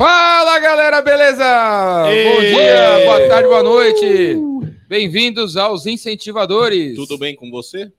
[0.00, 1.44] Fala galera, beleza?
[2.10, 2.24] Ei.
[2.24, 4.34] Bom dia, boa tarde, boa noite.
[4.88, 6.96] Bem-vindos aos incentivadores.
[6.96, 7.92] Tudo bem com você?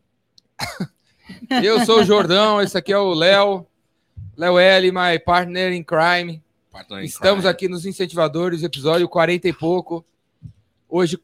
[1.64, 3.68] Eu sou o Jordão, esse aqui é o Léo.
[4.36, 6.42] Léo L, my partner in crime.
[6.72, 7.52] Partner in Estamos crime.
[7.52, 10.04] aqui nos incentivadores, episódio 40 e pouco.
[10.90, 11.20] Hoje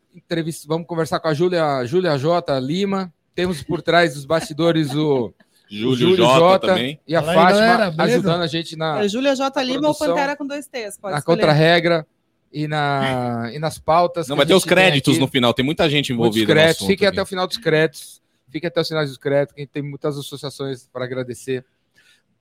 [0.68, 2.60] vamos conversar com a Júlia, Júlia J.
[2.60, 3.12] Lima.
[3.34, 5.34] Temos por trás dos bastidores o
[5.70, 7.00] Júlio, Júlio J, J também.
[7.08, 9.04] E a Fala Fátima aí, galera, ajudando a gente na.
[9.04, 10.98] É Júlia J Lima ou Pantera com dois T's?
[10.98, 12.08] Pode na contra-regra
[12.52, 14.28] e, na, e nas pautas.
[14.28, 16.54] Não, vai ter os créditos no final, tem muita gente envolvida.
[16.54, 16.88] Créditos.
[16.88, 18.22] Fiquem até o final dos créditos.
[18.50, 21.66] Fiquem até os finais dos créditos, que a gente tem muitas associações para agradecer.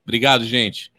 [0.05, 0.93] Obrigado, gente.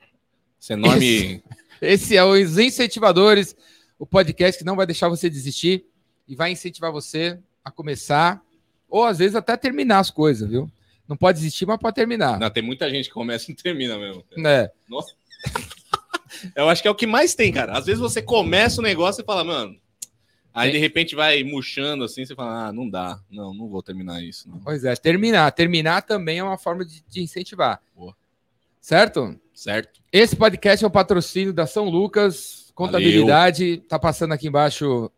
[0.59, 1.05] Esse enorme.
[1.05, 1.43] Esse,
[1.81, 3.55] esse é os Incentivadores,
[3.97, 5.85] o podcast que não vai deixar você desistir
[6.27, 8.41] e vai incentivar você a começar,
[8.89, 10.69] ou às vezes até terminar as coisas, viu?
[11.07, 12.39] Não pode desistir, mas pode terminar.
[12.39, 14.23] Não, tem muita gente que começa e não termina mesmo.
[14.45, 14.71] É.
[14.87, 15.13] Nossa.
[16.55, 17.77] Eu acho que é o que mais tem, cara.
[17.77, 19.75] Às vezes você começa o negócio e fala, mano.
[20.53, 24.23] Aí de repente vai murchando assim, você fala, ah, não dá, não, não vou terminar
[24.23, 24.49] isso.
[24.49, 24.59] Não.
[24.59, 25.51] Pois é, terminar.
[25.51, 27.79] Terminar também é uma forma de, de incentivar.
[27.95, 28.15] Boa.
[28.81, 29.39] Certo?
[29.53, 30.01] Certo.
[30.11, 33.75] Esse podcast é o patrocínio da São Lucas Contabilidade.
[33.75, 33.87] Valeu.
[33.87, 35.11] Tá passando aqui embaixo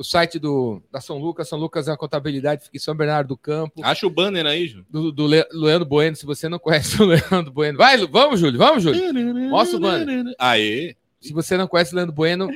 [0.00, 1.46] o site do, da São Lucas.
[1.46, 3.82] São Lucas é uma contabilidade, fica em São Bernardo do Campo.
[3.84, 4.86] Acha o banner aí, Júlio.
[4.88, 7.76] Do, do Le, Leandro Bueno, se você não conhece o Leandro Bueno.
[7.76, 9.50] Vai, vamos, Júlio, vamos, Júlio.
[9.50, 10.24] Mostra o banner.
[10.38, 10.96] Aê.
[11.20, 12.48] Se você não conhece o Leandro Bueno,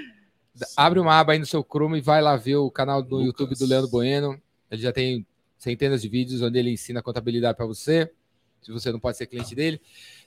[0.75, 3.27] abre uma aba aí no seu Chrome e vai lá ver o canal do Lucas.
[3.27, 4.41] YouTube do Leandro Bueno.
[4.71, 5.27] Ele já tem
[5.59, 8.11] centenas de vídeos onde ele ensina contabilidade para você.
[8.63, 9.79] Se você não pode ser cliente dele.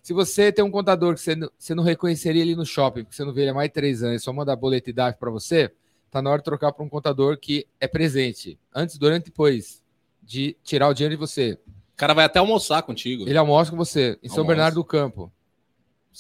[0.04, 3.16] Se você tem um contador que você não, você não reconheceria ele no shopping, porque
[3.16, 5.74] você não vê ele há mais de três anos, só manda boleto e para você,
[6.10, 9.84] tá na hora de trocar para um contador que é presente, antes, durante e depois,
[10.22, 11.60] de tirar o dinheiro de você.
[11.94, 13.28] O cara vai até almoçar contigo.
[13.28, 15.32] Ele almoça com você, em São Bernardo do Campo.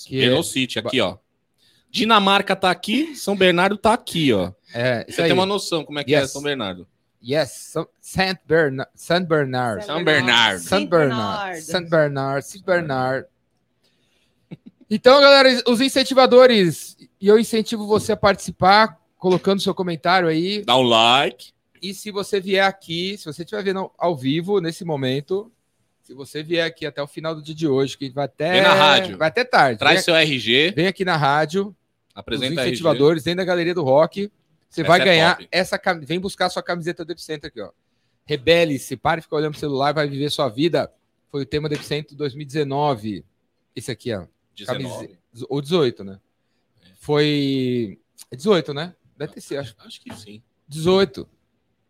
[0.06, 0.44] Que é...
[0.44, 1.18] City, aqui, ó.
[1.90, 4.52] Dinamarca tá aqui, São Bernardo tá aqui, ó.
[4.74, 6.30] É, Você tem uma noção como é que é yes.
[6.30, 6.88] é São Bernardo.
[7.24, 8.92] Yes, Saint Bernard.
[8.96, 9.84] Saint Bernard.
[9.84, 10.62] São Bernardo.
[10.62, 11.62] Saint Bernard.
[11.62, 12.46] Saint Bernard.
[12.46, 13.28] Saint Bernard.
[14.90, 20.64] Então, galera, os incentivadores, e eu incentivo você a participar colocando seu comentário aí.
[20.64, 21.52] Dá um like.
[21.82, 25.52] E se você vier aqui, se você estiver vendo ao vivo nesse momento,
[26.02, 28.54] se você vier aqui até o final do dia de hoje, que vai até.
[28.54, 29.18] Vem na rádio.
[29.18, 29.78] Vai até tarde.
[29.78, 30.72] Traz vem, seu RG.
[30.76, 31.76] Vem aqui na rádio.
[32.16, 34.32] Apresenta os incentivadores, dentro da galeria do rock.
[34.70, 35.50] Você essa vai é ganhar top.
[35.52, 37.72] essa Vem buscar sua camiseta do Epicentro aqui, ó.
[38.26, 40.92] Rebele-se, pare de ficar olhando pro celular, vai viver sua vida.
[41.30, 43.24] Foi o tema do Epicentro 2019.
[43.76, 44.26] Esse aqui, ó.
[44.56, 44.84] 19.
[44.84, 45.20] Camise...
[45.48, 46.20] Ou 18, né?
[46.82, 46.88] É.
[47.00, 48.00] Foi.
[48.32, 48.96] 18, né?
[49.18, 49.76] Deve ter sido, acho.
[49.80, 50.42] Acho que sim.
[50.68, 51.28] 18.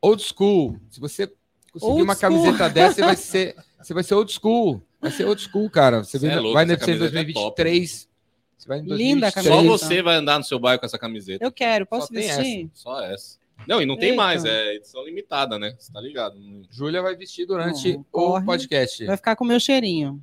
[0.02, 0.80] Old school.
[0.90, 1.28] Se você
[1.72, 2.22] conseguir old uma school.
[2.22, 4.82] camiseta dessa, você vai ser, você vai ser old school.
[5.02, 6.04] Vai ser old school, cara.
[6.04, 8.04] Você, você é louco, vai no 2023.
[8.04, 8.18] É
[8.58, 9.00] você vai em 2023.
[9.00, 9.56] Linda a camiseta.
[9.56, 11.44] Só você vai andar no seu bairro com essa camiseta.
[11.44, 12.66] Eu quero, posso Só vestir?
[12.66, 12.72] Essa.
[12.74, 13.38] Só essa.
[13.68, 14.22] Não, e não tem Eita.
[14.22, 15.76] mais, é edição limitada, né?
[15.78, 16.38] Você tá ligado?
[16.70, 19.06] Júlia vai vestir durante o podcast.
[19.06, 20.22] Vai ficar com o meu cheirinho.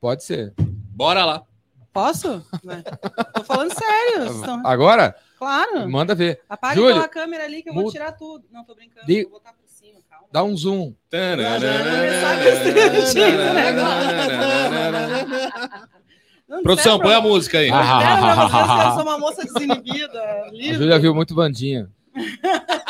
[0.00, 0.52] Pode ser.
[0.58, 1.42] Bora lá.
[1.92, 2.44] Posso?
[3.34, 4.42] Tô falando sério.
[4.64, 5.16] Agora?
[5.38, 5.88] Claro.
[5.88, 6.40] Manda ver.
[6.48, 8.46] Apaga Júlio, então a câmera ali que eu vou tirar tudo.
[8.50, 9.06] Não, tô brincando.
[9.06, 9.22] De...
[9.24, 10.26] Vou botar por cima, calma.
[10.32, 10.94] Dá um zoom.
[16.62, 17.68] Produção, põe a música aí.
[17.68, 20.48] eu sou uma moça desinibida.
[20.52, 20.70] Livre.
[20.70, 21.90] A Júlia viu muito bandinha.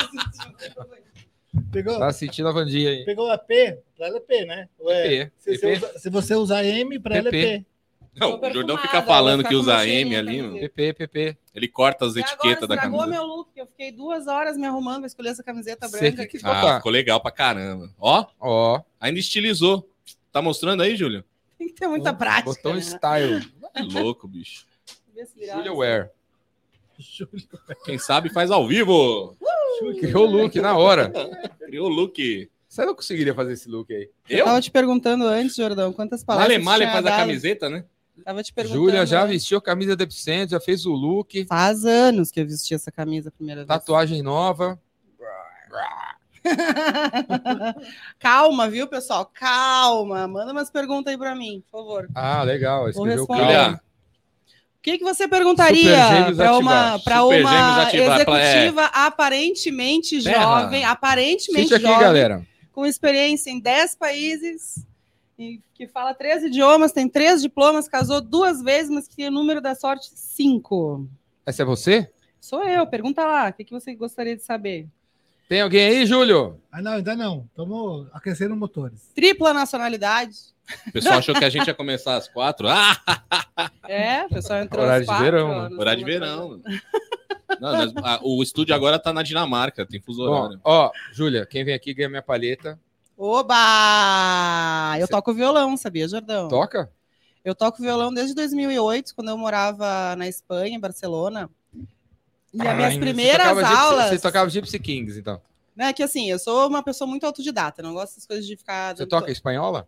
[1.73, 1.99] Pegou?
[1.99, 3.05] Tá sentindo a bandinha aí.
[3.05, 3.79] Pegou a P?
[3.97, 4.69] Pra ela é P, né?
[4.79, 5.33] P.
[5.39, 7.67] Se, Você usa, se você usar M, pra ela é P.
[8.17, 10.41] Não, o Jordão fica falando que usa M ali.
[10.41, 10.59] Mano.
[10.59, 11.37] PP, PP.
[11.55, 13.07] Ele corta as etiquetas da camisa.
[13.07, 16.27] meu look, eu fiquei duas horas me arrumando pra escolher essa camiseta branca.
[16.27, 17.91] Que ah, ficou legal pra caramba.
[17.99, 18.81] Ó, ó.
[18.99, 19.89] Ainda estilizou.
[20.33, 21.25] Tá mostrando aí, Júlio?
[21.59, 22.51] Tem que ter muita oh, prática.
[22.51, 23.47] Botou um style.
[23.75, 24.67] É louco, bicho.
[25.55, 26.11] Julia Wear.
[27.85, 29.37] Quem sabe faz ao vivo.
[29.41, 30.01] Uh!
[30.01, 31.13] Criou o look na hora.
[31.67, 32.51] Criou o look.
[32.69, 34.11] Você não conseguiria fazer esse look aí?
[34.29, 34.39] Eu?
[34.39, 36.49] eu tava te perguntando antes, Jordão, quantas palavras.
[36.49, 37.15] Male Male faz dado.
[37.15, 37.85] a camiseta, né?
[38.25, 38.85] Tava te perguntando.
[38.85, 41.47] Júlia já vestiu a camisa deficiente, já fez o look.
[41.47, 43.69] Faz anos que eu vesti essa camisa a primeira vez.
[43.69, 44.81] Tatuagem nova.
[48.19, 49.31] Calma, viu, pessoal?
[49.33, 50.27] Calma.
[50.29, 52.09] Manda umas perguntas aí para mim, por favor.
[52.15, 52.89] Ah, legal.
[52.89, 53.81] Escreveu calma.
[54.77, 55.97] O que, que você perguntaria
[56.37, 58.91] para uma, pra uma executiva é.
[58.93, 60.43] aparentemente Terra.
[60.43, 62.47] jovem, aparentemente aqui, jovem, galera.
[62.73, 64.87] com experiência em 10 países,
[65.75, 69.61] que fala três idiomas, tem três diplomas, casou duas vezes, mas que tem o número
[69.61, 71.09] da sorte cinco.
[71.45, 72.11] Essa é você?
[72.41, 72.87] Sou eu.
[72.87, 73.49] Pergunta lá.
[73.49, 74.87] O que, que você gostaria de saber?
[75.49, 76.61] Tem alguém aí, Júlio?
[76.73, 77.47] Ah, não, ainda não.
[77.51, 79.13] Estamos aquecendo motores.
[79.15, 80.37] Tripla nacionalidade.
[80.89, 82.67] O pessoal achou que a gente ia começar às quatro.
[82.69, 82.97] Ah!
[83.89, 86.61] É, o pessoal entrou Horário às de quatro, verão, ó, Horário de verão.
[87.61, 90.61] Não, nós- a- o estúdio agora tá na Dinamarca, tem fuso horário.
[90.65, 92.79] ó, Júlia, quem vem aqui ganha minha palheta.
[93.17, 94.99] Oba!
[94.99, 96.49] Eu toco violão, sabia, Jordão?
[96.49, 96.91] Toca?
[97.45, 101.49] Eu toco violão desde 2008, quando eu morava na Espanha, em Barcelona.
[102.53, 104.09] E as minhas Ai, primeiras você Gypsy- aulas.
[104.11, 105.41] Você tocava Gypsy Kings, então.
[105.75, 108.97] Né, que assim, eu sou uma pessoa muito autodidata, não gosto dessas coisas de ficar.
[108.97, 109.87] Você toca espanhola?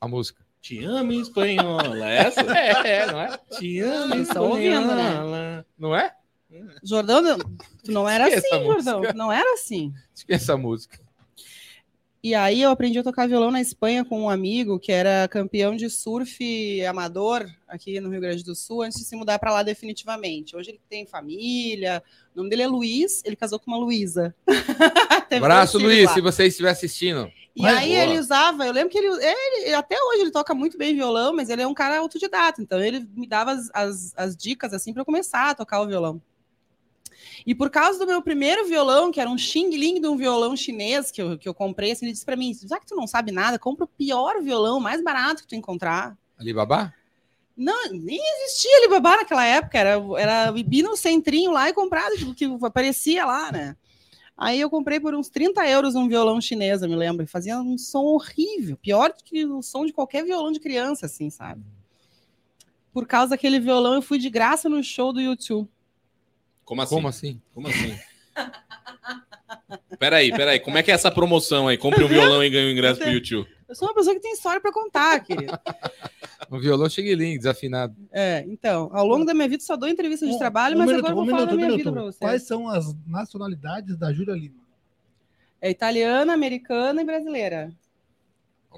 [0.00, 0.42] A música.
[0.60, 2.40] Te amo em espanhola, é essa?
[2.86, 3.38] É, não é?
[3.58, 4.14] Te amo
[4.44, 5.64] ouvindo, né?
[5.78, 6.14] Não é?
[6.82, 7.22] Jordão,
[7.84, 8.64] tu não era Esqueça assim.
[8.64, 9.02] Jordão.
[9.14, 9.92] Não era assim.
[10.14, 10.98] Esqueça a música.
[12.20, 15.76] E aí eu aprendi a tocar violão na Espanha com um amigo que era campeão
[15.76, 19.62] de surf amador aqui no Rio Grande do Sul, antes de se mudar para lá
[19.62, 20.56] definitivamente.
[20.56, 22.02] Hoje ele tem família,
[22.34, 24.34] o nome dele é Luiz, ele casou com uma Luísa.
[25.30, 26.14] Abraço, Luiz, lá.
[26.14, 27.30] se você estiver assistindo.
[27.54, 28.02] E Mas aí boa.
[28.02, 31.48] ele usava, eu lembro que ele, ele- até hoje ele toca muito bem violão, mas
[31.50, 35.02] ele é um cara autodidata, então ele me dava as, as, as dicas assim para
[35.02, 36.20] eu começar a tocar o violão.
[37.48, 40.54] E por causa do meu primeiro violão, que era um Xing Ling de um violão
[40.54, 43.06] chinês que eu, que eu comprei, assim, ele disse para mim: já que tu não
[43.06, 46.14] sabe nada, compra o pior violão, mais barato que tu encontrar.
[46.38, 46.92] Alibaba?
[47.56, 52.34] Não, nem existia Alibaba naquela época, era, era ir no centrinho lá e comprar, tipo,
[52.34, 53.74] que aparecia lá, né?
[54.36, 57.78] Aí eu comprei por uns 30 euros um violão chinês, eu me lembro, fazia um
[57.78, 61.64] som horrível, pior que o som de qualquer violão de criança, assim, sabe?
[62.92, 65.66] Por causa daquele violão, eu fui de graça no show do YouTube.
[66.68, 66.94] Como assim?
[66.96, 67.40] Como assim?
[67.54, 67.98] Como assim?
[69.98, 71.76] Peraí, peraí, como é que é essa promoção aí?
[71.76, 73.48] Compre um violão e ganhe um ingresso pro YouTube.
[73.68, 75.52] Eu sou uma pessoa que tem história para contar, querido.
[76.50, 77.94] Um violão Xing desafinado.
[78.10, 80.86] É, então, ao longo da minha vida só dou entrevista de Um- trabalho, um mas
[80.86, 81.78] minuto, agora eu um vou falar minuto, da um minha minuto.
[81.84, 82.18] vida para você.
[82.20, 84.62] Quais são as nacionalidades da Júlia Lima?
[85.60, 87.70] É italiana, americana e brasileira.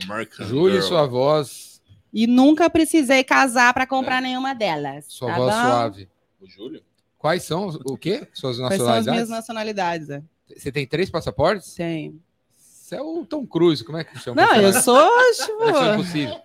[0.03, 0.89] American Júlia e Girl.
[0.89, 1.81] sua voz,
[2.13, 5.05] E nunca precisei casar para comprar nenhuma delas.
[5.09, 5.63] sua tá voz bom?
[5.63, 6.09] suave.
[6.41, 6.83] O Júlio?
[7.21, 8.27] Quais são o quê?
[8.33, 9.29] Suas Quais são as minhas nacionalidades?
[9.29, 10.11] nacionalidades?
[10.11, 10.23] É?
[10.57, 11.75] Você tem três passaportes?
[11.75, 12.19] Tem.
[12.59, 14.41] Você é o Tom Cruise, como é que chama?
[14.43, 15.93] Não, eu sou, Missão tipo.
[15.95, 16.37] impossível.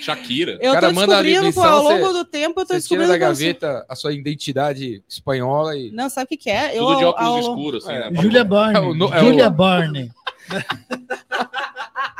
[0.00, 0.58] Shakira.
[0.60, 3.06] Eu cara tô descobrindo, pô, missão, ao longo você- do tempo, eu tô Você tira
[3.06, 3.08] descobrindo.
[3.08, 5.90] da sou- gaveta a sua identidade espanhola e.
[5.92, 6.76] Não, sabe o que, que é?
[6.76, 8.10] Eu, Tudo de óculos ao- escuros, assim, É.
[8.10, 8.22] né?
[8.22, 8.94] Júlia É o Barney.
[8.98, 10.10] no- é Júlia o- Barney.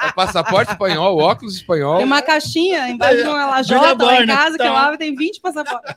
[0.02, 1.96] É passaporte espanhol, óculos espanhol.
[1.98, 4.66] Tem uma caixinha embaixo de uma Julia lajota lá em casa que tá.
[4.66, 5.94] eu abro tem 20 passaportes.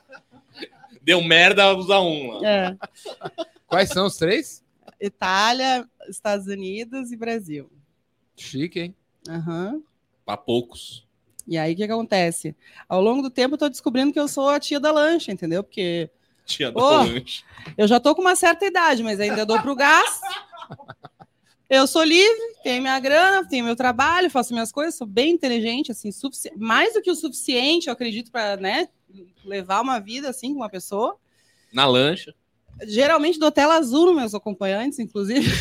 [1.08, 2.32] Deu merda, usa um.
[2.32, 2.46] lá.
[2.46, 2.76] É.
[3.66, 4.62] Quais são os três?
[5.00, 7.72] Itália, Estados Unidos e Brasil.
[8.36, 8.96] Chique, hein?
[9.26, 9.80] Aham.
[10.26, 11.06] Pra poucos.
[11.46, 12.54] E aí, o que, que acontece?
[12.86, 15.64] Ao longo do tempo, eu tô descobrindo que eu sou a tia da lancha, entendeu?
[15.64, 16.10] Porque
[16.44, 16.78] Tinha Ô.
[16.78, 17.42] lanche.
[17.78, 20.20] eu já tô com uma certa idade, mas ainda dou pro gás.
[21.70, 25.90] Eu sou livre, tenho minha grana, tenho meu trabalho, faço minhas coisas, sou bem inteligente,
[25.90, 26.10] assim,
[26.54, 28.90] mais do que o suficiente, eu acredito, para né,
[29.44, 31.16] levar uma vida assim com uma pessoa.
[31.72, 32.34] Na lancha.
[32.86, 35.48] Geralmente dou tela azul nos meus acompanhantes, inclusive.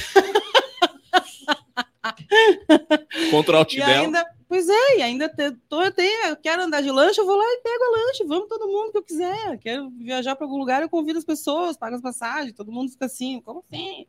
[3.32, 6.82] Contra o E ainda, pois é, e ainda te, tô, eu tenho, eu quero andar
[6.82, 9.58] de lanche, eu vou lá e pego a lanche, vamos todo mundo que eu quiser.
[9.58, 13.06] Quero viajar para algum lugar, eu convido as pessoas, pago as passagens, todo mundo fica
[13.06, 14.06] assim, como assim?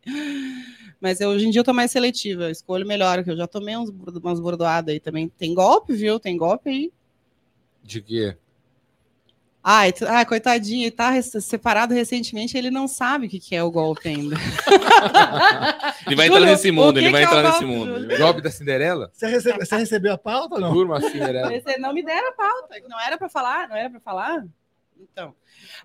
[1.00, 3.46] Mas eu, hoje em dia eu tô mais seletiva, eu escolho melhor, que eu já
[3.46, 5.28] tomei uns, umas bordoadas aí também.
[5.28, 6.20] Tem golpe, viu?
[6.20, 6.92] Tem golpe aí.
[7.82, 8.36] De quê?
[9.70, 13.70] Ai, ai coitadinho, ele tá separado recentemente, ele não sabe o que, que é o
[13.70, 14.34] golpe ainda.
[16.06, 18.16] Ele vai entrar nesse mundo, que ele vai que é entrar nesse golpe, mundo.
[18.16, 19.10] Golpe da Cinderela?
[19.12, 20.72] Você, recebe- você recebeu a pauta ou não?
[20.72, 21.50] Turma Cinderela.
[21.80, 24.46] Não me deram a pauta, não era para falar, não era para falar.
[24.98, 25.34] Então,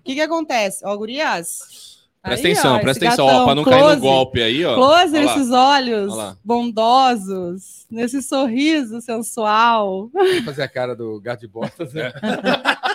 [0.00, 0.82] o que que acontece?
[0.86, 1.94] Ó, gurias.
[2.22, 4.64] Presta aí, atenção, ó, presta atenção, ó, gatão, pra não cair close, no golpe aí,
[4.64, 4.74] ó.
[4.76, 5.36] Close Ó lá.
[5.36, 10.08] nesses olhos Ó bondosos, nesse sorriso sensual.
[10.10, 12.10] Vou fazer a cara do gato de botas, né?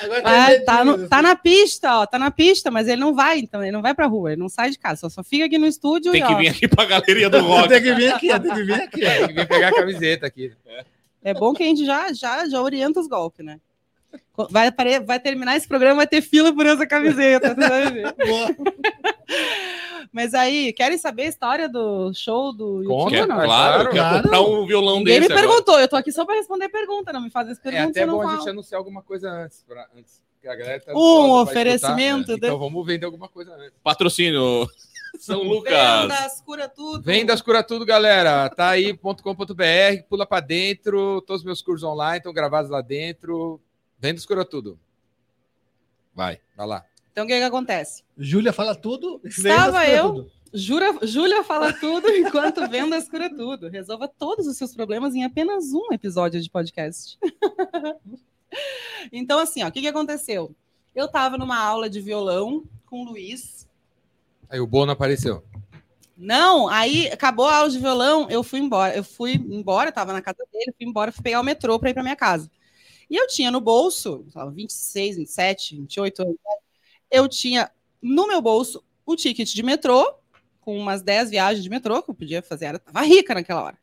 [0.00, 3.38] Agora Ah, tá, no- tá na pista, ó, tá na pista, mas ele não vai,
[3.38, 5.58] então, ele não vai pra rua, ele não sai de casa, só, só fica aqui
[5.58, 7.68] no estúdio Tem e, que ó, vir aqui pra galeria do rock.
[7.68, 9.00] Tem que vir aqui, tem que vir aqui.
[9.00, 10.52] Tem que vir pegar a camiseta aqui.
[11.24, 13.58] é bom que a gente já, já, já orienta os golpes, né?
[14.50, 17.54] Vai, apare- vai terminar esse programa, vai ter fila por essa camiseta.
[17.54, 18.14] tu vai ver.
[20.12, 23.28] Mas aí, querem saber a história do show do Conta, YouTube?
[23.28, 23.44] Não?
[23.44, 25.48] Claro, claro, quer comprar um violão Ninguém desse me agora.
[25.48, 27.90] perguntou, eu tô aqui só para responder pergunta, não me faz essa É pergunta.
[27.90, 28.36] até eu não bom a falo.
[28.38, 29.62] gente anunciar alguma coisa antes.
[29.68, 32.46] Pra, antes que a galera tá Um oferecimento, escutar.
[32.46, 32.46] né?
[32.48, 33.72] Então vamos vender alguma coisa antes.
[33.82, 34.66] Patrocínio
[35.18, 35.72] São Lucas.
[36.02, 37.02] Vendas, cura tudo.
[37.02, 38.48] Vendas Cura Tudo, galera.
[38.50, 41.20] Tá aí, .com.br, pula pra dentro.
[41.22, 43.60] Todos os meus cursos online estão gravados lá dentro.
[43.98, 44.78] Vendas Cura Tudo.
[46.14, 46.84] Vai, vai lá.
[47.18, 48.04] Então o que que acontece?
[48.16, 49.20] Júlia fala tudo.
[49.24, 50.32] Estava eu- tudo.
[50.54, 53.68] Jura, Júlia fala tudo enquanto vendas cura tudo.
[53.68, 57.18] Resolva todos os seus problemas em apenas um episódio de podcast.
[59.12, 60.54] então, assim, o que, que aconteceu?
[60.94, 63.68] Eu estava numa aula de violão com o Luiz.
[64.48, 65.42] Aí o Bono apareceu.
[66.16, 68.96] Não, aí acabou a aula de violão, eu fui embora.
[68.96, 71.94] Eu fui embora, estava na casa dele, fui embora, fui pegar o metrô para ir
[71.94, 72.48] para minha casa.
[73.10, 76.36] E eu tinha no bolso, 26, 27, 28 anos,
[77.10, 80.14] eu tinha no meu bolso o ticket de metrô,
[80.60, 83.78] com umas 10 viagens de metrô que eu podia fazer, era, tava rica naquela hora.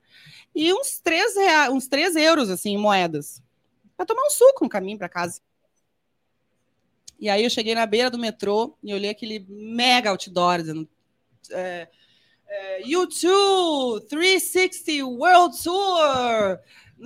[0.54, 3.42] E uns 3, reais, uns 3 euros, assim, em moedas,
[3.98, 5.42] para tomar um suco no caminho para casa.
[7.20, 10.88] E aí eu cheguei na beira do metrô e olhei aquele mega outdoor dizendo.
[11.52, 11.88] É,
[12.48, 16.60] é, U2 360 World Tour,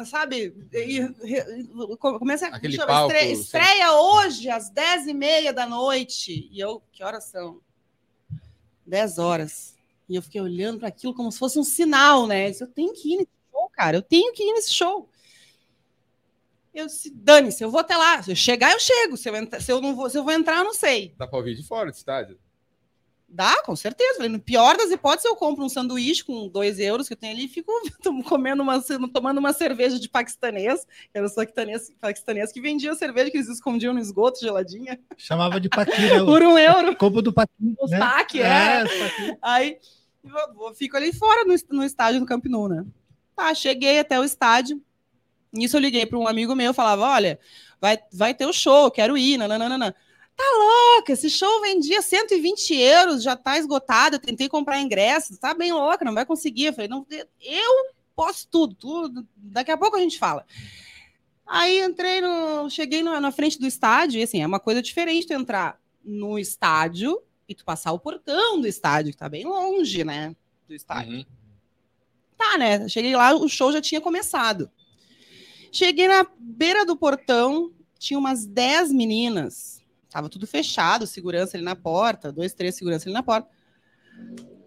[0.06, 0.54] sabe?
[0.72, 6.48] E, começa Aquele palco, estreia, estreia hoje às 10h30 da noite.
[6.52, 7.60] E eu, que horas são?
[8.86, 9.76] 10 horas.
[10.08, 12.48] E eu fiquei olhando para aquilo como se fosse um sinal, né?
[12.48, 13.98] Eu disse, Eu tenho que ir nesse show, cara.
[13.98, 15.10] Eu tenho que ir nesse show.
[16.74, 18.22] Eu disse, dane-se, eu vou até lá.
[18.24, 19.18] Se eu chegar, eu chego.
[19.18, 21.14] Se eu, entra- se eu não vou, se eu vou entrar, eu não sei.
[21.18, 22.40] Dá pra ouvir de fora do estádio.
[23.32, 24.16] Dá, com certeza.
[24.16, 27.34] Falei, no pior das hipóteses, eu compro um sanduíche com dois euros que eu tenho
[27.34, 27.72] ali e fico
[28.28, 28.82] comendo uma,
[29.14, 30.86] tomando uma cerveja de paquistanês.
[31.14, 35.70] Era só paquistanês, paquistanês que vendia cerveja que eles escondiam no esgoto, geladinha, Chamava de
[35.70, 36.26] paquinha.
[36.26, 36.96] por um euro.
[36.96, 37.76] Copo do paquinho.
[37.80, 38.00] O né?
[38.00, 38.84] saque, é.
[38.84, 39.38] os paquinhos.
[39.42, 39.78] Aí
[40.24, 42.84] eu fico ali fora no, no estádio do Camp Nou, né?
[43.36, 44.82] Tá, cheguei até o estádio.
[45.54, 47.40] Nisso eu liguei para um amigo meu, falava: olha,
[47.80, 49.96] vai, vai ter o show, quero ir, nananana.
[50.40, 50.46] Tá
[50.96, 54.16] louca, esse show vendia 120 euros, já tá esgotado.
[54.16, 56.68] Eu tentei comprar ingresso, tá bem louca, não vai conseguir.
[56.68, 57.06] Eu falei, não,
[57.42, 59.28] eu posso tudo, tudo.
[59.36, 60.46] Daqui a pouco a gente fala.
[61.46, 62.70] Aí entrei no.
[62.70, 66.40] Cheguei no- na frente do estádio, e assim, é uma coisa diferente tu entrar no
[66.40, 70.34] estádio e tu passar o portão do estádio, que tá bem longe, né?
[70.70, 71.18] Do estádio.
[71.18, 71.26] Uhum.
[72.38, 72.88] Tá, né?
[72.88, 74.72] Cheguei lá, o show já tinha começado.
[75.70, 79.79] Cheguei na beira do portão, tinha umas 10 meninas.
[80.10, 83.48] Tava tudo fechado, segurança ali na porta, dois, três segurança ali na porta.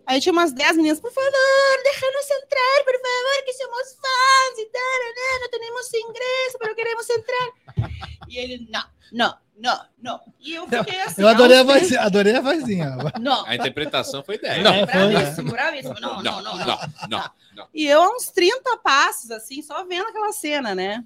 [0.06, 1.30] Aí tinha umas 10 meninas, por favor,
[1.84, 5.38] deixa-nos entrar, por favor, que somos fãs e tal, né?
[5.40, 7.52] não temos ingresso, pero queremos entrar.
[8.28, 10.20] E ele, não, não, não, não.
[10.40, 11.22] E eu fiquei assim.
[11.22, 12.00] Eu adorei a vozinha.
[12.00, 12.96] Adorei a vozinha.
[13.20, 14.64] Não, A interpretação foi 10.
[14.64, 14.72] Não.
[14.72, 14.86] É, né?
[14.86, 16.00] bravíssimo, bravíssimo.
[16.00, 16.66] Não, não, não, não.
[16.66, 17.68] não, não, não.
[17.72, 21.04] E eu a uns 30 passos, assim, só vendo aquela cena, né?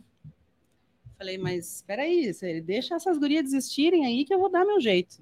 [1.18, 2.32] Falei, mas espera aí,
[2.62, 5.18] deixa essas gurias desistirem aí que eu vou dar meu jeito.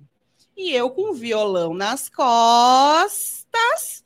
[0.56, 4.04] E eu com o violão nas costas,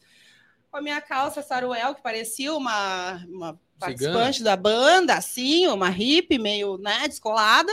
[0.70, 6.38] com a minha calça saruel, que parecia uma, uma participante da banda, assim, uma hippie
[6.38, 7.72] meio, né, descolada,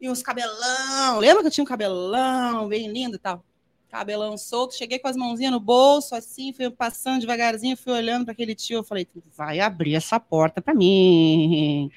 [0.00, 1.18] e uns cabelão.
[1.18, 3.44] Lembra que eu tinha um cabelão bem lindo e tal?
[3.90, 8.32] cabelão solto, cheguei com as mãozinhas no bolso, assim, fui passando devagarzinho, fui olhando para
[8.32, 11.90] aquele tio, eu falei, vai abrir essa porta para mim.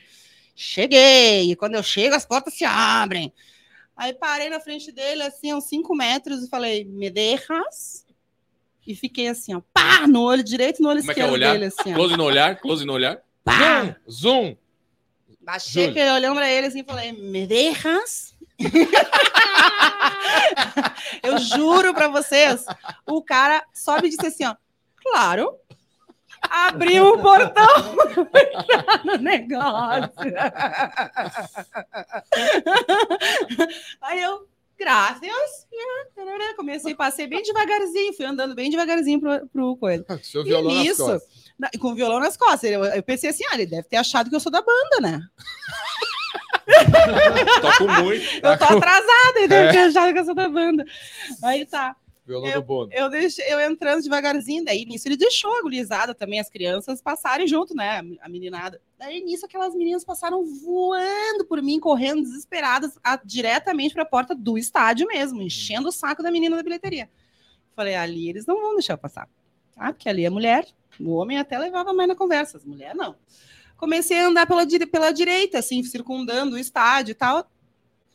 [0.56, 3.34] Cheguei, e quando eu chego, as portas se abrem.
[3.96, 8.06] Aí parei na frente dele, assim, a uns cinco metros, e falei, me deixas?
[8.86, 11.26] E fiquei assim, ó, pá, no olho direito e no olho Como é que é
[11.26, 11.96] esquerdo dele, assim, ó.
[11.96, 13.22] Close no olhar, close no olhar.
[13.44, 13.96] Pá!
[14.10, 14.12] Zoom!
[14.12, 14.58] Zoom!
[15.42, 15.92] Baixei Júlio.
[15.92, 18.34] aquele olhando para ele assim e falei, me deixas?
[21.22, 22.66] eu juro para vocês,
[23.06, 24.56] o cara sobe e disse assim, ó,
[24.96, 25.54] claro,
[26.50, 27.66] abriu o portão
[29.06, 30.12] no negócio.
[34.02, 34.48] Aí eu,
[34.78, 35.22] graças,
[36.56, 40.06] comecei, passei bem devagarzinho, fui andando bem devagarzinho pro, pro coisa.
[40.24, 41.30] Seu E violão nas nisso, costas.
[41.60, 42.70] na- com o violão nas costas.
[42.72, 45.22] Eu, eu pensei assim, ah, ele deve ter achado que eu sou da banda, né?
[47.62, 48.24] Toco muito.
[48.36, 50.86] Eu tô atrasada, ele deve ter achado que eu sou da banda.
[51.44, 51.96] Aí tá.
[52.26, 52.90] Violão do Bono.
[52.94, 57.46] Eu deixei eu entrando devagarzinho, daí nisso ele deixou a gurizada também, as crianças passarem
[57.48, 58.02] junto, né?
[58.22, 58.82] A meninada.
[58.98, 64.34] Daí nisso aquelas meninas passaram voando por mim, correndo desesperadas, a- diretamente para a porta
[64.34, 67.10] do estádio mesmo, enchendo o saco da menina da bilheteria.
[67.76, 69.28] Falei, ali eles não vão deixar eu passar.
[69.76, 70.66] Ah, porque ali é mulher.
[71.00, 73.16] O homem até levava mais na conversa, as mulheres não.
[73.76, 77.50] Comecei a andar pela, pela direita, assim, circundando o estádio e tal.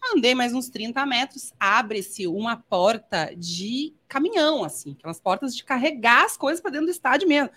[0.02, 6.24] Andei mais uns 30 metros, abre-se uma porta de caminhão, assim, aquelas portas de carregar
[6.24, 7.50] as coisas para dentro do estádio mesmo.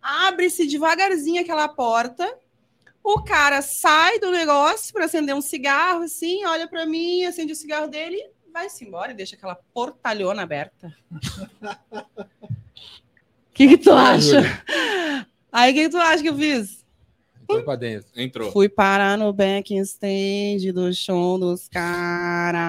[0.00, 2.38] Abre-se devagarzinho aquela porta,
[3.02, 7.56] o cara sai do negócio para acender um cigarro, assim, olha para mim, acende o
[7.56, 10.94] cigarro dele, vai-se embora e deixa aquela portalhona aberta.
[11.10, 11.18] O
[13.52, 14.40] que, que tu acha?
[15.52, 16.79] Aí o que, que tu acha que eu fiz?
[17.52, 18.10] Foi pra dentro.
[18.16, 18.52] Entrou.
[18.52, 22.60] Fui parar no backstage do show dos caras.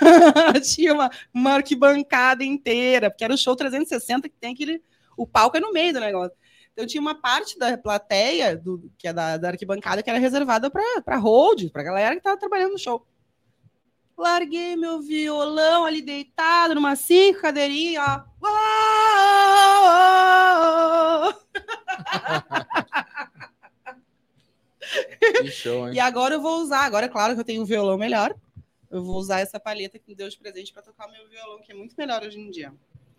[0.74, 4.82] Tinha uma, uma arquibancada inteira, porque era o show 360 que tem aquele.
[5.16, 6.36] O palco é no meio do negócio.
[6.74, 10.68] Então tinha uma parte da plateia, do, que é da, da arquibancada, que era reservada
[10.68, 13.06] para hold, para galera que tava trabalhando no show.
[14.18, 18.22] Larguei meu violão ali deitado numa cinco cadeirinha, ó.
[18.44, 19.74] Uau!
[25.42, 25.94] Que show, hein?
[25.94, 28.34] E agora eu vou usar, agora é claro que eu tenho um violão melhor.
[28.90, 31.72] Eu vou usar essa palheta que me deu de presente para tocar meu violão, que
[31.72, 32.72] é muito melhor hoje em dia.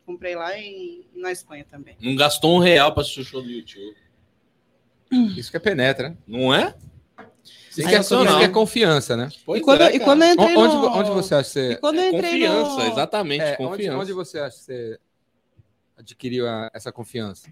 [0.06, 1.98] Comprei lá em, na Espanha também.
[2.00, 3.96] Não gastou um real pra assistir o show do YouTube.
[5.38, 6.18] Isso que é penetra?
[6.28, 6.76] Não é?
[7.44, 9.30] Isso que é, isso que é confiança, né?
[9.46, 10.88] Pois e, quando, é, e quando eu entrei Onde, no...
[10.98, 11.76] onde você acha que você.
[11.76, 12.92] quando eu entrei confiança, no...
[12.92, 13.98] exatamente, É, onde, confiança.
[13.98, 15.00] onde você acha que você
[15.98, 17.50] adquiriu a- essa confiança?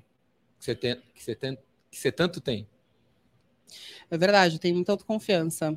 [0.57, 1.57] Que você, tem, que, você tem,
[1.91, 2.65] que você tanto tem?
[4.09, 5.75] É verdade, tenho muita autoconfiança.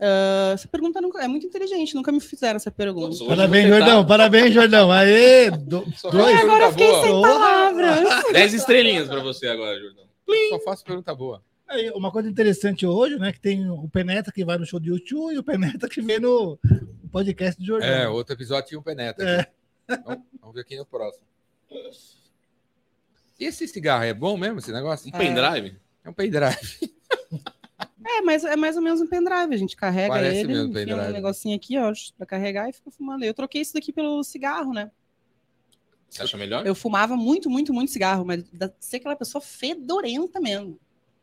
[0.00, 3.14] Ah, essa pergunta nunca- é muito inteligente, nunca me fizeram essa pergunta.
[3.14, 4.06] Hoje Parabéns, tá- Jordão.
[4.06, 4.92] Parabéns, Jordão.
[4.92, 5.50] Aê!
[5.50, 6.40] do- dois.
[6.40, 7.22] Agora eu fiquei sem boa.
[7.28, 8.24] palavras.
[8.32, 10.04] 10 estrelinhas pra você agora, Jordão.
[10.50, 11.42] Só faço pergunta boa.
[11.68, 13.32] Aí, uma coisa interessante hohoje, né?
[13.32, 16.18] Que tem o Penetra que vai no show de YouTube e o Penetra que vem
[16.20, 16.58] no
[17.10, 17.88] podcast de Jordão.
[17.88, 19.40] É, outro episódio tinha um penetra.
[19.40, 19.50] aqui.
[20.04, 21.24] Vamos, vamos ver aqui no próximo.
[23.38, 25.08] E esse cigarro é bom mesmo, esse negócio?
[25.08, 25.76] Um pendrive?
[26.04, 26.58] É um pendrive.
[28.06, 29.54] É, mas é mais ou menos um pendrive.
[29.54, 31.08] A gente carrega Parece ele, mesmo enfia pendrive.
[31.08, 33.24] um negocinho aqui, ó, pra carregar e fica fumando.
[33.24, 34.90] Eu troquei isso daqui pelo cigarro, né?
[36.08, 36.66] Você acha melhor?
[36.66, 40.78] Eu fumava muito, muito, muito cigarro, mas da- ser aquela pessoa fedorenta mesmo.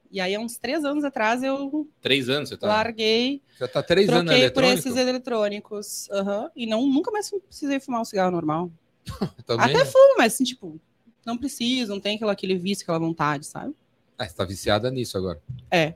[0.10, 2.68] E aí, há uns três anos atrás, eu Três anos você tá?
[2.68, 4.80] larguei, Já tá três anos troquei por eletrônico?
[4.90, 6.10] esses eletrônicos.
[6.12, 6.52] Aham.
[6.56, 8.72] E não, nunca mais precisei fumar um cigarro normal.
[9.58, 10.82] Até fumo, mas assim, tipo,
[11.26, 13.74] não preciso, não tem aquela, aquele vício, aquela vontade, sabe?
[14.22, 15.42] Ah, você tá viciada nisso agora.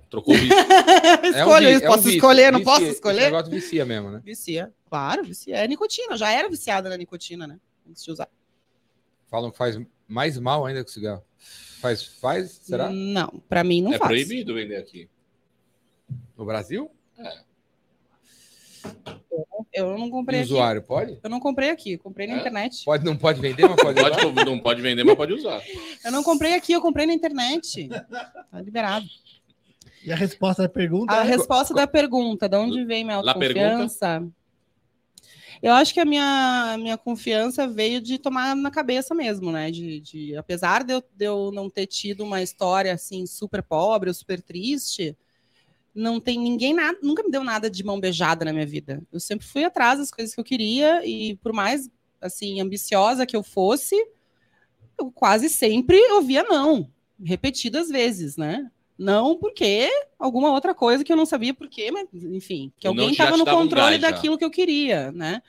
[0.09, 0.55] Trocou o vídeo.
[1.35, 2.17] Escolho isso, vi- um posso vício.
[2.17, 3.21] escolher, não Vicia- posso Esse escolher?
[3.21, 4.21] negócio vicia mesmo, né?
[4.25, 5.57] Vicia, claro, vicia.
[5.57, 7.59] É nicotina, eu já era viciada na nicotina, né?
[7.87, 8.27] Antes de usar.
[9.29, 11.23] Falam que faz mais mal ainda que o cigarro.
[11.79, 12.89] Faz, faz, será?
[12.89, 14.09] Não, pra mim não é faz.
[14.09, 15.07] proibido vender aqui.
[16.35, 16.89] No Brasil?
[19.75, 20.53] Eu não comprei o aqui.
[20.53, 21.19] usuário pode?
[21.21, 22.37] Eu não comprei aqui, comprei na É?
[22.39, 22.85] internet.
[22.85, 24.45] Pode, não pode vender, mas pode, Pode, usar?
[24.45, 25.61] não pode vender, mas pode usar.
[26.03, 27.89] Eu não comprei aqui, eu comprei na internet.
[27.89, 29.05] Tá liberado.
[30.05, 31.27] E a resposta da pergunta A é...
[31.27, 34.25] resposta da pergunta, de onde vem minha autoconfiança?
[35.61, 39.71] Eu acho que a minha, minha confiança veio de tomar na cabeça mesmo, né?
[39.71, 44.09] De, de- apesar de eu, de eu não ter tido uma história assim super pobre
[44.09, 45.17] ou super triste,
[45.95, 49.01] não tem ninguém nada, nunca me deu nada de mão beijada na minha vida.
[49.11, 53.35] Eu sempre fui atrás das coisas que eu queria e por mais assim ambiciosa que
[53.35, 53.95] eu fosse,
[54.99, 56.91] eu quase sempre ouvia não,
[57.23, 58.69] repetidas vezes, né?
[58.97, 63.11] Não porque alguma outra coisa que eu não sabia por quê, mas enfim, que alguém
[63.11, 64.11] estava no um controle já.
[64.11, 65.41] daquilo que eu queria, né?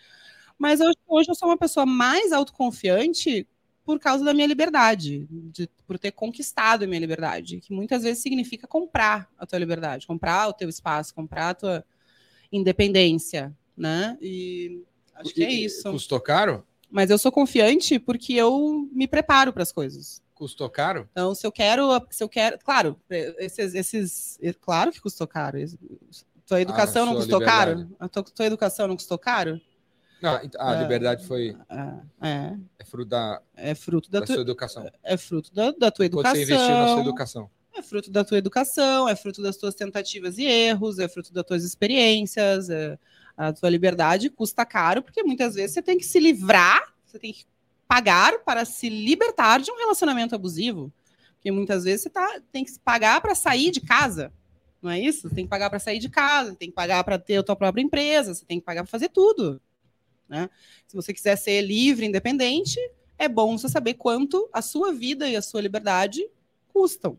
[0.59, 3.47] Mas hoje, hoje eu sou uma pessoa mais autoconfiante
[3.87, 8.21] por causa da minha liberdade, de- por ter conquistado a minha liberdade, que muitas vezes
[8.21, 11.85] significa comprar a tua liberdade, comprar o teu espaço, comprar a tua
[12.51, 14.19] independência, né?
[14.21, 14.83] E
[15.15, 15.89] acho que é isso.
[15.89, 16.67] Custou caro?
[16.91, 20.21] Mas eu sou confiante porque eu me preparo para as coisas.
[20.35, 21.09] Custou caro?
[21.13, 25.59] Então, se eu quero, se eu quero, claro, esses, esses claro que custou caro.
[26.45, 27.71] Tua educação não sua custou caro?
[27.71, 27.97] liberdade.
[28.01, 29.61] A tua, tua educação não custou caro?
[30.21, 30.81] Não, a É.
[30.83, 34.91] liberdade foi É, é, é fruto da, é fruto da, da tua, sua educação.
[35.03, 37.43] é fruto da, da tua Quando você investiu na sua educação.
[37.43, 37.51] educação.
[37.77, 41.45] É fruto da tua educação, é fruto das tuas tentativas e erros, é fruto das
[41.45, 42.71] tuas experiências.
[42.71, 42.99] é-
[43.39, 47.35] a tua liberdade custa caro, porque muitas vezes você tem que se livrar, você tem
[47.35, 47.45] que
[47.87, 50.91] pagar para se libertar de um relacionamento abusivo.
[51.35, 54.33] Porque muitas vezes você tá, tem que pagar para sair de casa.
[54.81, 55.29] Não é isso?
[55.29, 57.55] Você tem que pagar para sair de casa, tem que pagar para ter a tua
[57.55, 59.61] própria empresa, você tem que pagar para fazer tudo.
[60.29, 60.51] Né?
[60.87, 62.79] Se você quiser ser livre, independente,
[63.19, 66.29] é bom você saber quanto a sua vida e a sua liberdade
[66.73, 67.19] custam.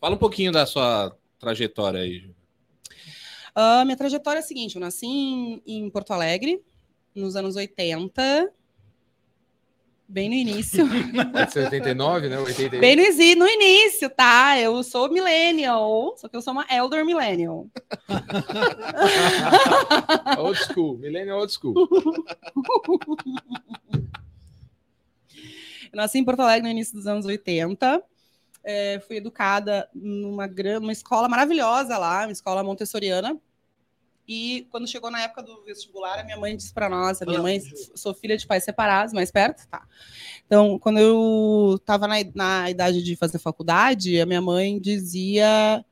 [0.00, 2.30] Fala um pouquinho da sua trajetória aí.
[3.54, 6.62] A minha trajetória é a seguinte: eu nasci em, em Porto Alegre,
[7.14, 8.52] nos anos 80,
[10.12, 10.86] bem no início.
[11.32, 12.38] Pode ser 89, né?
[12.38, 12.80] 81.
[12.80, 13.02] bem no,
[13.38, 14.60] no início, tá?
[14.60, 17.66] Eu sou millennial, só que eu sou uma elder millennial.
[20.38, 20.98] Old school.
[20.98, 21.74] Millennial old school.
[25.92, 28.02] Eu nasci em Porto Alegre no início dos anos 80.
[28.64, 30.48] é, fui educada numa,
[30.80, 33.38] numa escola maravilhosa lá, uma escola montessoriana.
[34.32, 37.42] E quando chegou na época do vestibular, a minha mãe disse para nós, a minha
[37.42, 37.60] mãe,
[37.94, 39.86] sou filha de pais separados, mais perto, tá.
[40.46, 45.84] Então, quando eu estava na, na idade de fazer faculdade, a minha mãe dizia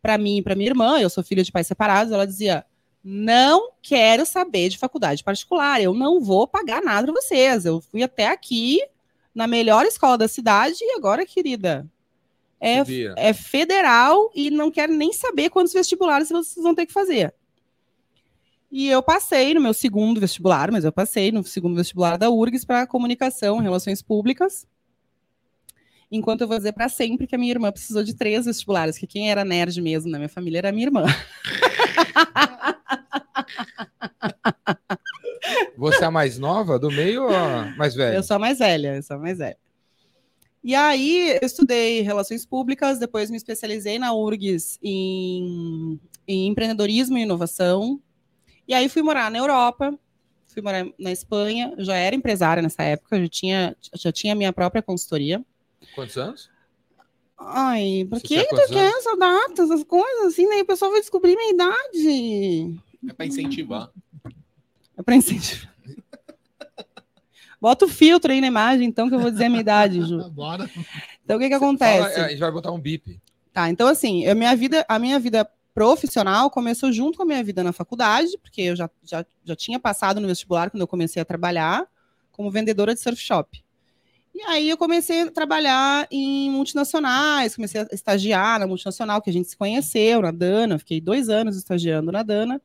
[0.00, 2.64] para mim e para minha irmã, eu sou filha de pais separados, ela dizia:
[3.02, 7.64] não quero saber de faculdade particular, eu não vou pagar nada para vocês.
[7.64, 8.80] Eu fui até aqui
[9.34, 11.84] na melhor escola da cidade e agora, querida,
[12.60, 12.84] é,
[13.16, 17.34] é federal e não quero nem saber quantos vestibulares vocês vão ter que fazer.
[18.70, 22.64] E eu passei no meu segundo vestibular, mas eu passei no segundo vestibular da URGS
[22.66, 24.66] para comunicação, relações públicas.
[26.10, 29.06] Enquanto eu vou dizer para sempre que a minha irmã precisou de três vestibulares, que
[29.06, 31.04] quem era nerd mesmo na minha família era a minha irmã.
[35.76, 38.16] Você é a mais nova do meio ou a mais velha?
[38.16, 39.56] Eu sou a mais velha, eu sou a mais velha.
[40.62, 47.22] E aí eu estudei relações públicas, depois me especializei na URGS em, em empreendedorismo e
[47.22, 48.00] inovação.
[48.68, 49.98] E aí fui morar na Europa,
[50.46, 54.82] fui morar na Espanha, já era empresária nessa época, já tinha, já tinha minha própria
[54.82, 55.42] consultoria.
[55.94, 56.50] Quantos anos?
[57.38, 60.56] Ai, pra que tu quer essa data, essas coisas assim, né?
[60.60, 62.78] O pessoal vai descobrir minha idade.
[63.08, 63.90] É pra incentivar.
[64.98, 65.72] É pra incentivar.
[67.60, 70.28] Bota o filtro aí na imagem, então, que eu vou dizer a minha idade, Ju.
[70.30, 70.68] Bora.
[71.24, 72.14] Então, o que que acontece?
[72.14, 73.20] Fala, a gente vai botar um bip.
[73.52, 77.44] Tá, então, assim, a minha vida, a minha vida profissional começou junto com a minha
[77.44, 81.22] vida na faculdade, porque eu já, já, já tinha passado no vestibular quando eu comecei
[81.22, 81.86] a trabalhar
[82.32, 83.62] como vendedora de surf shop.
[84.34, 89.32] E aí eu comecei a trabalhar em multinacionais, comecei a estagiar na multinacional que a
[89.32, 92.60] gente se conheceu, na Dana, fiquei dois anos estagiando na Dana.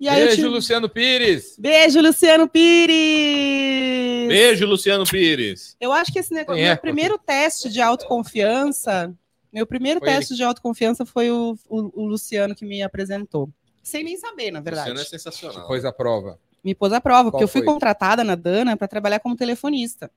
[0.00, 0.48] E aí Beijo, tive...
[0.48, 1.54] Luciano Pires!
[1.56, 4.28] Beijo, Luciano Pires!
[4.28, 5.76] Beijo, Luciano Pires!
[5.80, 6.70] Eu acho que esse negócio, é?
[6.70, 9.14] meu primeiro teste de autoconfiança,
[9.52, 10.38] meu primeiro foi teste ele.
[10.38, 13.50] de autoconfiança foi o, o, o, Luciano que me apresentou.
[13.82, 14.90] Sem nem saber, na verdade.
[14.90, 15.66] Luciano é sensacional.
[15.66, 16.38] Pôs a prova.
[16.62, 17.72] Me pôs a prova, Qual porque eu fui foi?
[17.72, 20.10] contratada na Dana para trabalhar como telefonista.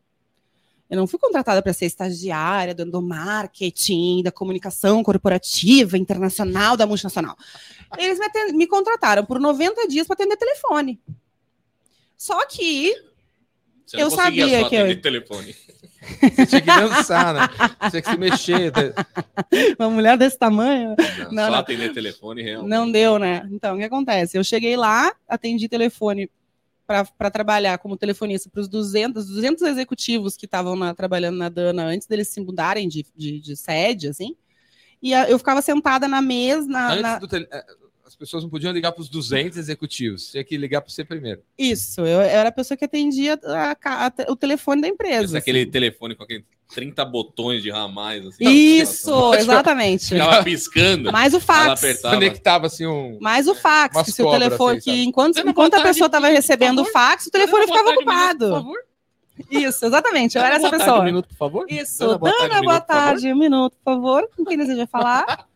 [0.89, 7.35] Eu não fui contratada para ser estagiária do marketing, da comunicação corporativa, internacional, da multinacional.
[7.97, 8.53] Eles me, atend...
[8.53, 10.99] me contrataram por 90 dias para atender telefone.
[12.17, 12.93] Só que
[13.93, 15.01] eu sabia que eu.
[15.01, 15.55] telefone.
[16.03, 17.49] Você tinha que dançar, né?
[17.81, 18.73] Você tinha que se mexer.
[19.79, 20.95] Uma mulher desse tamanho.
[20.97, 21.59] Não, não só não.
[21.59, 22.69] atender telefone realmente.
[22.69, 23.47] Não deu, né?
[23.51, 24.37] Então, o que acontece?
[24.37, 26.29] Eu cheguei lá, atendi telefone
[26.85, 32.07] para trabalhar como telefonista para os 200, 200 executivos que estavam trabalhando na Dana antes
[32.07, 34.35] deles se mudarem de, de, de sede, assim.
[35.01, 36.67] E eu ficava sentada na mesa.
[36.67, 37.19] Na, na...
[37.19, 37.47] Tele...
[37.51, 37.65] É,
[38.13, 41.41] as pessoas não podiam ligar para os 200 executivos, tinha que ligar para você primeiro.
[41.57, 45.25] Isso, eu, era a pessoa que atendia a, a, o telefone da empresa.
[45.25, 45.37] Assim.
[45.37, 48.25] Aquele telefone com aquele 30 botões de ramais.
[48.25, 50.09] Assim, Isso, exatamente.
[50.09, 51.11] Ficava piscando.
[51.11, 52.01] Mais o fax.
[52.01, 53.17] Conectava assim um.
[53.19, 54.77] Mais o fax, que se o telefone.
[54.77, 58.45] Assim, que enquanto, enquanto a pessoa estava recebendo o fax, o telefone ficava ocupado.
[58.45, 58.93] Minuto, por favor.
[59.49, 60.37] Isso, exatamente.
[60.37, 60.99] Eu era essa pessoa.
[60.99, 61.65] Um minuto, por favor.
[61.67, 61.99] Isso.
[61.99, 63.33] Dana, boa Dana, tarde, boa tarde.
[63.33, 64.29] Um minuto, por favor.
[64.35, 65.47] Com quem deseja falar?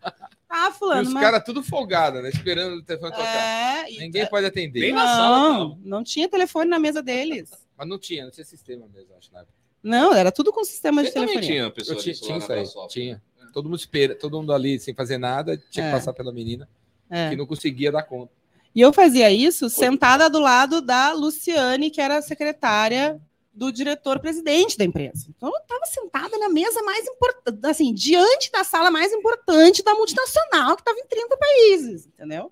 [0.49, 1.03] Ah, fulano.
[1.03, 1.23] E os mas...
[1.23, 2.29] caras tudo folgado, né?
[2.29, 3.25] Esperando o telefone tocar.
[3.25, 4.29] É, Ninguém e...
[4.29, 4.79] pode atender.
[4.79, 7.51] Nem não, sala, não, não tinha telefone na mesa deles.
[7.77, 9.53] Mas não tinha, não tinha sistema mesmo, acho, na época.
[9.83, 11.41] Não, era tudo com sistema Você de telefonia.
[11.41, 13.21] tinha pessoa tinha, tinha isso aí, tinha.
[13.53, 15.89] Todo mundo espera, todo mundo ali sem fazer nada, tinha é.
[15.89, 16.67] que passar pela menina,
[17.09, 17.29] é.
[17.29, 18.31] que não conseguia dar conta.
[18.73, 23.19] E eu fazia isso sentada do lado da Luciane, que era a secretária
[23.57, 25.25] do diretor-presidente da empresa.
[25.35, 29.95] Então eu estava sentada na mesa mais importante, assim, diante da sala mais importante da
[29.95, 32.49] multinacional, que estava em 30 países, entendeu?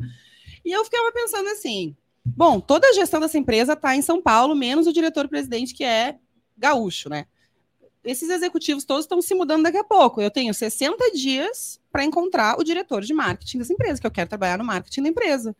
[0.65, 4.55] E eu ficava pensando assim: bom, toda a gestão dessa empresa está em São Paulo,
[4.55, 6.17] menos o diretor-presidente, que é
[6.57, 7.27] gaúcho, né?
[8.03, 10.21] Esses executivos todos estão se mudando daqui a pouco.
[10.21, 14.29] Eu tenho 60 dias para encontrar o diretor de marketing dessa empresa, que eu quero
[14.29, 15.55] trabalhar no marketing da empresa.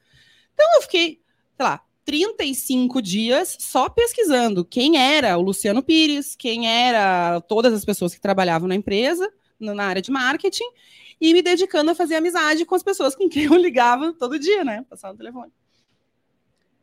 [0.54, 1.22] Então eu fiquei,
[1.56, 7.84] sei lá, 35 dias só pesquisando quem era o Luciano Pires, quem era todas as
[7.84, 10.70] pessoas que trabalhavam na empresa, na área de marketing,
[11.20, 14.64] e me dedicando a fazer amizade com as pessoas com quem eu ligava todo dia,
[14.64, 14.86] né?
[14.90, 15.52] Passava no telefone.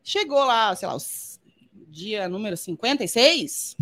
[0.03, 0.99] Chegou lá, sei lá, o
[1.87, 3.77] dia número 56,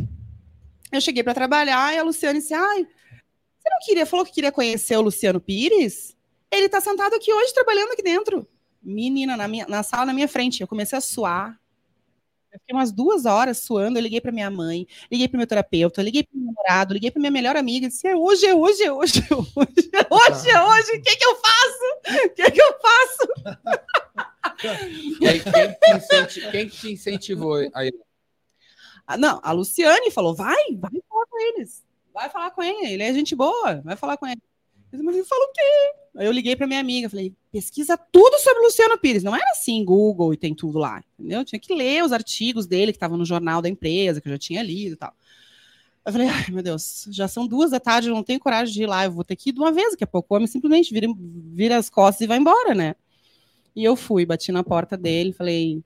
[0.92, 4.52] eu cheguei para trabalhar e a Luciane disse: Ai, você não queria, falou que queria
[4.52, 6.16] conhecer o Luciano Pires?
[6.52, 8.48] Ele está sentado aqui hoje trabalhando aqui dentro.
[8.82, 10.62] Menina, na, minha, na sala na minha frente.
[10.62, 11.60] Eu comecei a suar.
[12.52, 13.98] Eu fiquei umas duas horas suando.
[13.98, 17.20] Eu liguei para minha mãe, liguei para meu terapeuta, liguei para meu namorado, liguei para
[17.20, 17.88] minha melhor amiga.
[17.88, 20.91] Disse: é hoje, é hoje, é hoje, é hoje, é hoje, é hoje.
[20.98, 22.26] O que, que eu faço?
[22.26, 23.28] O que, que eu faço?
[25.20, 27.91] quem, te quem te incentivou aí?
[29.08, 31.86] Ah, não, a Luciane falou: vai, vai falar com eles.
[32.13, 32.94] Vai falar com ele.
[32.94, 34.41] Ele é gente boa, vai falar com ele.
[34.92, 35.94] Mas eu falo o quê?
[36.18, 39.24] Aí eu liguei para minha amiga, falei, pesquisa tudo sobre Luciano Pires.
[39.24, 41.40] Não era assim, Google e tem tudo lá, entendeu?
[41.40, 44.34] Eu tinha que ler os artigos dele que estavam no jornal da empresa, que eu
[44.34, 45.14] já tinha lido e tal.
[46.06, 48.84] Eu falei, ai meu Deus, já são duas da tarde, eu não tenho coragem de
[48.84, 50.48] ir lá, eu vou ter que ir de uma vez, daqui a pouco o homem
[50.48, 52.96] simplesmente vira, vira as costas e vai embora, né?
[53.76, 55.82] E eu fui, bati na porta dele, falei,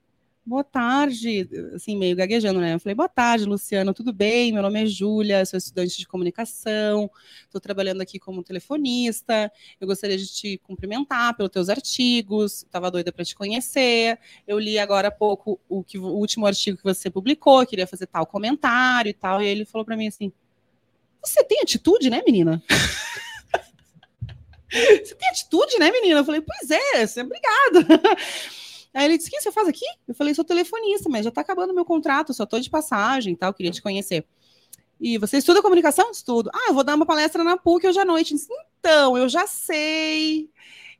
[0.47, 2.75] Boa tarde, assim, meio gaguejando, né?
[2.75, 4.53] Eu falei, boa tarde, Luciano, tudo bem?
[4.53, 7.10] Meu nome é Júlia, sou estudante de comunicação,
[7.45, 9.51] estou trabalhando aqui como telefonista.
[9.81, 14.19] Eu gostaria de te cumprimentar pelos teus artigos, estava doida para te conhecer.
[14.47, 18.05] Eu li agora há pouco o, que, o último artigo que você publicou, queria fazer
[18.05, 19.41] tal comentário e tal.
[19.41, 20.31] E ele falou para mim assim:
[21.23, 22.62] Você tem atitude, né, menina?
[24.69, 26.19] você tem atitude, né, menina?
[26.19, 28.19] Eu falei, pois é, obrigada.
[28.95, 29.86] Aí ele disse: O que você faz aqui?
[30.08, 33.36] Eu falei: Sou telefonista, mas já está acabando meu contrato, só estou de passagem e
[33.36, 34.25] tal, queria te conhecer.
[34.99, 36.10] E você estuda comunicação?
[36.10, 36.49] Estudo.
[36.53, 38.34] Ah, eu vou dar uma palestra na PUC hoje à noite.
[38.34, 38.47] Disse,
[38.79, 40.49] então, eu já sei,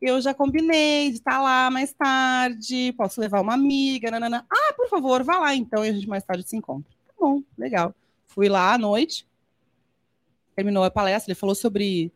[0.02, 4.46] eu já combinei de estar lá mais tarde, posso levar uma amiga, nanana.
[4.52, 6.92] Ah, por favor, vá lá então e a gente mais tarde se encontra.
[7.08, 7.96] Tá bom, legal.
[8.28, 9.26] Fui lá à noite,
[10.54, 12.12] terminou a palestra, ele falou sobre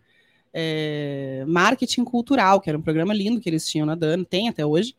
[0.53, 4.65] é, marketing cultural, que era um programa lindo que eles tinham na DAN, tem até
[4.65, 4.93] hoje.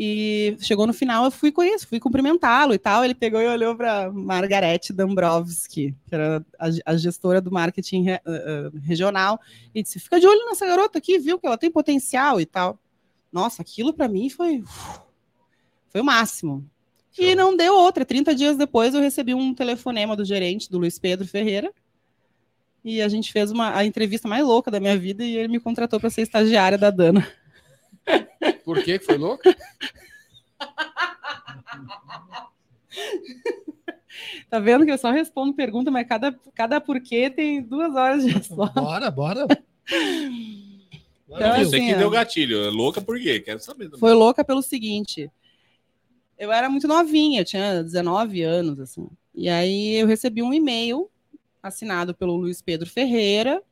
[0.00, 3.04] E chegou no final, eu fui com isso, fui cumprimentá-lo e tal.
[3.04, 8.14] Ele pegou e olhou para Margarete Dombrovski, que era a, a gestora do marketing re,
[8.14, 9.40] uh, regional,
[9.74, 12.78] e disse: Fica de olho nessa garota aqui, viu que ela tem potencial e tal.
[13.32, 14.62] Nossa, aquilo para mim foi,
[15.88, 16.64] foi o máximo.
[17.18, 18.04] E não deu outra.
[18.04, 21.74] 30 dias depois, eu recebi um telefonema do gerente, do Luiz Pedro Ferreira,
[22.84, 25.58] e a gente fez uma, a entrevista mais louca da minha vida e ele me
[25.58, 27.26] contratou para ser estagiária da Dana.
[28.64, 29.42] Por que foi louco?
[34.50, 38.30] Tá vendo que eu só respondo pergunta, mas cada, cada porquê tem duas horas de
[38.30, 38.80] resposta.
[38.80, 39.46] Bora, bora.
[41.28, 42.64] Então, Você assim, que deu gatilho.
[42.64, 43.40] É louca por quê?
[43.40, 43.84] Quero saber.
[43.84, 44.00] Também.
[44.00, 45.30] Foi louca pelo seguinte.
[46.38, 49.06] Eu era muito novinha, tinha 19 anos, assim.
[49.34, 51.10] E aí eu recebi um e-mail
[51.62, 53.62] assinado pelo Luiz Pedro Ferreira?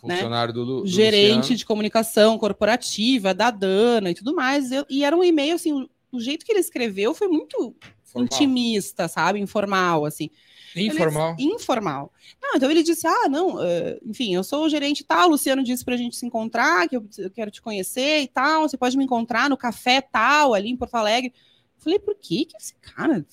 [0.00, 0.60] Funcionário né?
[0.60, 1.56] do, do Gerente Luciano.
[1.56, 4.72] de comunicação corporativa, da Dana e tudo mais.
[4.72, 8.24] Eu, e era um e-mail, assim, o jeito que ele escreveu foi muito Formal.
[8.24, 9.38] intimista, sabe?
[9.38, 10.30] Informal, assim.
[10.76, 11.34] Informal?
[11.38, 12.12] Ele, informal.
[12.40, 15.28] Não, então ele disse: Ah, não, uh, enfim, eu sou o gerente tal.
[15.28, 18.28] O Luciano disse para a gente se encontrar, que eu, eu, quero te conhecer e
[18.28, 18.68] tal.
[18.68, 21.32] Você pode me encontrar no café tal, ali em Porto Alegre.
[21.34, 23.24] Eu falei: Por que, que esse cara.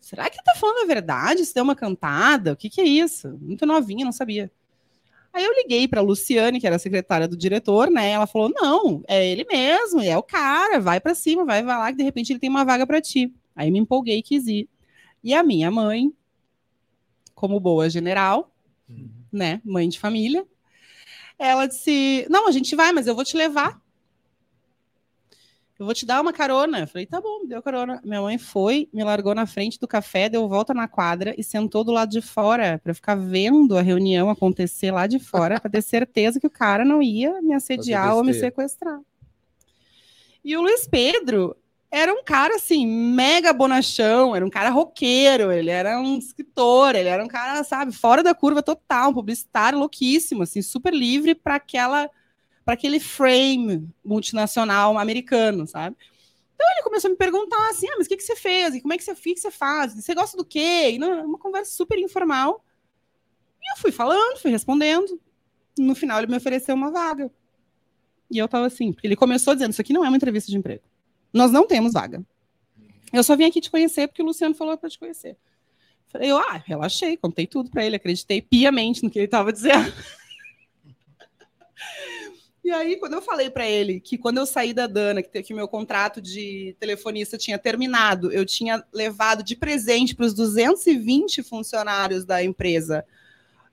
[0.00, 1.44] Será que ele tá falando a verdade?
[1.44, 2.52] Se deu uma cantada?
[2.52, 3.36] O que, que é isso?
[3.42, 4.50] Muito novinha, não sabia.
[5.38, 8.10] Aí eu liguei para a Luciane, que era a secretária do diretor, né?
[8.10, 11.92] Ela falou: "Não, é ele mesmo, é o cara, vai para cima, vai, vai lá
[11.92, 13.32] que de repente ele tem uma vaga para ti".
[13.54, 14.68] Aí me empolguei e quis ir.
[15.22, 16.12] E a minha mãe,
[17.36, 18.52] como boa general,
[18.88, 19.08] uhum.
[19.30, 20.44] né, mãe de família,
[21.38, 23.80] ela disse: "Não, a gente vai, mas eu vou te levar"
[25.78, 26.80] eu vou te dar uma carona.
[26.80, 28.00] Eu falei, tá bom, deu carona.
[28.04, 31.84] Minha mãe foi, me largou na frente do café, deu volta na quadra e sentou
[31.84, 35.82] do lado de fora para ficar vendo a reunião acontecer lá de fora, para ter
[35.82, 39.00] certeza que o cara não ia me assediar ou me sequestrar.
[40.44, 41.56] E o Luiz Pedro
[41.90, 47.08] era um cara assim, mega bonachão, era um cara roqueiro, ele era um escritor, ele
[47.08, 51.54] era um cara, sabe, fora da curva total, um publicitário louquíssimo, assim, super livre para
[51.54, 52.10] aquela
[52.68, 55.96] para aquele frame multinacional americano, sabe?
[56.54, 58.74] Então ele começou a me perguntar assim: ah, mas o que, que você fez?
[58.74, 59.94] E como é que você, que você faz?
[59.94, 60.90] Você gosta do quê?
[60.90, 62.62] E uma conversa super informal.
[63.58, 65.18] E eu fui falando, fui respondendo.
[65.78, 67.32] No final ele me ofereceu uma vaga.
[68.30, 70.58] E eu tava assim, porque ele começou dizendo: Isso aqui não é uma entrevista de
[70.58, 70.82] emprego.
[71.32, 72.22] Nós não temos vaga.
[73.10, 75.38] Eu só vim aqui te conhecer porque o Luciano falou para te conhecer.
[76.20, 79.90] Eu, ah, relaxei, contei tudo para ele, acreditei piamente no que ele estava dizendo.
[82.68, 85.54] E aí, quando eu falei para ele que quando eu saí da Dana, que, que
[85.54, 92.26] meu contrato de telefonista tinha terminado, eu tinha levado de presente para os 220 funcionários
[92.26, 93.06] da empresa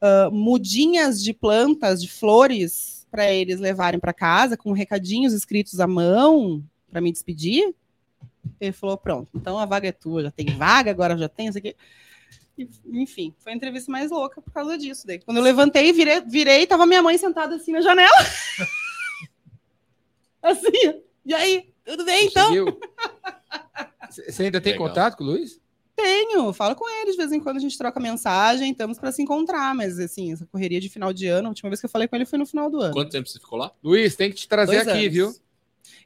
[0.02, 5.88] uh, mudinhas de plantas, de flores, para eles levarem para casa, com recadinhos escritos à
[5.88, 7.76] mão, para me despedir.
[8.62, 11.58] Ele falou: pronto, então a vaga é tua, já tem vaga, agora já tem isso
[11.58, 11.76] aqui.
[12.94, 15.06] Enfim, foi a entrevista mais louca por causa disso.
[15.06, 15.20] Daí.
[15.20, 18.16] Quando eu levantei, virei, virei, tava minha mãe sentada assim na janela.
[20.46, 22.52] Assim, e aí, tudo bem então?
[24.10, 24.88] Você ainda tem Legal.
[24.88, 25.60] contato com o Luiz?
[25.96, 29.22] Tenho, falo com ele de vez em quando a gente troca mensagem, estamos para se
[29.24, 32.08] encontrar, mas assim, essa correria de final de ano, a última vez que eu falei
[32.08, 32.94] com ele foi no final do ano.
[32.94, 33.72] Quanto tempo você ficou lá?
[33.84, 35.14] Luiz, tem que te trazer Dois aqui, anos.
[35.14, 35.36] viu?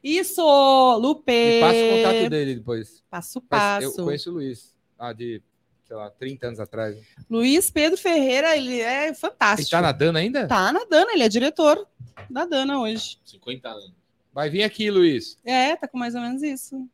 [0.02, 1.30] Isso, Lupe.
[1.32, 3.02] Me passa o contato dele depois.
[3.10, 4.00] Passo, passo.
[4.00, 5.42] eu conheço o Luiz, ah, de
[5.86, 6.96] sei lá, 30 anos atrás.
[7.28, 9.70] Luiz Pedro Ferreira, ele é Ele fantástico.
[9.70, 10.46] tá nadando ainda?
[10.46, 11.84] Tá na Dana, ele é diretor
[12.30, 13.18] da Dana hoje.
[13.24, 13.99] 50 anos.
[14.32, 15.36] Vai vir aqui, Luiz.
[15.44, 16.88] É, tá com mais ou menos isso.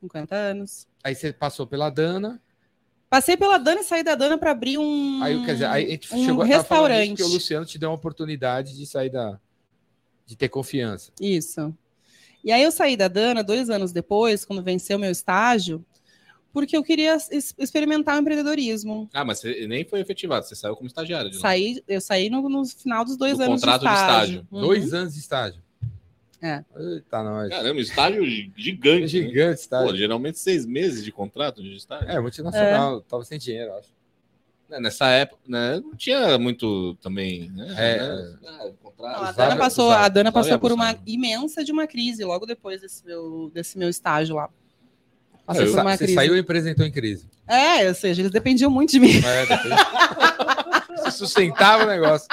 [0.00, 0.86] 50 anos.
[1.02, 2.40] Aí você passou pela Dana.
[3.08, 5.90] Passei pela Dana e saí da Dana para abrir um, Aí, quer dizer, aí a
[5.90, 7.08] gente um chegou a restaurante.
[7.08, 9.38] porque o Luciano te deu uma oportunidade de sair da.
[10.24, 11.10] de ter confiança.
[11.20, 11.74] Isso.
[12.44, 15.84] E aí eu saí da Dana dois anos depois, quando venceu meu estágio,
[16.52, 17.16] porque eu queria
[17.58, 19.08] experimentar o empreendedorismo.
[19.12, 21.38] Ah, mas você nem foi efetivado, você saiu como estagiário de.
[21.38, 24.34] Saí, eu saí no, no final dos dois Do anos contrato de de estágio.
[24.36, 24.48] estágio.
[24.52, 24.60] Uhum.
[24.60, 25.62] Dois anos de estágio.
[26.42, 26.64] É.
[26.76, 27.50] Eita, nós.
[27.50, 29.00] Caramba, estágio gi- gigante.
[29.02, 29.06] né?
[29.08, 29.96] Gigante Pô, estágio.
[29.96, 32.08] geralmente seis meses de contrato de estágio.
[32.08, 33.00] É, multinacional.
[33.02, 33.88] Tava sem dinheiro, eu acho.
[34.68, 37.74] Né, Nessa época, né, não tinha muito também, né?
[37.76, 39.20] É, né, ah, contrato.
[39.20, 42.80] Não, a Dana passou, a Dana passou por uma imensa de uma crise logo depois
[42.80, 44.48] desse meu, desse meu estágio lá.
[45.44, 46.14] Passei Você, por sa- uma você crise.
[46.14, 47.28] saiu e apresentou em crise.
[47.48, 49.10] É, ou seja, eles dependiam muito de mim.
[49.24, 49.74] É, depois-
[51.14, 52.28] sustentava o negócio.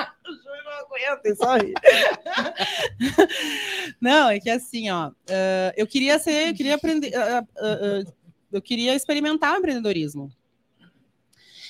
[1.35, 1.73] Só rir.
[4.01, 8.03] Não, é que assim, ó, eh, eu queria ser, eu queria aprender, ah, ah,
[8.51, 10.31] eu queria experimentar o empreendedorismo.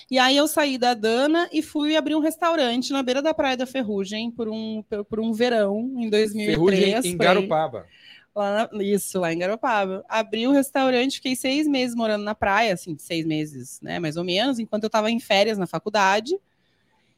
[0.09, 3.57] E aí eu saí da Dana e fui abrir um restaurante na beira da Praia
[3.57, 6.55] da Ferrugem por um, por um verão em 2003.
[6.55, 7.17] Ferrugem em.
[7.17, 7.85] Garopaba.
[8.33, 10.05] Lá na- isso, lá em Garopaba.
[10.07, 14.23] Abri o restaurante, fiquei seis meses morando na praia, assim, seis meses, né, mais ou
[14.23, 16.39] menos, enquanto eu estava em férias na faculdade.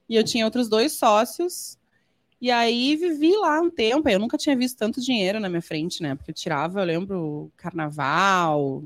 [0.08, 1.78] E eu tinha outros dois sócios.
[2.42, 4.08] E aí vivi lá um tempo.
[4.08, 6.16] Eu nunca tinha visto tanto dinheiro na minha frente, né?
[6.16, 8.82] Porque eu tirava, eu lembro, carnaval,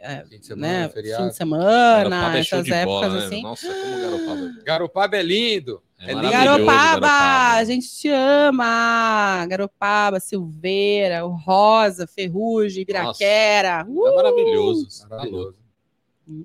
[0.00, 0.88] é, Fim de semana, né?
[0.88, 1.22] feriado.
[1.24, 3.26] Fim de semana, Garopaba é show essas de épocas bola, né?
[3.26, 3.42] assim.
[3.42, 4.62] Nossa, como Garopaba.
[4.64, 5.82] Garopaba é lindo.
[5.98, 6.30] É É Garopaba,
[6.72, 7.52] Garopaba.
[7.58, 9.46] a gente te ama.
[9.48, 13.84] Garopaba, Silveira, o Rosa, Ferrugem, Ibiraquera.
[13.88, 14.06] Uh!
[14.08, 14.86] É maravilhoso.
[15.08, 15.18] Tá louco.
[15.26, 15.56] Maravilhoso.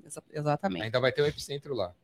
[0.06, 0.82] Exa- Exatamente.
[0.84, 1.94] Ainda vai ter um epicentro lá.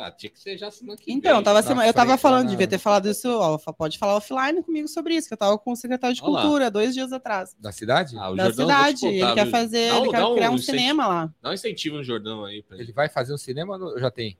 [0.00, 1.42] Ah, tinha que ser já semana que Então, vem.
[1.42, 4.14] tava na sema- eu tava frente, falando, na- devia ter falado isso, ó, pode falar
[4.14, 6.40] offline comigo sobre isso, que eu tava com o secretário de Olha lá.
[6.42, 7.56] Cultura dois dias atrás.
[7.58, 8.16] Da cidade?
[8.16, 9.00] Ah, o da Jordão, cidade.
[9.00, 11.34] contar, ele quer fazer, Dá ele quer criar um incentivo- cinema lá.
[11.42, 12.62] Dá um incentivo no Jordão aí.
[12.62, 12.84] Pra ele.
[12.84, 14.38] Ele vai fazer um cinema ou já tem?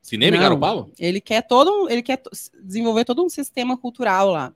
[0.00, 0.44] Cinema em Não.
[0.44, 0.88] Garopaba?
[1.00, 2.22] Ele quer todo um, ele quer
[2.62, 4.54] desenvolver todo um sistema cultural lá.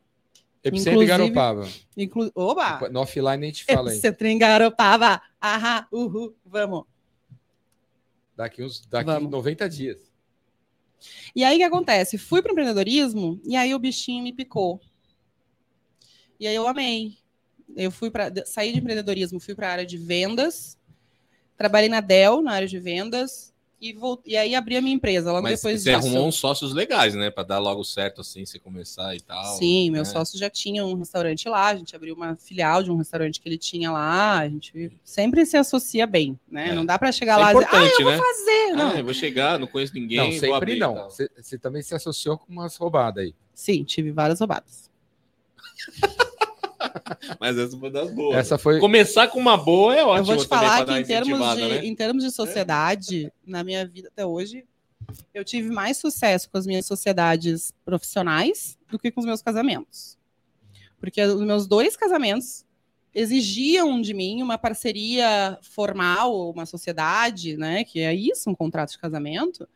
[0.62, 1.66] Epicentro em Garopaba.
[1.96, 2.88] Inclu Oba!
[2.88, 3.96] No offline a gente fala aí.
[3.96, 5.20] Epicentro em Garopaba.
[5.40, 6.84] Ahá, uhul, vamos.
[8.36, 9.30] Daqui uns daqui Vamos.
[9.30, 10.09] 90 dias.
[11.34, 12.18] E aí o que acontece?
[12.18, 14.80] Fui para empreendedorismo e aí o bichinho me picou.
[16.38, 17.18] E aí eu amei.
[17.76, 20.78] Eu fui para saí de empreendedorismo, fui para a área de vendas.
[21.56, 25.32] Trabalhei na Dell, na área de vendas e vol- e aí abri a minha empresa
[25.32, 26.06] logo Mas depois você disso.
[26.06, 27.30] arrumou uns sócios legais, né?
[27.30, 29.56] Pra dar logo certo assim, você começar e tal.
[29.56, 30.04] Sim, meu né?
[30.04, 33.48] sócio já tinha um restaurante lá, a gente abriu uma filial de um restaurante que
[33.48, 36.68] ele tinha lá, a gente sempre se associa bem, né?
[36.68, 36.74] É.
[36.74, 38.18] Não dá para chegar Isso lá é e dizer, ah, eu vou né?
[38.18, 38.76] fazer.
[38.76, 38.90] Não.
[38.90, 40.18] Ah, eu vou chegar, não conheço ninguém.
[40.18, 41.08] não, vou sempre abrir não.
[41.08, 43.34] você também se associou com umas roubadas aí.
[43.54, 44.90] Sim, tive várias roubadas.
[47.40, 48.36] Mas essa foi das boas.
[48.36, 48.80] Essa foi.
[48.80, 51.84] Começar com uma boa é Eu ótimo vou te falar que em termos, de, né?
[51.84, 54.64] em termos de sociedade, na minha vida até hoje,
[55.32, 60.18] eu tive mais sucesso com as minhas sociedades profissionais do que com os meus casamentos.
[60.98, 62.64] Porque os meus dois casamentos
[63.14, 67.84] exigiam de mim uma parceria formal, uma sociedade, né?
[67.84, 69.68] Que é isso, um contrato de casamento,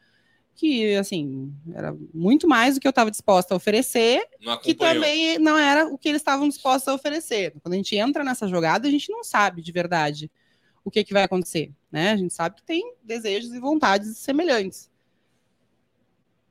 [0.55, 4.27] que, assim, era muito mais do que eu estava disposta a oferecer
[4.62, 7.55] que também não era o que eles estavam dispostos a oferecer.
[7.62, 10.31] Quando a gente entra nessa jogada, a gente não sabe de verdade
[10.85, 12.12] o que, que vai acontecer, né?
[12.12, 14.90] A gente sabe que tem desejos e vontades semelhantes.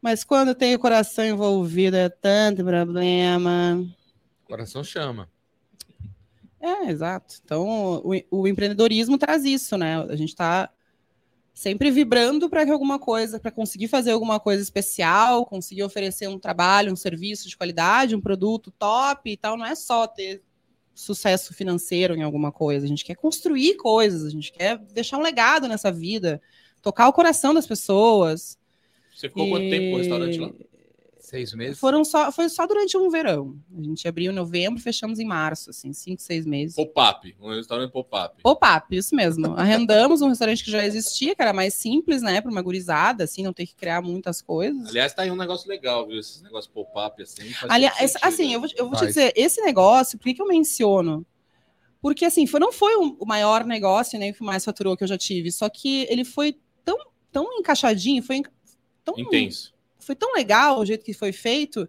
[0.01, 3.79] Mas quando tem o coração envolvido, é tanto problema.
[4.43, 5.29] O coração chama.
[6.59, 7.35] É, exato.
[7.43, 10.01] Então, o, o empreendedorismo traz isso, né?
[10.03, 10.69] A gente está
[11.53, 16.39] sempre vibrando para que alguma coisa, para conseguir fazer alguma coisa especial, conseguir oferecer um
[16.39, 19.55] trabalho, um serviço de qualidade, um produto top e tal.
[19.55, 20.41] Não é só ter
[20.95, 22.85] sucesso financeiro em alguma coisa.
[22.85, 26.41] A gente quer construir coisas, a gente quer deixar um legado nessa vida,
[26.81, 28.57] tocar o coração das pessoas.
[29.15, 30.51] Você ficou quanto tempo com o restaurante lá?
[31.33, 31.79] Seis meses.
[31.79, 33.57] Foram só, foi só durante um verão.
[33.75, 36.75] A gente abriu em novembro, fechamos em março, assim, cinco, seis meses.
[36.75, 37.35] Pop-up.
[37.41, 38.39] Um restaurante pop-up.
[38.43, 39.55] Pop-up, isso mesmo.
[39.57, 43.41] Arrendamos um restaurante que já existia, que era mais simples, né, para uma gurizada, assim,
[43.41, 44.87] não ter que criar muitas coisas.
[44.87, 46.19] Aliás, tá aí um negócio legal, viu?
[46.19, 47.51] Esses negócios pop-up assim.
[47.67, 48.55] Aliás, sentido, assim, né?
[48.55, 51.25] eu vou, eu vou te dizer, esse negócio, por que, que eu menciono?
[51.99, 55.03] Porque, assim, foi, não foi o o maior negócio, nem o que mais faturou que
[55.03, 56.95] eu já tive, só que ele foi tão,
[57.31, 58.43] tão encaixadinho, foi
[59.03, 59.72] tão, Intenso.
[60.05, 61.87] Foi tão legal o jeito que foi feito,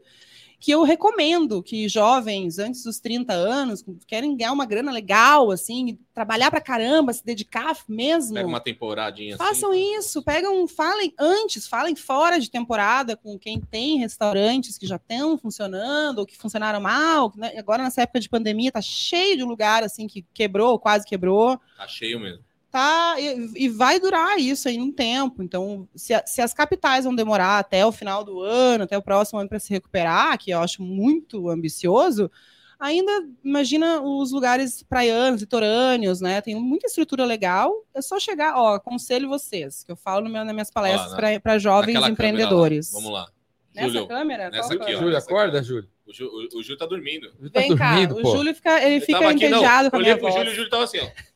[0.65, 5.99] que eu recomendo que jovens antes dos 30 anos querem ganhar uma grana legal, assim,
[6.15, 8.35] trabalhar para caramba, se dedicar mesmo.
[8.35, 9.99] Pega uma temporadinha Façam assim.
[9.99, 15.37] isso, pegam, falem antes, falem fora de temporada com quem tem restaurantes que já estão
[15.37, 17.31] funcionando ou que funcionaram mal.
[17.37, 17.53] Né?
[17.59, 21.61] Agora nessa época de pandemia tá cheio de lugar assim que quebrou, quase quebrou.
[21.77, 22.43] Tá cheio mesmo.
[22.75, 25.45] Tá, e, e vai durar isso aí um tempo.
[25.45, 29.03] Então, se, a- se as capitais vão demorar até o final do ano, até o
[29.03, 32.29] próximo ano para se recuperar, que eu acho muito ambicioso,
[32.77, 33.13] ainda
[33.45, 36.41] imagina os lugares praianos, litorâneos, né?
[36.41, 37.73] Tem muita estrutura legal.
[37.95, 41.39] É só chegar, ó, aconselho vocês, que eu falo no meu- nas minhas palestras na-
[41.41, 42.93] para jovens empreendedores.
[42.93, 42.99] lá.
[42.99, 43.29] Vamos lá.
[43.73, 44.51] Nessa Júlio, câmera?
[44.51, 44.99] nessa aqui, ó.
[44.99, 45.69] Júlio, acorda, aqui.
[45.69, 45.89] Júlio.
[46.09, 47.29] o, Ju, o, o Júlio tá dormindo.
[47.53, 48.37] Tá Vem cá, dormindo, o pô.
[48.37, 49.59] Júlio fica, ele fica aqui, não.
[49.59, 50.35] entediado com a Olhei minha pro voz.
[50.41, 51.34] Júlio, o Júlio tava assim, ó.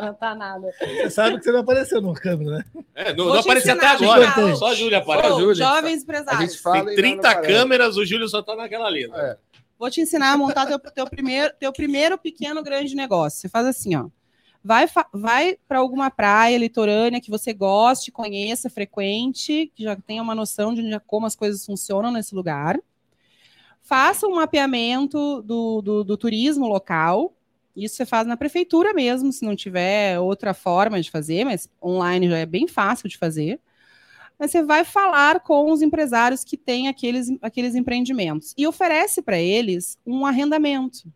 [0.00, 0.70] Não tá nada.
[0.78, 2.64] Você sabe que você não apareceu no câmera, né?
[2.94, 4.56] É, não, não apareceu até agora.
[4.56, 5.28] Só a Júlia Só aparece.
[5.32, 5.54] a Ô, Júlia.
[5.54, 6.50] jovens A empresários.
[6.52, 7.52] gente fala Tem e não 30 aparece.
[7.54, 9.06] câmeras, o Júlio só tá naquela ali.
[9.08, 9.18] né?
[9.18, 9.36] É.
[9.78, 13.40] Vou te ensinar a montar teu, teu, primeiro, teu primeiro pequeno grande negócio.
[13.40, 14.06] Você faz assim, ó.
[14.64, 20.36] Vai, vai para alguma praia litorânea que você goste, conheça, frequente, que já tenha uma
[20.36, 22.78] noção de onde- como as coisas funcionam nesse lugar.
[23.82, 27.34] Faça um mapeamento do, do, do turismo local.
[27.74, 32.28] Isso você faz na prefeitura mesmo, se não tiver outra forma de fazer, mas online
[32.28, 33.60] já é bem fácil de fazer.
[34.38, 39.38] Mas você vai falar com os empresários que têm aqueles, aqueles empreendimentos e oferece para
[39.38, 41.12] eles um arrendamento,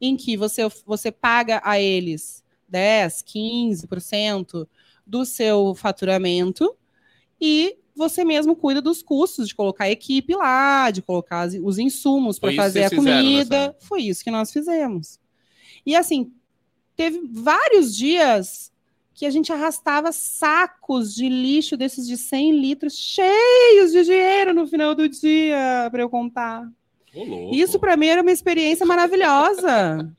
[0.00, 4.68] em que você, você paga a eles 10, 15%
[5.06, 6.76] do seu faturamento
[7.40, 12.38] e você mesmo cuida dos custos de colocar a equipe lá, de colocar os insumos
[12.38, 13.76] para fazer a comida.
[13.80, 15.20] Foi isso que nós fizemos.
[15.84, 16.32] E assim,
[16.96, 18.72] teve vários dias
[19.14, 24.66] que a gente arrastava sacos de lixo desses de 100 litros cheios de dinheiro no
[24.66, 26.68] final do dia para eu contar.
[27.14, 27.50] Ô.
[27.52, 30.10] Isso para mim era uma experiência maravilhosa.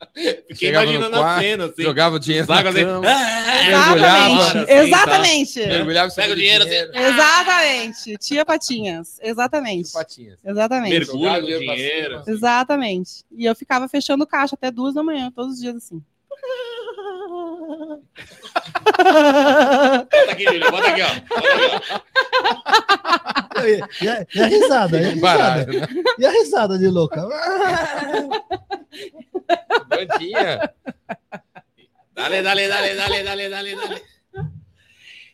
[0.48, 1.82] Fiquei Chegava imaginando a quarto, cena, assim.
[1.82, 4.58] Jogava o dinheiro na Zaga assim, cama, "Ah, mergulhava, Exatamente.
[4.58, 5.58] assim, Exatamente.
[5.66, 6.64] mergulhava Pega o dinheiro,
[6.94, 8.16] Exatamente.
[8.18, 9.18] Tia Patinhas.
[9.22, 9.92] Exatamente.
[9.92, 10.38] patinhas.
[10.44, 10.90] Exatamente.
[10.92, 12.22] Mergulho dinheiro.
[12.26, 13.24] Exatamente.
[13.36, 16.00] E eu ficava fechando caixa até duas da manhã, todos os dias assim.
[20.10, 21.08] Bota aqui, Júlio, bota aqui, ó.
[21.28, 23.64] Bota aqui, ó.
[23.64, 25.00] E, e a, e a risada?
[25.00, 25.20] E a risada?
[25.20, 25.86] Baralho, né?
[26.18, 27.22] E a risada de louca?
[29.88, 30.74] Bandinha.
[32.14, 34.02] Dale, dale, dale, dale, dale, dale, dale.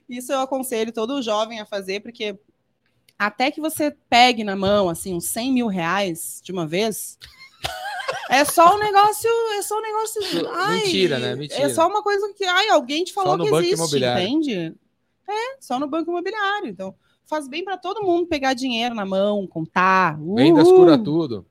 [0.09, 2.39] Isso eu aconselho todo jovem a fazer, porque
[3.19, 7.19] até que você pegue na mão, assim, uns 100 mil reais de uma vez,
[8.31, 10.23] é só um negócio, é só um negócio...
[10.53, 11.35] ai, Mentira, né?
[11.35, 11.63] Mentira.
[11.63, 14.27] É só uma coisa que, ai, alguém te falou no que banco existe, imobiliário.
[14.29, 14.75] entende?
[15.29, 16.69] É, só no banco imobiliário.
[16.69, 16.95] Então,
[17.25, 20.19] faz bem para todo mundo pegar dinheiro na mão, contar.
[20.35, 20.77] Vendas Uhul.
[20.77, 21.47] cura tudo.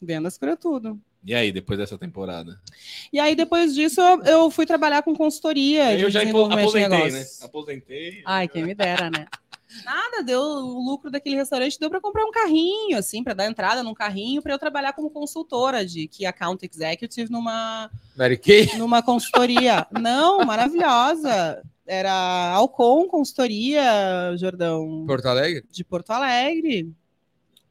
[0.00, 0.98] Vendas cura tudo.
[1.24, 2.60] E aí, depois dessa temporada?
[3.12, 5.98] E aí, depois disso, eu, eu fui trabalhar com consultoria.
[5.98, 7.26] Eu já apo- desenvolvimento de aposentei, né?
[7.42, 8.22] Aposentei.
[8.24, 9.26] Ai, quem me dera, né?
[9.84, 13.82] Nada, deu o lucro daquele restaurante deu para comprar um carrinho, assim, para dar entrada
[13.82, 18.76] num carrinho para eu trabalhar como consultora de Key Account Executive numa, Mary Kay?
[18.78, 19.86] numa consultoria.
[19.90, 21.62] Não, maravilhosa.
[21.86, 25.64] Era Alcon Consultoria, Jordão, Porto Alegre?
[25.70, 26.92] de Porto Alegre.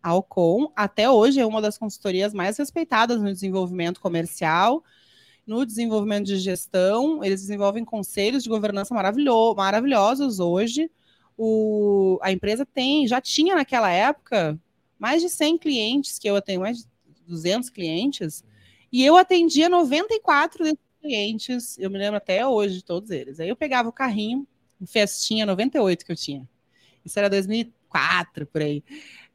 [0.01, 4.83] Alcon, até hoje, é uma das consultorias mais respeitadas no desenvolvimento comercial,
[5.47, 7.23] no desenvolvimento de gestão.
[7.23, 10.89] Eles desenvolvem conselhos de governança maravilho maravilhosos hoje.
[11.37, 14.59] O, a empresa tem, já tinha naquela época
[14.97, 16.85] mais de 100 clientes, que eu tenho mais de
[17.27, 18.43] 200 clientes,
[18.91, 23.39] e eu atendia 94 desses clientes, eu me lembro até hoje de todos eles.
[23.39, 24.47] Aí eu pegava o carrinho,
[24.85, 26.47] Festinha 98 que eu tinha.
[27.03, 28.83] Isso era 2004, por aí.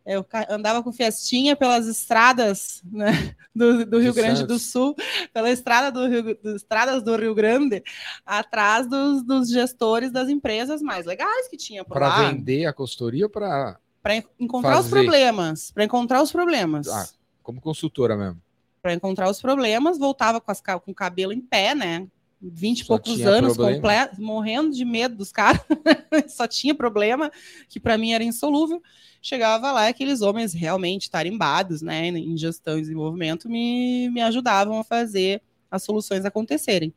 [0.04, 4.58] Eu andava com Festinha pelas estradas né, do, do Rio De Grande do.
[4.58, 4.94] Sul,
[5.32, 7.82] pela estrada do Rio, das estradas do Rio Grande,
[8.24, 12.72] atrás dos, dos gestores das empresas mais legais que tinha por Para lá vender a
[12.72, 15.04] consultoria ou para para encontrar os Fazer.
[15.04, 16.88] problemas, para encontrar os problemas.
[16.88, 17.06] Ah.
[17.42, 18.40] como consultora mesmo?
[18.80, 22.06] Para encontrar os problemas, voltava com, as, com o cabelo em pé, né?
[22.40, 23.76] 20 e poucos anos, problema.
[24.08, 25.60] comple- morrendo de medo dos caras,
[26.28, 27.30] só tinha problema,
[27.68, 28.82] que para mim era insolúvel.
[29.22, 34.84] Chegava lá, aqueles homens realmente tarimbados, né, em gestão e desenvolvimento, me, me ajudavam a
[34.84, 36.92] fazer as soluções acontecerem.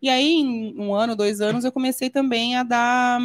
[0.00, 3.20] E aí, em um ano, dois anos, eu comecei também a dar,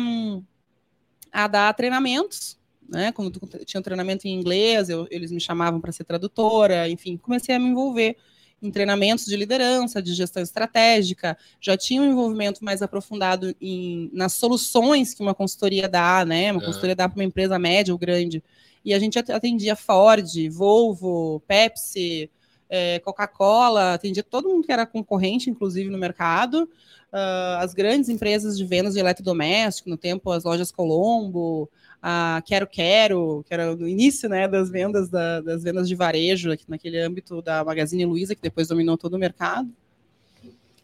[1.32, 2.60] a dar treinamentos
[2.90, 3.10] né?
[3.14, 3.32] Quando
[3.66, 7.60] tinha um treinamento em inglês, eu- eles me chamavam para ser tradutora, enfim, comecei a
[7.60, 8.18] me envolver
[8.62, 14.34] em treinamentos de liderança, de gestão estratégica, já tinha um envolvimento mais aprofundado em, nas
[14.34, 16.52] soluções que uma consultoria dá, né?
[16.52, 16.66] Uma É.
[16.66, 18.44] consultoria dá para uma empresa média ou grande.
[18.86, 22.30] E a gente atendia Ford, Volvo, Pepsi,
[22.70, 26.70] é, Coca-Cola, atendia todo mundo que era concorrente, inclusive, no mercado.
[27.12, 31.70] Uh, as grandes empresas de vendas de eletrodoméstico, no tempo as lojas Colombo,
[32.02, 36.52] a Quero Quero, que era no início né, das vendas da, das vendas de varejo,
[36.52, 39.72] aqui naquele âmbito da Magazine Luiza, que depois dominou todo o mercado.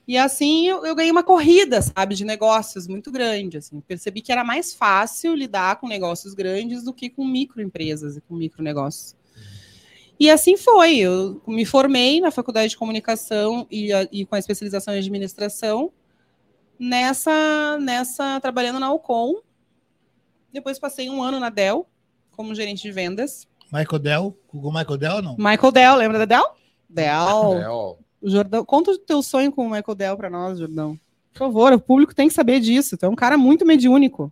[0.08, 3.58] E assim eu, eu, ganhei uma corrida, sabe, de negócios muito grande.
[3.58, 3.82] Assim.
[3.82, 8.36] Percebi que era mais fácil lidar com negócios grandes do que com microempresas e com
[8.36, 9.16] micronegócios.
[10.20, 10.98] E assim foi.
[10.98, 15.92] Eu me formei na faculdade de comunicação e, e com a especialização em administração
[16.80, 19.42] nessa, nessa trabalhando na Alcon.
[20.52, 21.88] Depois passei um ano na Dell
[22.36, 23.48] como gerente de vendas.
[23.72, 25.36] Michael Dell, Google Michael Dell não?
[25.38, 26.56] Michael Dell, lembra da Dell?
[26.90, 28.00] Dell.
[28.24, 31.00] Jordão, conta o teu sonho com o Michael Dell para nós, Jordão.
[31.34, 32.98] Por favor, o público tem que saber disso.
[32.98, 34.32] Tu é um cara muito mediúnico.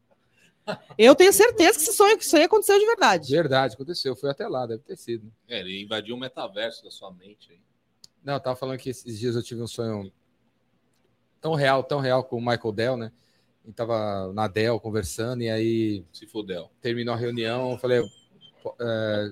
[0.98, 3.32] Eu tenho certeza que esse sonho, que isso aí aconteceu de verdade.
[3.32, 4.16] Verdade, aconteceu.
[4.16, 5.32] Fui até lá, deve ter sido.
[5.48, 7.52] É, ele invadiu o metaverso da sua mente.
[7.52, 7.60] Aí.
[8.24, 10.12] Não, eu tava falando que esses dias eu tive um sonho
[11.40, 13.12] tão real, tão real com o Michael Dell, né?
[13.68, 16.06] E tava na Dell conversando, e aí.
[16.14, 16.70] Se fudeu.
[16.82, 18.04] Terminou a reunião, eu falei.
[18.80, 19.32] É,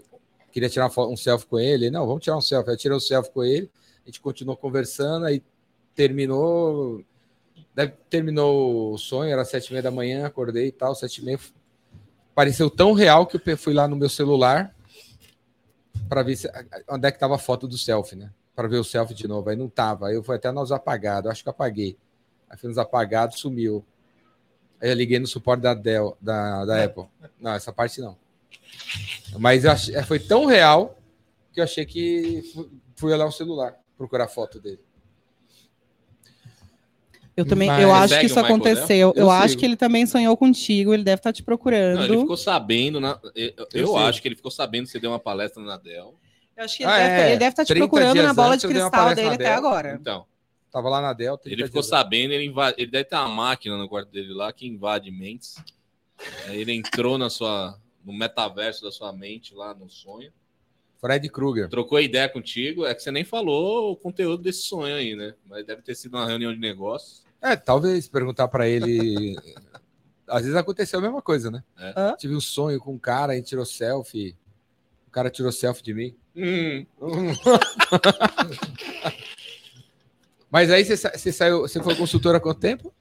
[0.52, 1.90] queria tirar um selfie com ele.
[1.90, 2.72] Não, vamos tirar um selfie.
[2.72, 3.70] Aí tirei um selfie com ele,
[4.04, 5.44] a gente continuou conversando, aí
[5.96, 7.04] terminou.
[7.76, 11.26] Deve, terminou o sonho, era sete e meia da manhã, acordei e tal, sete e
[11.26, 11.40] meia.
[12.36, 14.76] Pareceu tão real que eu fui lá no meu celular
[16.10, 16.48] para ver se,
[16.90, 18.32] onde é que tava a foto do selfie, né?
[18.56, 19.50] Para ver o selfie de novo.
[19.50, 20.08] Aí não tava.
[20.08, 21.98] Aí eu fui até nos apagados, acho que apaguei.
[22.50, 23.84] Aí fui nos apagados, sumiu.
[24.84, 27.06] Aí eu liguei no suporte da Dell, da, da Apple.
[27.40, 28.18] Não, essa parte não.
[29.40, 31.00] Mas achei, é, foi tão real
[31.54, 34.82] que eu achei que fui, fui olhar o celular, procurar foto dele.
[37.36, 39.14] Eu também, Mas eu acho que isso aconteceu.
[39.16, 42.00] Eu, eu acho que ele também sonhou contigo, ele deve estar te procurando.
[42.00, 45.00] Não, ele ficou sabendo, na, eu, eu, eu acho que ele ficou sabendo que você
[45.00, 46.14] deu uma palestra na Dell.
[46.58, 47.30] Eu acho que ele, ah, deve, é.
[47.30, 49.98] ele deve estar te procurando na bola de cristal dele até agora.
[50.00, 50.26] Então.
[50.74, 51.48] Tava lá na Delta.
[51.48, 54.66] Ele ficou sabendo, ele, invade, ele deve ter uma máquina no quarto dele lá que
[54.66, 55.56] invade mentes.
[56.48, 60.34] Aí ele entrou na sua, no metaverso da sua mente lá no sonho.
[61.00, 61.70] Fred Krueger.
[61.70, 62.88] Trocou ideia contigo.
[62.88, 65.36] É que você nem falou o conteúdo desse sonho aí, né?
[65.46, 67.24] Mas deve ter sido uma reunião de negócios.
[67.40, 69.36] É, talvez perguntar para ele.
[70.28, 71.64] Às vezes aconteceu a mesma coisa, né?
[71.78, 72.16] É.
[72.16, 74.36] Tive um sonho com um cara, a gente tirou selfie.
[75.08, 76.16] O cara tirou selfie de mim.
[76.36, 76.84] Hum.
[80.54, 82.94] Mas aí você, você saiu, você foi consultora há quanto tempo?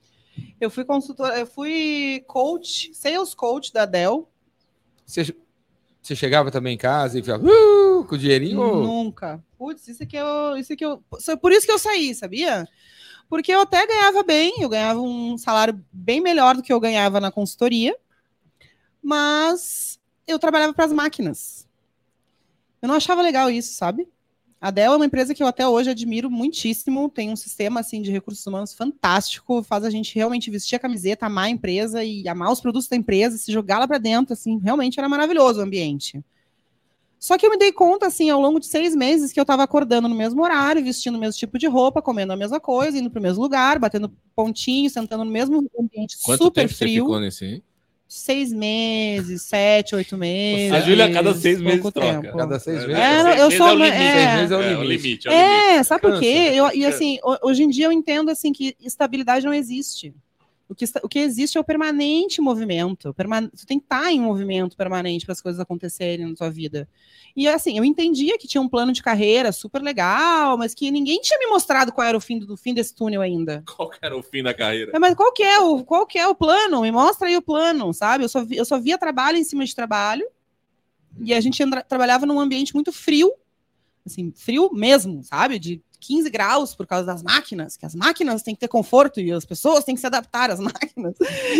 [0.58, 4.26] Eu fui consultora, eu fui coach, sales coach da Dell.
[5.04, 5.36] Você,
[6.00, 8.56] você chegava também em casa e ficava uh, com o dinheirinho?
[8.56, 9.44] Nunca.
[9.58, 11.04] Putz, isso que eu, isso que eu,
[11.42, 12.66] por isso que eu saí, sabia?
[13.28, 17.20] Porque eu até ganhava bem, eu ganhava um salário bem melhor do que eu ganhava
[17.20, 17.94] na consultoria,
[19.02, 21.68] mas eu trabalhava para as máquinas.
[22.80, 24.08] Eu não achava legal isso, sabe?
[24.62, 28.00] A Dell é uma empresa que eu até hoje admiro muitíssimo, tem um sistema assim
[28.00, 32.28] de recursos humanos fantástico, faz a gente realmente vestir a camiseta, amar a empresa e
[32.28, 35.64] amar os produtos da empresa, se jogar lá para dentro, assim, realmente era maravilhoso o
[35.64, 36.24] ambiente.
[37.18, 39.64] Só que eu me dei conta, assim, ao longo de seis meses, que eu estava
[39.64, 43.10] acordando no mesmo horário, vestindo o mesmo tipo de roupa, comendo a mesma coisa, indo
[43.10, 46.94] para o mesmo lugar, batendo pontinho, sentando no mesmo ambiente Quanto super tempo frio.
[46.94, 47.62] Você ficou nesse?
[48.12, 50.72] Seis meses, sete, oito meses.
[50.72, 52.20] A Júlia, cada seis meses troca.
[52.20, 52.36] Tempo.
[52.36, 53.02] Cada seis meses.
[53.02, 53.68] É, eu sou.
[53.68, 53.96] É o limite.
[53.96, 54.74] É, meses é, o limite.
[54.74, 56.50] É, o limite, é sabe por quê?
[56.52, 60.14] Eu, e assim, hoje em dia eu entendo assim que estabilidade não existe.
[60.72, 63.12] O que, o que existe é o permanente movimento.
[63.12, 66.88] Perman você tem que estar em movimento permanente para as coisas acontecerem na sua vida.
[67.36, 71.20] E assim, eu entendia que tinha um plano de carreira super legal, mas que ninguém
[71.20, 73.62] tinha me mostrado qual era o fim do, do fim desse túnel ainda.
[73.76, 74.92] Qual era o fim da carreira?
[74.94, 76.80] É, mas qual que é o qual que é o plano?
[76.82, 78.24] Me mostra aí o plano, sabe?
[78.24, 80.26] Eu só, vi, eu só via trabalho em cima de trabalho.
[81.20, 83.30] E a gente trabalhava num ambiente muito frio,
[84.06, 85.58] assim, frio mesmo, sabe?
[85.58, 89.30] De 15 graus por causa das máquinas, que as máquinas têm que ter conforto e
[89.30, 91.14] as pessoas têm que se adaptar às máquinas.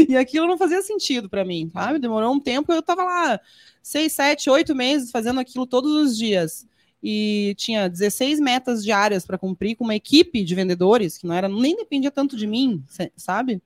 [0.08, 2.00] E aquilo não fazia sentido para mim, sabe?
[2.00, 3.40] Demorou um tempo, eu estava lá
[3.80, 6.66] seis, sete, oito meses fazendo aquilo todos os dias.
[7.00, 11.48] E tinha 16 metas diárias para cumprir com uma equipe de vendedores, que não era
[11.48, 12.84] nem dependia tanto de mim,
[13.16, 13.62] sabe?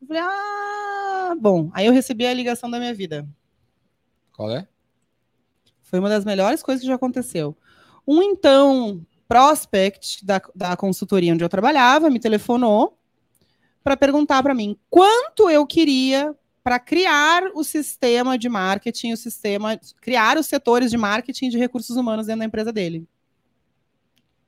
[0.00, 1.70] Eu falei, ah, bom.
[1.72, 3.26] Aí eu recebi a ligação da minha vida.
[4.34, 4.66] Qual é?
[5.82, 7.56] Foi uma das melhores coisas que já aconteceu.
[8.06, 12.98] Um então prospect da, da consultoria onde eu trabalhava me telefonou
[13.82, 16.34] para perguntar para mim quanto eu queria
[16.66, 21.96] para criar o sistema de marketing, o sistema, criar os setores de marketing de recursos
[21.96, 23.06] humanos dentro da empresa dele.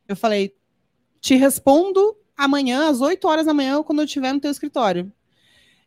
[0.09, 0.53] Eu falei,
[1.21, 5.13] te respondo amanhã, às 8 horas da manhã, quando eu estiver no teu escritório.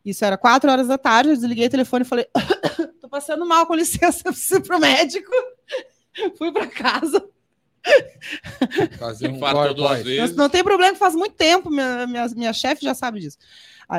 [0.05, 2.25] Isso era 4 horas da tarde, eu desliguei o telefone e falei,
[3.01, 5.31] tô passando mal, com licença, preciso ir pro médico.
[6.37, 7.27] Fui para casa.
[8.99, 10.17] Fazer um Infartou duas boy.
[10.17, 10.35] Não, vezes.
[10.35, 13.37] não tem problema, faz muito tempo, minha, minha, minha chefe já sabe disso,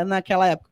[0.07, 0.71] naquela época.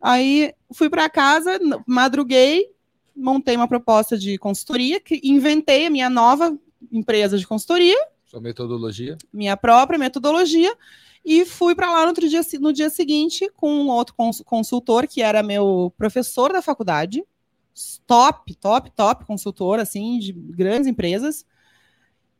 [0.00, 2.70] Aí fui para casa, madruguei,
[3.16, 6.56] montei uma proposta de consultoria, que inventei a minha nova
[6.92, 7.96] empresa de consultoria,
[8.26, 9.16] Sua metodologia.
[9.32, 10.76] minha própria metodologia,
[11.24, 15.06] e fui para lá no, outro dia, no dia seguinte com um outro cons- consultor,
[15.06, 17.24] que era meu professor da faculdade,
[18.06, 21.46] top, top, top consultor, assim, de grandes empresas.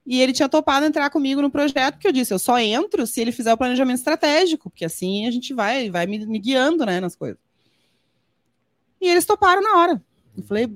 [0.07, 3.21] E ele tinha topado entrar comigo no projeto, porque eu disse, eu só entro se
[3.21, 7.01] ele fizer o planejamento estratégico, porque assim a gente vai, vai me, me guiando, né,
[7.01, 7.39] nas coisas.
[9.01, 10.03] E eles toparam na hora.
[10.37, 10.69] Eu falei,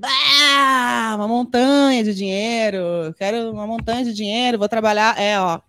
[1.14, 2.80] uma montanha de dinheiro,
[3.18, 5.60] quero uma montanha de dinheiro, vou trabalhar, é, ó,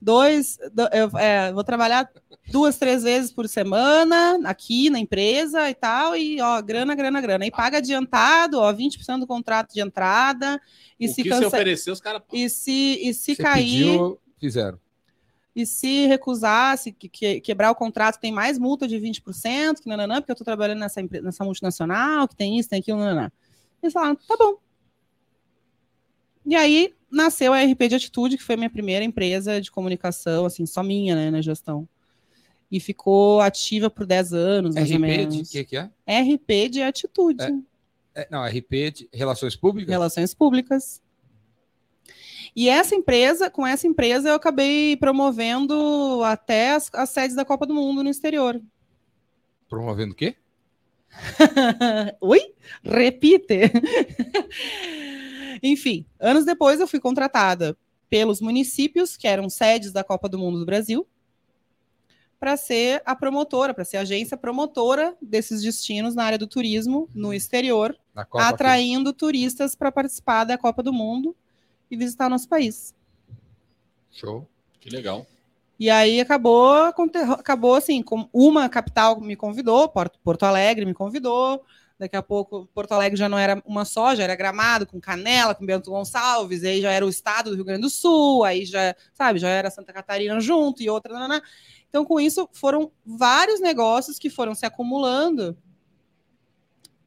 [0.00, 2.10] dois, do- eu é, vou trabalhar
[2.50, 7.46] duas, três vezes por semana aqui na empresa e tal, e ó, grana, grana, grana.
[7.46, 10.60] E paga adiantado, ó, 20% do contrato de entrada.
[10.98, 12.22] E o se que você ofereceu, os caras.
[12.32, 14.78] E se, e se Você cair, pediu, fizeram.
[15.54, 19.88] e se recusar, se que- que- quebrar o contrato, tem mais multa de 20%, que
[19.88, 23.30] nananã, porque eu tô trabalhando nessa, empre- nessa multinacional, que tem isso, tem aquilo, nananã.
[23.82, 24.56] Eles falaram, tá bom.
[26.44, 30.44] E aí nasceu a RP de Atitude, que foi a minha primeira empresa de comunicação,
[30.46, 31.88] assim, só minha, né, na gestão.
[32.70, 35.50] E ficou ativa por 10 anos, mais ou RP de menos.
[35.50, 35.90] que que é?
[36.06, 37.42] RP de Atitude.
[38.14, 39.90] É, Não, RP de Relações Públicas?
[39.90, 41.00] Relações Públicas.
[42.56, 47.66] E essa empresa, com essa empresa, eu acabei promovendo até as, as sedes da Copa
[47.66, 48.60] do Mundo no exterior.
[49.68, 50.36] Promovendo o quê?
[52.20, 52.54] Oi?
[52.82, 53.70] Repite.
[55.62, 57.76] Enfim, anos depois eu fui contratada
[58.08, 61.06] pelos municípios, que eram sedes da Copa do Mundo do Brasil,
[62.38, 67.08] para ser a promotora, para ser a agência promotora desses destinos na área do turismo
[67.14, 68.54] no exterior, Copa aqui.
[68.54, 71.34] atraindo turistas para participar da Copa do Mundo
[71.90, 72.94] e visitar o nosso país.
[74.10, 74.46] Show.
[74.80, 75.26] Que legal.
[75.78, 81.62] E aí acabou, acabou assim, com uma capital me convidou, Porto, Porto Alegre me convidou,
[81.98, 85.54] daqui a pouco Porto Alegre já não era uma só, já era Gramado, com Canela,
[85.54, 88.94] com Bento Gonçalves, aí já era o estado do Rio Grande do Sul, aí já,
[89.14, 91.42] sabe, já era Santa Catarina junto e outra.
[91.88, 95.56] Então com isso foram vários negócios que foram se acumulando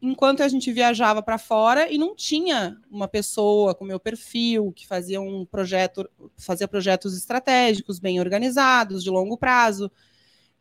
[0.02, 4.88] enquanto a gente viajava para fora e não tinha uma pessoa com meu perfil que
[4.88, 9.92] fazia um projeto, fazia projetos estratégicos bem organizados, de longo prazo,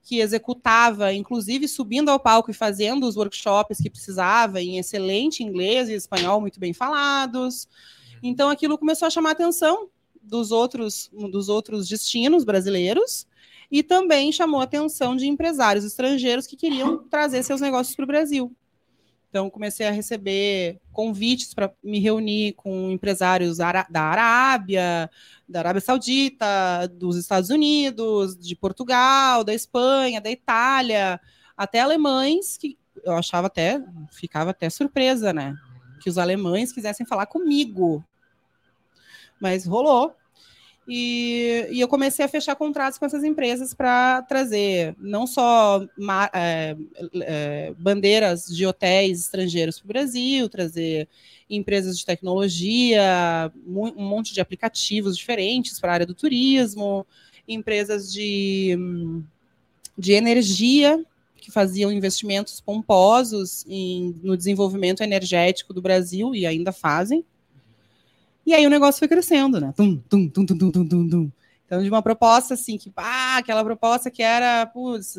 [0.02, 5.88] que executava, inclusive subindo ao palco e fazendo os workshops que precisava em excelente inglês
[5.88, 7.68] e espanhol muito bem falados.
[8.22, 9.88] Então aquilo começou a chamar a atenção
[10.22, 13.26] dos outros dos outros destinos brasileiros
[13.70, 18.08] e também chamou a atenção de empresários estrangeiros que queriam trazer seus negócios para o
[18.08, 18.54] Brasil.
[19.28, 25.08] Então, comecei a receber convites para me reunir com empresários da Arábia,
[25.48, 31.20] da Arábia Saudita, dos Estados Unidos, de Portugal, da Espanha, da Itália,
[31.56, 33.80] até alemães, que eu achava até,
[34.10, 35.54] ficava até surpresa, né?
[36.02, 38.04] Que os alemães quisessem falar comigo.
[39.40, 40.16] Mas rolou.
[40.90, 45.86] E, e eu comecei a fechar contratos com essas empresas para trazer não só
[46.32, 46.74] é,
[47.20, 51.06] é, bandeiras de hotéis estrangeiros para o Brasil, trazer
[51.50, 57.06] empresas de tecnologia, um monte de aplicativos diferentes para a área do turismo,
[57.46, 58.74] empresas de,
[59.96, 61.04] de energia
[61.36, 67.24] que faziam investimentos pomposos em- no desenvolvimento energético do Brasil e ainda fazem.
[68.48, 69.74] E aí o negócio foi crescendo, né?
[69.76, 71.32] Tum, tum, tum, tum, tum, tum, tum, tum.
[71.66, 75.18] Então, de uma proposta assim, que, ah, aquela proposta que era, putz,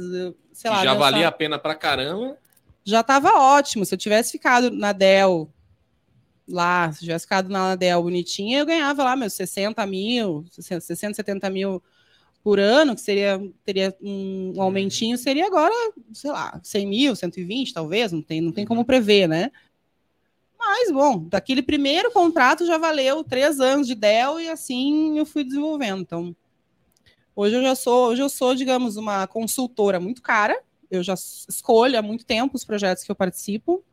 [0.52, 2.36] sei lá, já valia a pena pra caramba.
[2.84, 3.86] já estava ótimo.
[3.86, 5.48] Se eu tivesse ficado na Dell
[6.48, 10.82] lá, se eu tivesse ficado na Dell bonitinha, eu ganhava lá meus 60 mil, 60,
[10.82, 11.84] 60 70 mil
[12.44, 15.72] por ano, que seria teria um aumentinho, seria agora,
[16.14, 19.52] sei lá, 100 mil, 120 talvez, não tem, não tem como prever, né?
[20.72, 25.44] Mas, bom, daquele primeiro contrato já valeu três anos de Dell e assim eu fui
[25.44, 26.02] desenvolvendo.
[26.02, 26.36] Então,
[27.36, 30.62] hoje eu já sou, hoje eu sou, digamos, uma consultora muito cara,
[30.92, 33.84] eu já escolho há muito tempo os projetos que eu participo.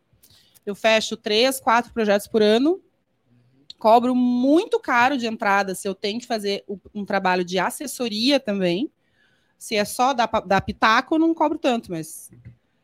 [0.67, 2.79] Eu fecho três, quatro projetos por ano.
[3.79, 6.63] Cobro muito caro de entrada se eu tenho que fazer
[6.95, 8.91] um trabalho de assessoria também.
[9.59, 12.31] Se é só dar, dar pitaco, não cobro tanto, mas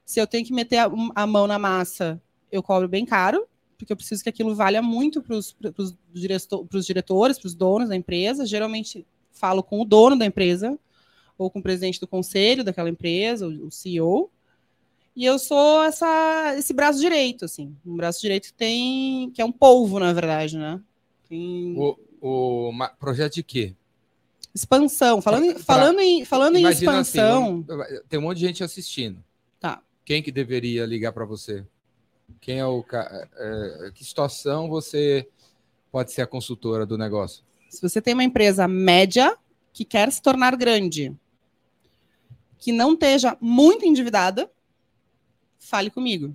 [0.03, 2.19] se eu tenho que meter a, a mão na massa,
[2.51, 3.47] eu cobro bem caro,
[3.83, 5.57] porque eu preciso que aquilo valha muito para os
[6.85, 8.47] diretores, para os donos da empresa.
[8.47, 10.79] Geralmente falo com o dono da empresa,
[11.37, 14.31] ou com o presidente do conselho daquela empresa, o CEO.
[15.15, 17.77] E eu sou essa, esse braço direito, assim.
[17.85, 19.31] Um braço direito que tem.
[19.31, 20.81] que é um polvo, na verdade, né?
[21.29, 21.75] Tem...
[21.77, 23.75] O, o projeto de quê?
[24.55, 25.21] Expansão.
[25.21, 27.65] Falando, pra, falando em, falando em assim, expansão.
[27.69, 29.23] Assim, tem um monte de gente assistindo.
[29.59, 29.83] Tá.
[30.05, 31.65] Quem que deveria ligar para você?
[32.41, 32.85] Quem é o.
[32.93, 33.29] É,
[33.87, 35.29] é, que situação você
[35.91, 37.45] pode ser a consultora do negócio?
[37.69, 39.37] Se você tem uma empresa média
[39.73, 41.17] que quer se tornar grande,
[42.59, 44.51] que não esteja muito endividada,
[45.59, 46.35] fale comigo.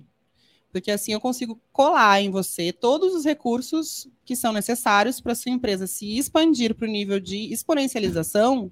[0.70, 5.52] Porque assim eu consigo colar em você todos os recursos que são necessários para sua
[5.52, 8.70] empresa se expandir para o nível de exponencialização,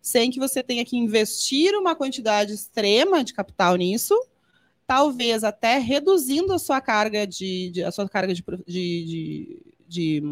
[0.00, 4.14] sem que você tenha que investir uma quantidade extrema de capital nisso,
[4.88, 10.22] talvez até reduzindo a sua carga de, de a sua carga de, de, de,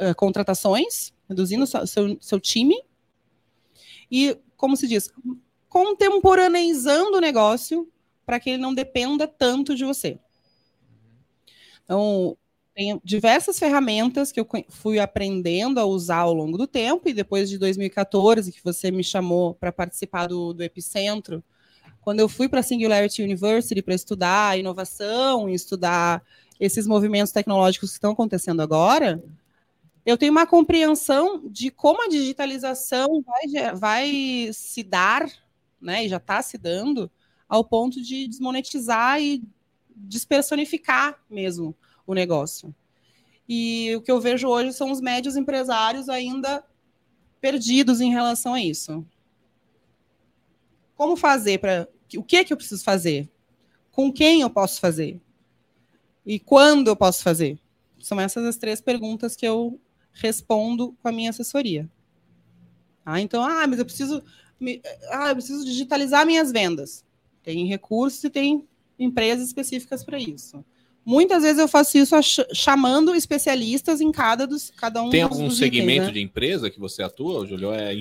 [0.00, 2.74] uh, contratações, reduzindo seu, seu, seu time
[4.10, 5.12] e, como se diz,
[5.68, 7.86] contemporaneizando o negócio
[8.24, 10.18] para que ele não dependa tanto de você.
[11.84, 12.38] Então,
[12.74, 17.50] tem diversas ferramentas que eu fui aprendendo a usar ao longo do tempo, e depois
[17.50, 21.44] de 2014, que você me chamou para participar do, do Epicentro,
[22.04, 26.22] quando eu fui para a Singularity University para estudar inovação estudar
[26.60, 29.24] esses movimentos tecnológicos que estão acontecendo agora,
[30.04, 35.26] eu tenho uma compreensão de como a digitalização vai, vai se dar,
[35.80, 37.10] né, e já está se dando,
[37.48, 39.42] ao ponto de desmonetizar e
[39.96, 41.74] despersonificar mesmo
[42.06, 42.74] o negócio.
[43.48, 46.64] E o que eu vejo hoje são os médios empresários ainda
[47.40, 49.04] perdidos em relação a isso.
[50.96, 51.88] Como fazer para
[52.18, 53.28] o que é que eu preciso fazer?
[53.90, 55.20] Com quem eu posso fazer?
[56.26, 57.58] E quando eu posso fazer?
[58.00, 59.80] São essas as três perguntas que eu
[60.12, 61.88] respondo com a minha assessoria.
[63.04, 64.22] Ah, então, ah, mas eu preciso,
[64.58, 67.04] me, ah, eu preciso digitalizar minhas vendas.
[67.42, 68.66] Tem recursos e tem
[68.98, 70.64] empresas específicas para isso.
[71.04, 72.14] Muitas vezes eu faço isso
[72.54, 76.12] chamando especialistas em cada, dos, cada um Tem algum segmento itens, né?
[76.12, 77.72] de empresa que você atua, Julio?
[77.72, 77.94] É...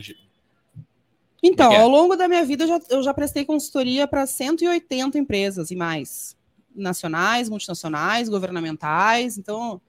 [1.44, 5.72] Então, ao longo da minha vida, eu já, eu já prestei consultoria para 180 empresas
[5.72, 6.38] e mais.
[6.74, 9.38] Nacionais, multinacionais, governamentais.
[9.38, 9.82] Então,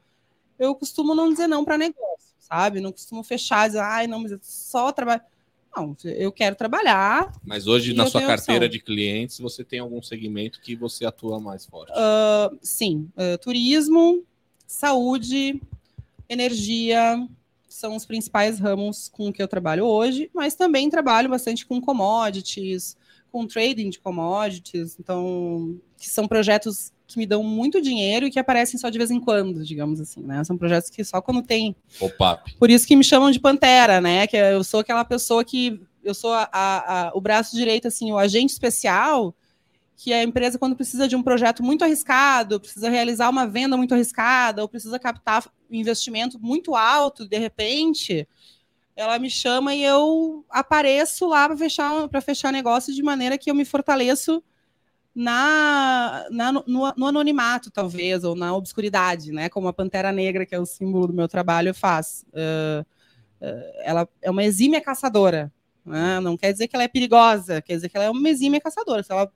[0.59, 2.81] eu costumo não dizer não para negócio, sabe?
[2.81, 5.23] Não costumo fechar, dizer, ai, não, mas eu só trabalho.
[5.77, 7.33] Não, eu quero trabalhar.
[7.45, 11.65] Mas hoje, na sua carteira de clientes, você tem algum segmento que você atua mais
[11.67, 11.93] forte?
[11.93, 14.25] Uh, sim, uh, turismo,
[14.67, 15.61] saúde,
[16.29, 17.29] energia
[17.75, 22.97] são os principais ramos com que eu trabalho hoje, mas também trabalho bastante com commodities,
[23.33, 28.39] com trading de commodities, então, que são projetos que me dão muito dinheiro e que
[28.39, 30.45] aparecem só de vez em quando, digamos assim, né?
[30.45, 31.75] São projetos que só quando tem.
[31.99, 32.55] Pop-up.
[32.61, 34.29] Por isso que me chamam de Pantera, né?
[34.29, 35.81] Que eu sou aquela pessoa que.
[36.03, 39.35] Eu sou a, a, a, o braço direito, assim, o agente especial,
[39.97, 43.95] que a empresa, quando precisa de um projeto muito arriscado, precisa realizar uma venda muito
[43.95, 48.29] arriscada, ou precisa captar investimento muito alto, de repente,
[48.97, 51.91] ela me chama e eu apareço lá para fechar,
[52.23, 54.43] fechar negócio de maneira que eu me fortaleço
[55.15, 59.49] na, na no, no, anonimato, talvez, ou na obscuridade, né?
[59.49, 62.27] Como a Pantera Negra, que é o símbolo do meu trabalho, faz.
[62.33, 62.85] Uh,
[63.41, 65.53] uh, ela é uma exímia caçadora.
[65.85, 66.19] Né?
[66.19, 69.03] Não quer dizer que ela é perigosa, quer dizer que ela é uma exímia caçadora.
[69.03, 69.31] Se ela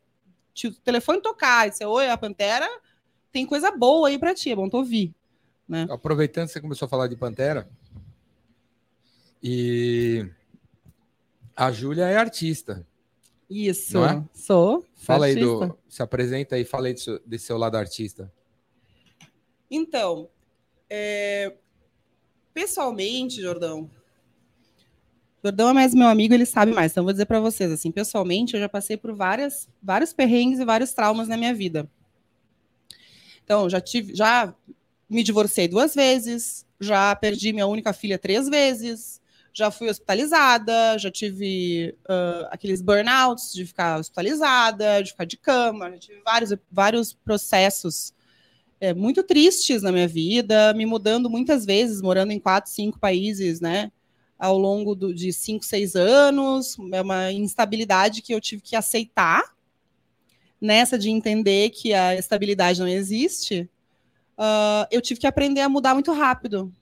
[0.66, 2.68] o telefone tocar e você, oi, a Pantera,
[3.30, 5.14] tem coisa boa aí para ti, é bom tu ouvir.
[5.68, 5.86] Né?
[5.90, 7.68] Aproveitando que você começou a falar de Pantera,
[9.42, 10.28] e
[11.54, 12.86] a Júlia é artista.
[13.48, 14.24] Isso, é?
[14.34, 14.84] sou.
[14.94, 15.48] Fala artista.
[15.48, 15.78] aí do.
[15.88, 18.32] Se apresenta aí, fala aí desse, desse seu lado artista.
[19.70, 20.28] Então,
[20.90, 21.56] é,
[22.52, 23.90] pessoalmente, Jordão.
[25.48, 26.92] Jordão é mais meu amigo, ele sabe mais.
[26.92, 30.64] Então, vou dizer para vocês, assim, pessoalmente, eu já passei por várias, vários perrengues e
[30.64, 31.88] vários traumas na minha vida.
[33.42, 34.54] Então, já tive, já
[35.08, 39.22] me divorciei duas vezes, já perdi minha única filha três vezes,
[39.54, 45.90] já fui hospitalizada, já tive uh, aqueles burnouts de ficar hospitalizada, de ficar de cama,
[45.92, 48.12] já tive vários, vários processos
[48.78, 53.62] é, muito tristes na minha vida, me mudando muitas vezes, morando em quatro, cinco países,
[53.62, 53.90] né?
[54.38, 59.42] Ao longo do, de cinco, seis anos, é uma instabilidade que eu tive que aceitar,
[60.60, 63.68] nessa de entender que a estabilidade não existe,
[64.38, 66.72] uh, eu tive que aprender a mudar muito rápido.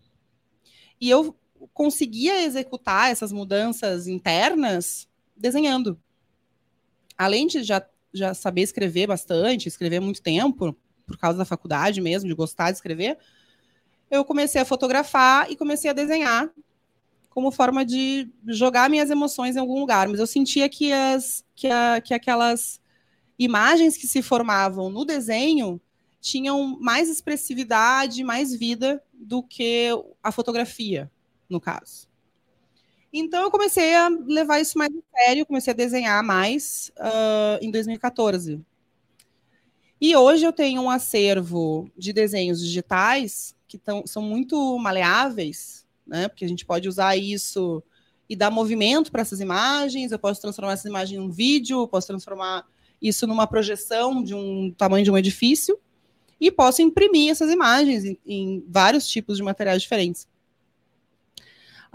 [1.01, 1.35] E eu
[1.73, 6.01] conseguia executar essas mudanças internas desenhando.
[7.17, 10.77] Além de já, já saber escrever bastante, escrever muito tempo,
[11.07, 13.19] por causa da faculdade mesmo, de gostar de escrever,
[14.11, 16.51] eu comecei a fotografar e comecei a desenhar
[17.37, 20.09] como forma de jogar minhas emoções em algum lugar.
[20.09, 22.81] Mas eu sentia que, as, que, a, que aquelas
[23.39, 25.79] imagens que se formavam no desenho
[26.19, 29.91] tinham mais expressividade, mais vida do que
[30.23, 31.13] a fotografia,
[31.47, 32.09] no caso.
[33.13, 37.71] Então eu comecei a levar isso mais a sério, comecei a desenhar mais uh, em
[37.71, 38.65] 2014.
[40.01, 46.29] E hoje eu tenho um acervo de desenhos digitais que tão, são muito maleáveis, né?
[46.29, 47.83] Porque a gente pode usar isso
[48.29, 50.13] e dar movimento para essas imagens.
[50.13, 52.67] Eu posso transformar essa imagem em um vídeo, eu posso transformar
[53.01, 55.79] isso numa projeção de um tamanho de um edifício
[56.41, 60.27] e posso imprimir essas imagens em, em vários tipos de materiais diferentes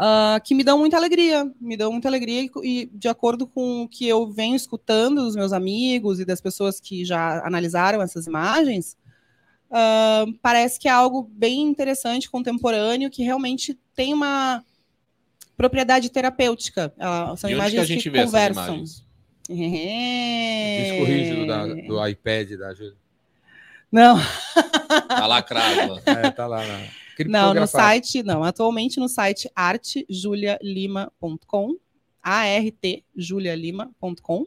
[0.01, 3.83] uh, que me dão muita alegria, me dão muita alegria e, e, de acordo com
[3.83, 8.25] o que eu venho escutando dos meus amigos e das pessoas que já analisaram essas
[8.25, 8.97] imagens,
[9.71, 14.63] uh, parece que é algo bem interessante, contemporâneo, que realmente tem uma
[15.57, 16.93] propriedade terapêutica.
[16.97, 18.63] Uh, são e imagens que, a gente que vê conversam.
[18.63, 19.11] Essas imagens?
[19.49, 22.95] Disco rígido da, do iPad da Júlia.
[23.91, 24.17] Não.
[25.07, 26.01] Tá lacrado.
[26.05, 26.65] É, tá lá.
[26.65, 26.81] Na...
[27.27, 28.43] Não, no site, não.
[28.43, 31.77] Atualmente no site artjulialima.com,
[32.21, 34.45] artjulialima.com.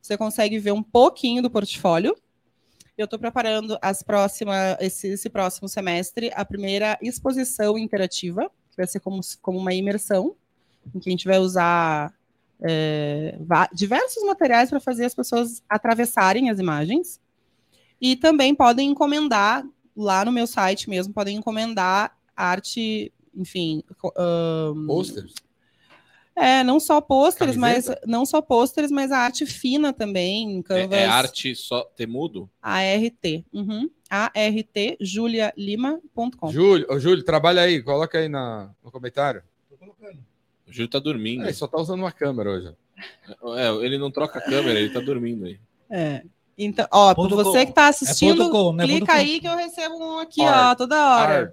[0.00, 2.16] Você consegue ver um pouquinho do portfólio.
[2.98, 4.04] Eu estou preparando as
[4.80, 10.34] esse, esse, próximo semestre a primeira exposição interativa, que vai ser como, como uma imersão,
[10.92, 12.12] em que a gente vai usar
[12.60, 13.38] é,
[13.72, 17.20] diversos materiais para fazer as pessoas atravessarem as imagens.
[18.00, 19.64] E também podem encomendar
[19.96, 23.82] lá no meu site mesmo podem encomendar arte, enfim.
[24.16, 25.34] Um, Posters?
[26.38, 30.62] É, não só pôsteres, mas não só pôsteres, mas a arte fina também.
[30.62, 32.48] Canvas, é, é arte só temudo?
[32.62, 33.44] ART.
[33.52, 33.90] Uhum.
[34.08, 36.52] artjulialima.com.
[36.52, 39.42] Júlio, oh, Júlio, trabalha aí, coloca aí na, no comentário.
[39.68, 40.18] Tô colocando.
[40.66, 41.42] O Júlio tá dormindo.
[41.42, 42.72] É, ele só tá usando uma câmera hoje.
[43.56, 45.58] É, ele não troca a câmera, ele tá dormindo aí.
[45.90, 46.22] É.
[46.56, 47.64] Então, ó, ponto você com.
[47.64, 48.84] que está assistindo, é com, né?
[48.84, 50.72] clica aí que eu recebo um aqui, Art.
[50.72, 51.40] ó, toda hora.
[51.40, 51.52] Art.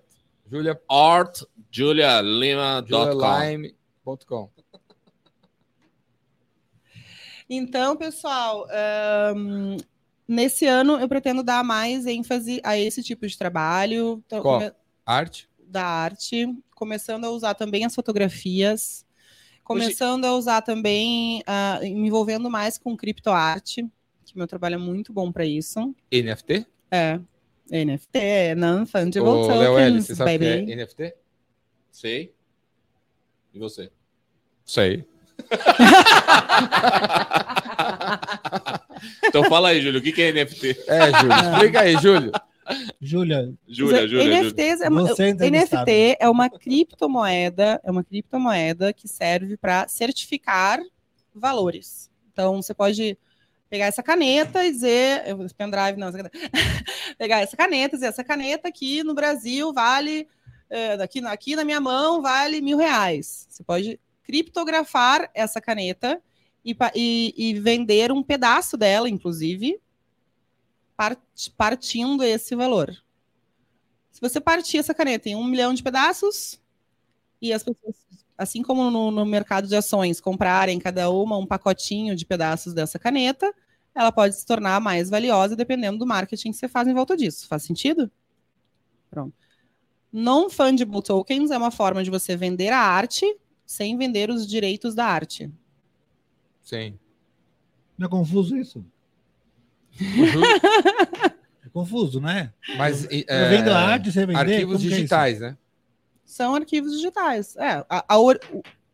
[0.50, 4.55] Julia Art julialima.com.
[7.50, 8.68] Então, pessoal,
[9.36, 9.78] um,
[10.28, 14.24] nesse ano eu pretendo dar mais ênfase a esse tipo de trabalho.
[14.26, 14.72] Então, Qual?
[15.06, 15.50] Arte?
[15.68, 19.06] Da arte, começando a usar também as fotografias,
[19.64, 20.34] começando Hoje...
[20.34, 23.88] a usar também, uh, me envolvendo mais com criptoarte
[24.36, 25.96] que meu trabalho é muito bom para isso.
[26.12, 26.66] NFT?
[26.92, 27.20] É.
[27.72, 30.66] NFT, é Non-Fungible Tokens, Leo L, você sabe baby.
[30.66, 31.16] que é NFT?
[31.90, 32.36] Sei.
[33.54, 33.90] E você?
[34.64, 35.08] Sei.
[39.26, 40.78] então fala aí, Júlio, o que é NFT?
[40.88, 42.32] É, Júlio, explica aí, Júlio.
[43.00, 43.54] Júlia.
[43.68, 44.42] Júlia, Júlia.
[44.42, 50.80] NFTs é uma, NFT é uma criptomoeda, é uma criptomoeda que serve para certificar
[51.34, 52.10] valores.
[52.32, 53.18] Então você pode
[53.70, 55.24] pegar essa caneta e dizer,
[55.58, 56.32] pendrive não, essa
[57.18, 60.28] pegar essa caneta e dizer, essa caneta aqui no Brasil vale,
[60.70, 63.48] é, aqui, aqui na minha mão vale mil reais.
[63.50, 66.22] Você pode criptografar essa caneta
[66.64, 69.80] e, e, e vender um pedaço dela, inclusive,
[70.98, 71.22] part,
[71.56, 72.96] partindo esse valor.
[74.12, 76.60] Se você partir essa caneta em um milhão de pedaços,
[77.42, 77.96] e as pessoas
[78.38, 83.00] assim como no, no, mercado de ações, comprarem cada uma um pacotinho de pedaços dessa
[83.00, 83.54] caneta,
[83.94, 87.48] ela pode se tornar mais valiosa dependendo do marketing que você faz em volta disso.
[87.48, 88.12] Faz sentido?
[89.10, 89.34] Pronto.
[90.12, 93.26] Non-fungible tokens é uma forma de você vender a arte
[93.66, 95.52] sem vender os direitos da arte.
[96.62, 96.98] Sim.
[97.98, 98.86] Não é confuso isso?
[101.66, 102.52] é confuso, né?
[102.78, 104.40] Mas é, eu vendo a arte, você vender?
[104.40, 105.58] Arquivos é digitais, é né?
[106.26, 107.56] São arquivos digitais.
[107.56, 108.18] É, a, a,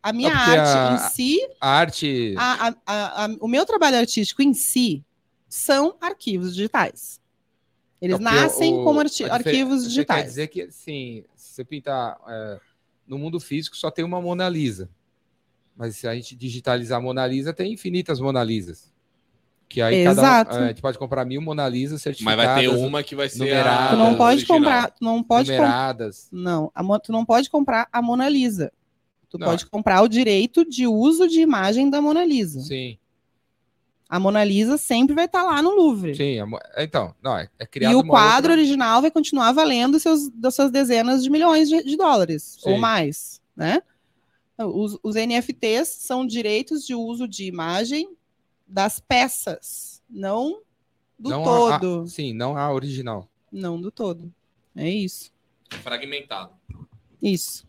[0.04, 1.40] a minha arte a, em si.
[1.60, 2.36] A arte.
[2.38, 5.04] A, a, o meu trabalho artístico em si
[5.48, 7.20] são arquivos digitais.
[8.02, 10.22] Eles nascem o, como arti arquivos digitais.
[10.22, 12.18] Quer dizer que, sim, se você pintar.
[13.12, 14.90] No mundo físico só tem uma Mona Lisa.
[15.76, 18.90] Mas se a gente digitalizar a Mona Lisa, tem infinitas Mona Lisas.
[19.68, 20.52] Que aí Exato.
[20.52, 22.46] cada um, a gente pode comprar mil Mona Lisa certificadas.
[22.46, 23.90] Mas vai ter uma que vai ser numeradas.
[23.90, 24.58] Tu não pode original.
[24.58, 26.28] comprar, tu não pode numeradas.
[26.30, 26.38] Com...
[26.38, 28.72] Não, a, tu não pode comprar a Mona Lisa.
[29.30, 29.48] Tu não.
[29.48, 32.62] pode comprar o direito de uso de imagem da Mona Lisa.
[32.62, 32.98] Sim.
[34.12, 36.14] A Mona Lisa sempre vai estar lá no Louvre.
[36.14, 36.36] Sim,
[36.78, 38.52] então, não, é, é criado E o quadro outra...
[38.52, 42.72] original vai continuar valendo seus, das suas dezenas de milhões de, de dólares Sim.
[42.72, 43.82] ou mais, né?
[44.58, 48.14] Os, os NFTs são direitos de uso de imagem
[48.68, 50.62] das peças, não
[51.18, 52.00] do não todo.
[52.02, 53.30] A, a, sim, não a original.
[53.50, 54.30] Não do todo.
[54.76, 55.32] É isso.
[55.70, 56.52] Fragmentado.
[57.22, 57.66] Isso.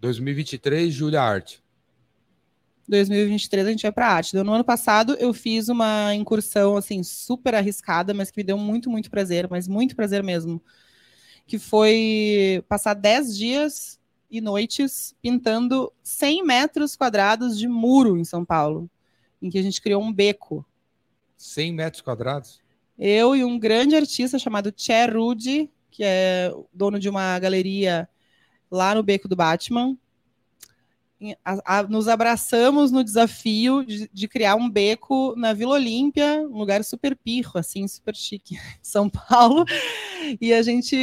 [0.00, 1.63] 2023, Julia Arte.
[2.88, 4.36] 2023 a gente vai para arte.
[4.36, 8.90] No ano passado eu fiz uma incursão assim super arriscada, mas que me deu muito,
[8.90, 10.62] muito prazer, mas muito prazer mesmo.
[11.46, 18.44] Que foi passar 10 dias e noites pintando 100 metros quadrados de muro em São
[18.44, 18.90] Paulo,
[19.40, 20.66] em que a gente criou um beco.
[21.36, 22.60] 100 metros quadrados?
[22.98, 28.08] Eu e um grande artista chamado Che Rudy, que é dono de uma galeria
[28.70, 29.96] lá no Beco do Batman,
[31.44, 36.58] a, a, nos abraçamos no desafio de, de, criar um beco na Vila Olímpia, um
[36.58, 39.64] lugar super pirro, assim, super chique, São Paulo.
[40.40, 40.96] E a gente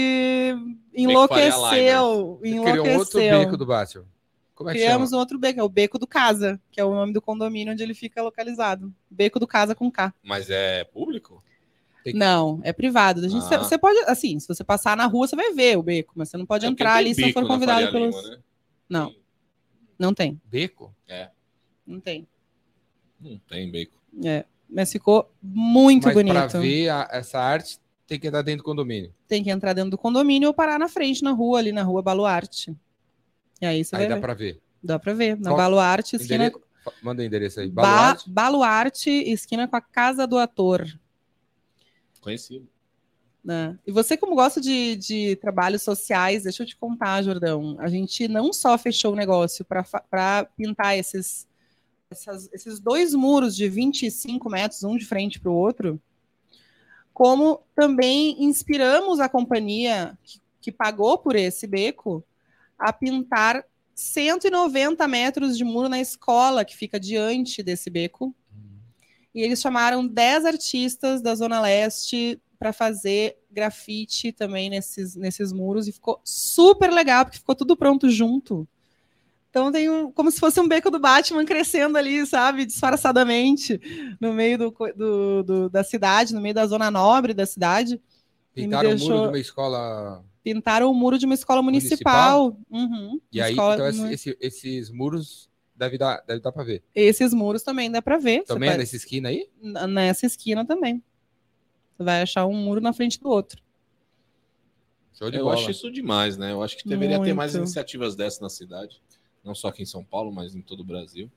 [0.93, 2.39] enlouqueceu.
[2.43, 2.63] enlouqueceu.
[2.63, 4.05] Criou um outro beco do Batman.
[4.53, 5.17] Como é que Criamos chama?
[5.17, 7.81] um outro beco, é o Beco do Casa, que é o nome do condomínio onde
[7.81, 8.93] ele fica localizado.
[9.09, 10.13] Beco do Casa com K.
[10.23, 11.43] Mas é público?
[12.03, 12.13] Que...
[12.13, 13.25] Não, é privado.
[13.25, 13.57] A gente, ah.
[13.57, 16.37] Você pode, assim, se você passar na rua, você vai ver o beco, mas você
[16.37, 18.15] não pode é entrar ali se não for convidado pelos.
[18.15, 18.37] Lima, né?
[18.87, 19.15] Não.
[20.01, 20.41] Não tem.
[20.45, 20.91] Beco?
[21.07, 21.29] É.
[21.85, 22.27] Não tem.
[23.19, 24.01] Não tem beco.
[24.25, 24.45] É.
[24.67, 26.33] Mas ficou muito Mas bonito.
[26.33, 29.13] Para ver a, essa arte, tem que entrar dentro do condomínio.
[29.27, 32.01] Tem que entrar dentro do condomínio ou parar na frente, na rua, ali na rua
[32.01, 32.75] Baluarte.
[33.61, 34.21] E aí você aí vai dá ver.
[34.21, 34.61] para ver.
[34.83, 35.37] Dá para ver.
[35.37, 35.57] Na Qual...
[35.57, 36.47] Baluarte, esquina.
[36.47, 36.63] Endere...
[37.03, 37.69] Manda o endereço aí.
[37.69, 38.27] Baluarte.
[38.27, 38.41] Ba...
[38.41, 40.87] Baluarte, esquina com a Casa do Ator.
[42.21, 42.67] Conhecido.
[43.43, 43.77] Né?
[43.87, 48.27] E você, como gosta de, de trabalhos sociais, deixa eu te contar, Jordão, a gente
[48.27, 51.47] não só fechou o negócio para pintar esses,
[52.09, 55.99] essas, esses dois muros de 25 metros, um de frente para o outro,
[57.13, 62.23] como também inspiramos a companhia que, que pagou por esse beco
[62.77, 63.65] a pintar
[63.95, 68.35] 190 metros de muro na escola que fica diante desse beco.
[69.33, 75.87] E eles chamaram 10 artistas da Zona Leste para fazer grafite também nesses, nesses muros
[75.87, 78.67] e ficou super legal, porque ficou tudo pronto junto.
[79.49, 83.81] Então tem um, como se fosse um beco do Batman crescendo ali, sabe, disfarçadamente,
[84.21, 87.99] no meio do, do, do da cidade, no meio da zona nobre da cidade.
[88.53, 89.07] Pintaram deixou...
[89.07, 90.23] o muro de uma escola.
[90.43, 92.51] Pintaram o muro de uma escola municipal.
[92.69, 92.99] municipal.
[93.09, 93.73] Uhum, e aí, escola...
[93.73, 96.83] então, esse, esses muros deve dar, deve dar para ver.
[96.93, 98.43] Esses muros também dá para ver.
[98.43, 99.49] Também é nessa esquina aí?
[99.89, 101.01] Nessa esquina também.
[102.01, 103.61] Vai achar um muro na frente do outro.
[105.19, 105.53] eu bola.
[105.53, 106.51] acho isso demais, né?
[106.51, 107.29] Eu acho que deveria Muito.
[107.29, 109.01] ter mais iniciativas dessas na cidade.
[109.43, 111.29] Não só aqui em São Paulo, mas em todo o Brasil.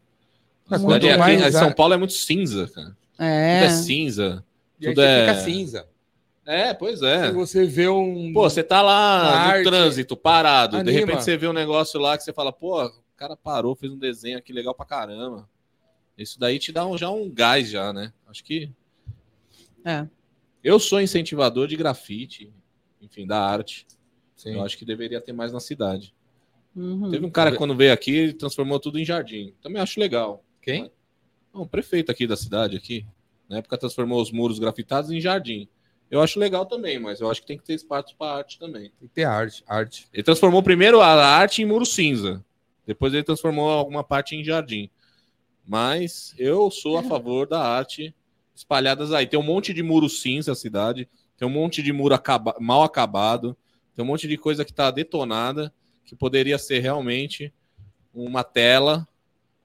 [0.70, 2.96] A cidade mais, São Paulo é muito cinza, cara.
[3.18, 3.60] É.
[3.60, 4.44] Tudo é cinza.
[4.80, 5.20] E tudo é...
[5.20, 5.88] fica cinza.
[6.46, 7.26] É, pois é.
[7.26, 8.32] Se você vê um.
[8.32, 10.76] Pô, você tá lá no arte, trânsito, parado.
[10.76, 10.92] Anima.
[10.92, 13.90] De repente você vê um negócio lá que você fala, pô, o cara parou, fez
[13.90, 15.48] um desenho aqui legal pra caramba.
[16.18, 18.12] Isso daí te dá um, já um gás, já, né?
[18.28, 18.70] Acho que.
[19.84, 20.06] É.
[20.64, 22.50] Eu sou incentivador de grafite,
[23.00, 23.86] enfim, da arte.
[24.34, 24.54] Sim.
[24.54, 26.14] Eu acho que deveria ter mais na cidade.
[26.74, 27.10] Uhum.
[27.10, 29.54] Teve um cara que quando veio aqui transformou tudo em jardim.
[29.62, 30.42] Também acho legal.
[30.60, 30.90] Quem?
[31.52, 33.06] o prefeito aqui da cidade aqui.
[33.48, 35.68] Na época transformou os muros grafitados em jardim.
[36.10, 38.90] Eu acho legal também, mas eu acho que tem que ter espaço para arte também.
[38.98, 40.08] Tem que ter arte, arte.
[40.12, 42.44] Ele transformou primeiro a arte em muro cinza.
[42.86, 44.90] Depois ele transformou alguma parte em jardim.
[45.66, 48.14] Mas eu sou a favor da arte
[48.54, 49.26] espalhadas aí.
[49.26, 52.82] Tem um monte de muro cinza a cidade, tem um monte de muro acaba mal
[52.82, 53.56] acabado,
[53.94, 55.72] tem um monte de coisa que está detonada,
[56.04, 57.52] que poderia ser realmente
[58.12, 59.06] uma tela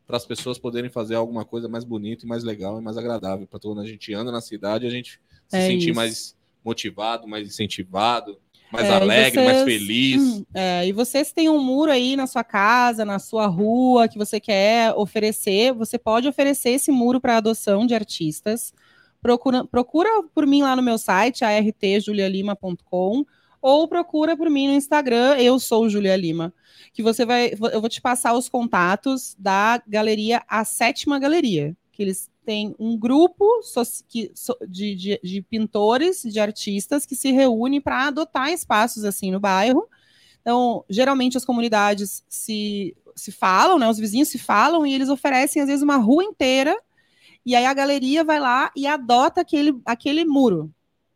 [0.07, 3.45] para as pessoas poderem fazer alguma coisa mais bonita e mais legal e mais agradável
[3.45, 5.95] para quando a gente anda na cidade, a gente se é sentir isso.
[5.95, 6.35] mais
[6.65, 8.39] motivado, mais incentivado,
[8.71, 10.21] mais é, alegre, vocês, mais feliz.
[10.21, 14.17] Hum, é, e vocês têm um muro aí na sua casa, na sua rua, que
[14.17, 18.73] você quer oferecer, você pode oferecer esse muro para adoção de artistas.
[19.21, 23.25] Procura, procura por mim lá no meu site, artjulialima.com,
[23.61, 26.53] ou procura por mim no Instagram, eu sou Julia Lima.
[26.93, 27.51] Que você vai.
[27.73, 31.75] Eu vou te passar os contatos da galeria A Sétima Galeria.
[31.91, 33.45] Que eles têm um grupo
[34.67, 39.87] de, de, de pintores, de artistas que se reúnem para adotar espaços assim no bairro.
[40.41, 43.87] Então, geralmente as comunidades se, se falam, né?
[43.87, 46.75] Os vizinhos se falam e eles oferecem, às vezes, uma rua inteira
[47.45, 50.73] e aí a galeria vai lá e adota aquele, aquele muro.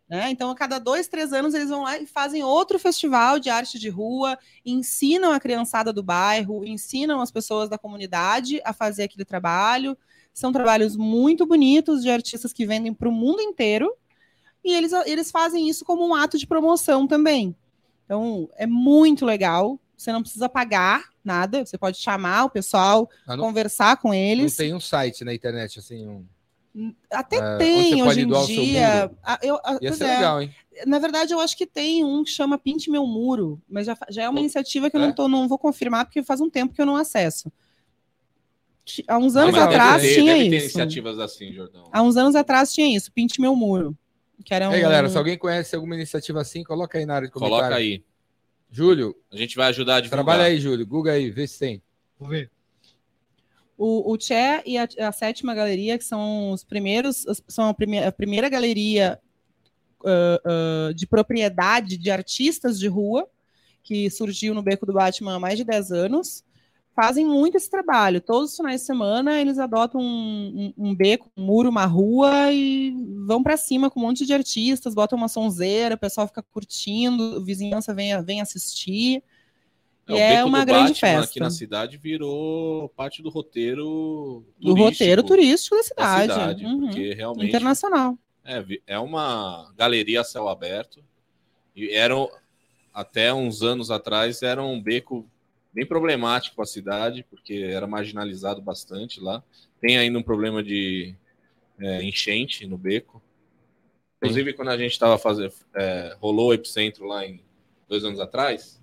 [0.07, 0.29] Né?
[0.29, 3.79] Então, a cada dois, três anos, eles vão lá e fazem outro festival de arte
[3.79, 9.25] de rua, ensinam a criançada do bairro, ensinam as pessoas da comunidade a fazer aquele
[9.25, 9.97] trabalho.
[10.33, 13.93] São trabalhos muito bonitos de artistas que vendem para o mundo inteiro.
[14.63, 17.55] E eles, eles fazem isso como um ato de promoção também.
[18.05, 19.79] Então, é muito legal.
[19.95, 24.51] Você não precisa pagar nada, você pode chamar o pessoal, não, conversar com eles.
[24.51, 26.25] Não tem um site na internet assim, um...
[27.11, 29.11] Até é, tem hoje em dia.
[29.43, 30.53] Eu, Ia ser é, legal, hein?
[30.87, 34.23] Na verdade, eu acho que tem um que chama Pinte Meu Muro, mas já, já
[34.23, 36.81] é uma iniciativa que eu não, tô, não vou confirmar, porque faz um tempo que
[36.81, 37.51] eu não acesso.
[39.07, 40.65] Há uns anos deve atrás ter- tinha deve isso.
[40.65, 41.89] iniciativas assim, Jordão.
[41.91, 43.97] Há uns anos atrás tinha isso, pinte meu muro.
[44.43, 44.73] Que era um...
[44.73, 47.61] E aí, galera, se alguém conhece alguma iniciativa assim, coloca aí na área de comentário.
[47.63, 48.03] Coloca aí.
[48.69, 50.25] Júlio, A gente vai ajudar a divulgar.
[50.25, 50.85] trabalha aí, Júlio.
[50.85, 51.81] Google aí, vê se tem.
[52.19, 52.49] Vou ver.
[53.77, 57.73] O, o Tché e a, a sétima galeria, que são os primeiros, os- são a,
[57.73, 59.19] prime- a primeira galeria
[60.05, 63.27] ah, ah, de propriedade de artistas de rua,
[63.83, 66.43] que surgiu no Beco do Batman há mais de 10 anos,
[66.95, 68.21] fazem muito esse trabalho.
[68.21, 72.51] Todos os finais de semana eles adotam um, um- um beco, um muro, uma rua
[72.51, 72.93] e
[73.25, 77.37] vão para cima com um monte de artistas, botam uma sonzeira, o pessoal fica curtindo,
[77.37, 79.23] a vizinhança vem, vem assistir.
[80.07, 81.29] o E é uma grande Batman festa.
[81.31, 85.87] Aqui na cidade virou parte do roteiro Do roteiro turístico da da
[86.21, 86.33] cidade.
[86.33, 86.79] cidade, Uhum.
[86.81, 88.17] porque realmente Internacional.
[88.45, 91.03] é, é uma galeria a céu aberto
[91.75, 92.29] e eram
[92.93, 95.25] até uns anos atrás era um beco
[95.73, 99.43] bem problemático para a cidade porque era marginalizado bastante lá.
[99.81, 101.15] Tem ainda um problema de
[101.79, 103.21] é, enchente no beco.
[104.17, 107.41] Inclusive quando a gente estava fazendo é, rolou o epicentro lá em
[107.89, 108.81] dois anos atrás,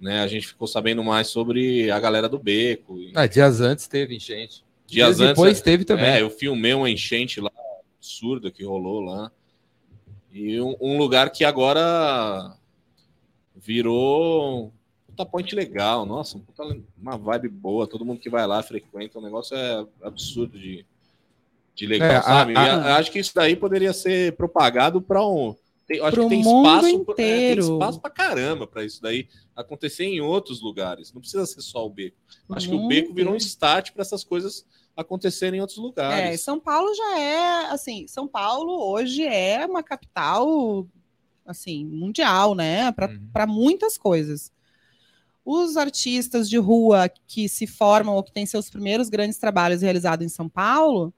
[0.00, 0.20] né?
[0.20, 2.98] A gente ficou sabendo mais sobre a galera do beco.
[2.98, 4.64] E Ah, dias antes teve enchente.
[4.86, 6.06] dias antes, depois teve também.
[6.06, 7.50] é, eu filmei uma enchente lá
[7.96, 9.30] absurda que rolou lá.
[10.32, 12.56] E um, um lugar que agora
[13.54, 14.72] virou
[15.12, 16.04] puta point legal.
[16.06, 17.86] Nossa, um uma vibe boa.
[17.86, 19.18] Todo mundo que vai lá frequenta.
[19.18, 20.84] O negócio é absurdo de,
[21.74, 22.56] de legal, É, sabe?
[22.56, 25.54] A- a- acho que isso daí poderia ser propagado para um.
[25.86, 27.72] tem- acho que tem mundo espaço, pra- é, tem inteiro.
[27.74, 31.12] espaço pra caramba para isso daí acontecer em outros lugares.
[31.12, 32.16] Não precisa ser só o beco.
[32.50, 33.48] Acho que o beco virou um inteiro.
[33.50, 34.64] start para essas coisas
[34.96, 36.40] acontecerem em outros É, lugares.
[36.42, 40.86] São Paulo já é, assim, São Paulo hoje é uma capital,
[41.46, 42.92] assim, mundial, né?
[42.92, 43.08] Para
[43.46, 43.52] Uhum.
[43.54, 44.51] muitas coisas.
[45.44, 50.24] Os artistas de rua que se formam ou que têm seus primeiros grandes trabalhos realizados
[50.24, 51.12] em São Paulo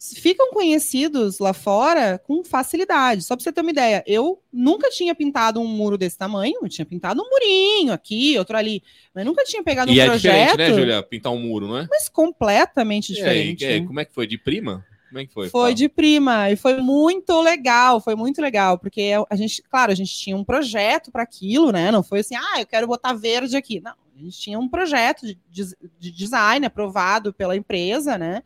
[0.00, 3.22] ficam conhecidos lá fora com facilidade.
[3.24, 6.68] Só para você ter uma ideia, eu nunca tinha pintado um muro desse tamanho, eu
[6.68, 8.80] tinha pintado um murinho aqui, outro ali,
[9.12, 11.02] mas nunca tinha pegado E um é projeto, diferente, né, Julia?
[11.02, 11.88] Pintar um muro, não é?
[11.90, 13.64] mas completamente E aí, diferente.
[13.64, 14.26] e aí, como é que foi?
[14.28, 14.86] De prima?
[15.08, 15.48] Como é que foi?
[15.48, 15.74] Foi Fala.
[15.74, 20.14] de prima e foi muito legal, foi muito legal, porque a gente, claro, a gente
[20.14, 21.90] tinha um projeto para aquilo, né?
[21.90, 23.80] Não foi assim, ah, eu quero botar verde aqui.
[23.80, 28.42] Não, a gente tinha um projeto de, de- de design aprovado pela empresa, né?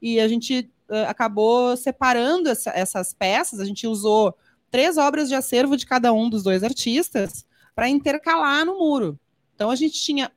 [0.00, 4.34] E a gente eh, acabou separando essa- essas peças, a gente usou
[4.70, 7.44] três obras de acervo de cada um dos dois artistas
[7.74, 9.18] para intercalar no muro.
[9.54, 10.32] Então a gente tinha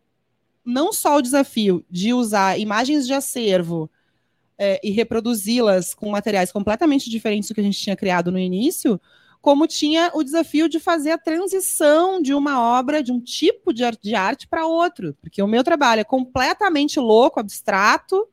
[0.65, 3.89] não só o desafio de usar imagens de acervo
[4.63, 9.01] é, e reproduzi-las com materiais completamente diferentes do que a gente tinha criado no início,
[9.41, 13.83] como tinha o desafio de fazer a transição de uma obra, de um tipo de,
[13.83, 15.17] ar- de arte para outro.
[15.19, 18.29] Porque o meu trabalho é completamente louco, abstrato,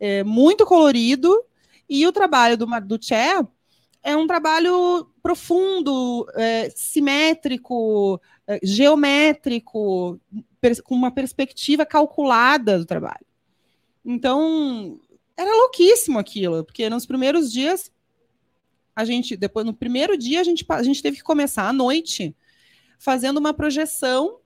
[0.00, 1.32] é, muito colorido,
[1.88, 3.14] e o trabalho do, do Che
[4.02, 10.18] é um trabalho profundo, é, simétrico, é, geométrico,
[10.82, 13.24] com uma perspectiva calculada do trabalho.
[14.04, 14.98] Então,
[15.38, 17.92] era louquíssimo aquilo, porque nos primeiros dias
[18.94, 22.36] a gente, depois no primeiro dia a gente, a gente teve que começar à noite
[22.98, 24.40] fazendo uma projeção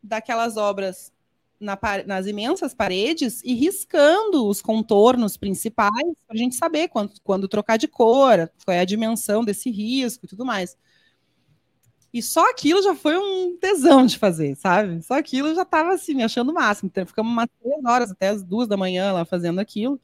[0.00, 1.12] daquelas obras
[1.58, 1.76] na
[2.06, 7.76] nas imensas paredes e riscando os contornos principais para a gente saber quando, quando trocar
[7.76, 10.76] de cor, qual é a dimensão desse risco e tudo mais.
[12.16, 15.02] E só aquilo já foi um tesão de fazer, sabe?
[15.02, 16.88] Só aquilo já estava assim, me achando o máximo.
[16.90, 20.00] Então, ficamos umas três horas até as duas da manhã lá fazendo aquilo.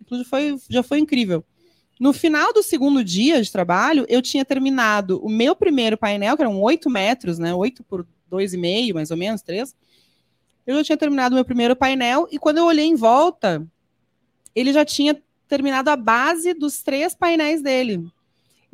[0.00, 1.44] Aquilo já foi, já foi incrível.
[2.00, 6.42] No final do segundo dia de trabalho, eu tinha terminado o meu primeiro painel, que
[6.42, 7.54] eram oito metros, né?
[7.54, 9.72] Oito por dois e meio, mais ou menos, três.
[10.66, 13.64] Eu já tinha terminado o meu primeiro painel, e quando eu olhei em volta,
[14.52, 18.04] ele já tinha terminado a base dos três painéis dele.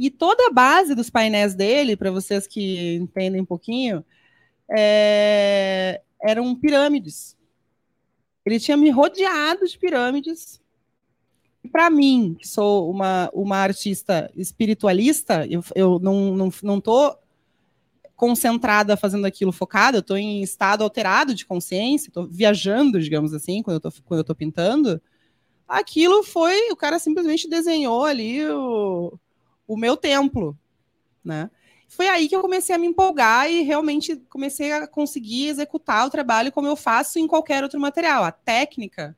[0.03, 4.03] E toda a base dos painéis dele, para vocês que entendem um pouquinho,
[4.71, 7.37] é, eram pirâmides.
[8.47, 10.59] Ele tinha me rodeado de pirâmides.
[11.63, 17.15] E para mim, que sou uma, uma artista espiritualista, eu, eu não, não, não tô
[18.17, 23.63] concentrada fazendo aquilo focada, eu estou em estado alterado de consciência, estou viajando, digamos assim,
[23.63, 24.99] quando eu estou quando eu tô pintando.
[25.69, 29.19] Aquilo foi, o cara simplesmente desenhou ali o,
[29.71, 30.59] o meu templo,
[31.25, 31.49] né?
[31.89, 36.11] Foi aí que eu comecei a me empolgar e realmente comecei a conseguir executar o
[36.11, 38.25] trabalho como eu faço em qualquer outro material.
[38.25, 39.17] A técnica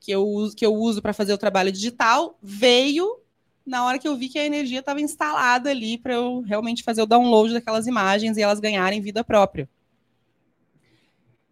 [0.00, 3.20] que eu uso, que eu uso para fazer o trabalho digital veio
[3.64, 7.02] na hora que eu vi que a energia estava instalada ali para eu realmente fazer
[7.02, 9.68] o download daquelas imagens e elas ganharem vida própria.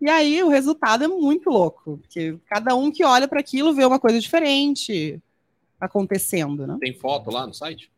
[0.00, 3.84] E aí o resultado é muito louco, porque cada um que olha para aquilo vê
[3.84, 5.22] uma coisa diferente
[5.80, 6.76] acontecendo, né?
[6.80, 7.90] Tem foto lá no site?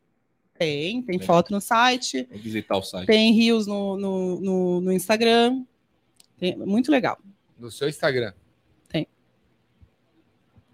[0.59, 1.23] Tem, tem É.
[1.23, 3.07] foto no site, Vou visitar o site.
[3.07, 5.65] tem rios no, no, no, no Instagram.
[6.39, 7.19] Tem- muito legal.
[7.59, 8.33] No seu Instagram.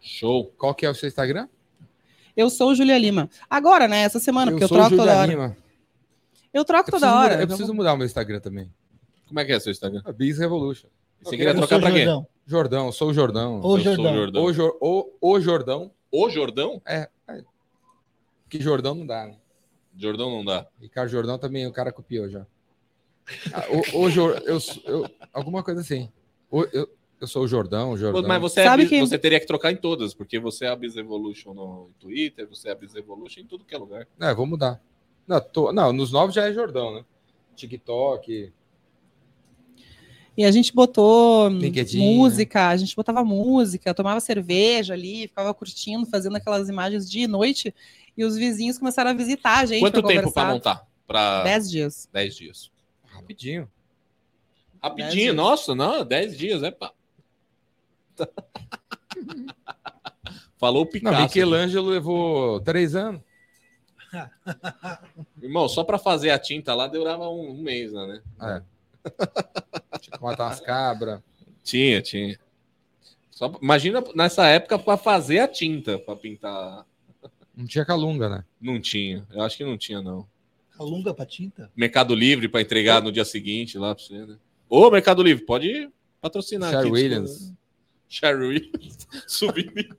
[0.02, 0.46] Show.
[0.56, 1.46] Qual que é o seu Instagram?
[2.36, 3.28] Eu sou Julia Lima.
[3.50, 3.98] Agora, né?
[4.00, 5.30] Essa semana, porque eu troco Julia toda hora.
[5.30, 5.56] Lima.
[6.52, 7.30] Eu Eu troco preciso, toda hora.
[7.34, 8.72] mudar, eu preciso mudar o meu Instagram também.
[9.28, 10.00] Como é que é seu Instagram?
[10.04, 10.88] A Bis Revolution.
[11.22, 11.98] Você queria Eu trocar pra quê?
[12.04, 12.26] Jordão.
[12.46, 13.56] Jordão, eu sou o Jordão.
[13.58, 14.14] Eu o Jordão.
[14.14, 14.42] Jordão.
[14.44, 15.90] O, Jor- o, o Jordão.
[16.10, 16.82] O Jordão?
[18.48, 19.36] Que Jordão não dá, né?
[19.96, 20.66] Jordão não dá.
[20.80, 22.46] Ricardo Jordão também, o cara copiou já.
[23.52, 23.64] Ah,
[23.94, 26.10] o, o Jor- eu, eu- alguma coisa assim.
[26.50, 26.88] O- eu,
[27.20, 28.22] eu sou o Jordão, o Jordão.
[28.26, 30.68] Mas você, é Sabe Biz- que- você teria que trocar em todas, porque você é
[30.68, 34.06] a Biz Evolution no Twitter, você é a Biz Evolution em tudo que é lugar.
[34.20, 34.80] É, vou mudar.
[35.26, 37.04] Não, tô- não, nos novos já é Jordão, né?
[37.54, 38.52] TikTok.
[40.36, 46.06] E a gente botou LinkedIn, música, a gente botava música, tomava cerveja ali, ficava curtindo,
[46.06, 47.74] fazendo aquelas imagens dia e noite.
[48.20, 49.80] E os vizinhos começaram a visitar a gente.
[49.80, 50.52] Quanto pra tempo conversar.
[50.52, 50.86] montar?
[51.06, 52.06] Pra Dez dias.
[52.12, 52.70] 10 dias.
[53.06, 53.62] Rapidinho.
[53.62, 55.34] Dez Rapidinho, dias.
[55.34, 56.92] nossa, não, 10 dias, é pá.
[60.58, 61.22] Falou o Não, Picasso.
[61.22, 63.22] Michelangelo levou três anos.
[65.42, 68.20] Irmão, só pra fazer a tinta lá durava um, um mês, né?
[68.42, 68.62] É.
[69.98, 71.22] Tinha que matar umas cabras.
[71.64, 72.38] Tinha, tinha.
[73.30, 76.84] Só, imagina nessa época pra fazer a tinta, pra pintar.
[77.60, 78.44] Não tinha calunga, né?
[78.58, 79.26] Não tinha.
[79.30, 80.26] Eu acho que não tinha, não.
[80.74, 81.70] Calunga pra tinta?
[81.76, 84.38] Mercado Livre pra entregar no dia seguinte lá pra você, né?
[84.66, 85.90] Ô, Mercado Livre, pode
[86.22, 86.92] patrocinar Sherry aqui.
[86.92, 87.52] Williams.
[88.08, 89.08] Sherry Williams.
[89.28, 89.94] Subindo.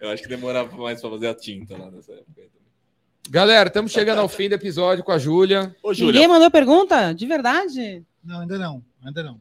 [0.00, 2.40] Eu acho que demorava mais pra fazer a tinta lá nessa época.
[3.28, 5.76] Galera, estamos chegando ao fim do episódio com a Júlia.
[5.82, 7.12] Ô, Júlia, Ninguém mandou pergunta?
[7.12, 8.02] De verdade?
[8.24, 8.82] Não, ainda não.
[9.04, 9.40] Ainda não.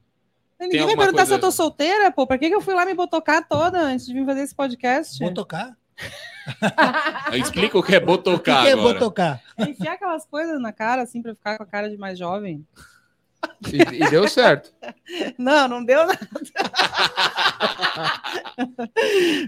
[0.60, 2.28] Ninguém vai perguntar se eu coisa- tô solteira, pô.
[2.28, 5.18] Pra que, que eu fui lá me botocar toda antes de vir fazer esse podcast?
[5.24, 5.76] Vou tocar?
[7.34, 8.94] explica o que é O botocar que é agora.
[8.94, 9.42] botocar?
[9.58, 12.66] Enfiar aquelas coisas na cara, assim, pra ficar com a cara de mais jovem.
[13.72, 14.74] E, e deu certo.
[15.38, 16.20] Não, não deu nada.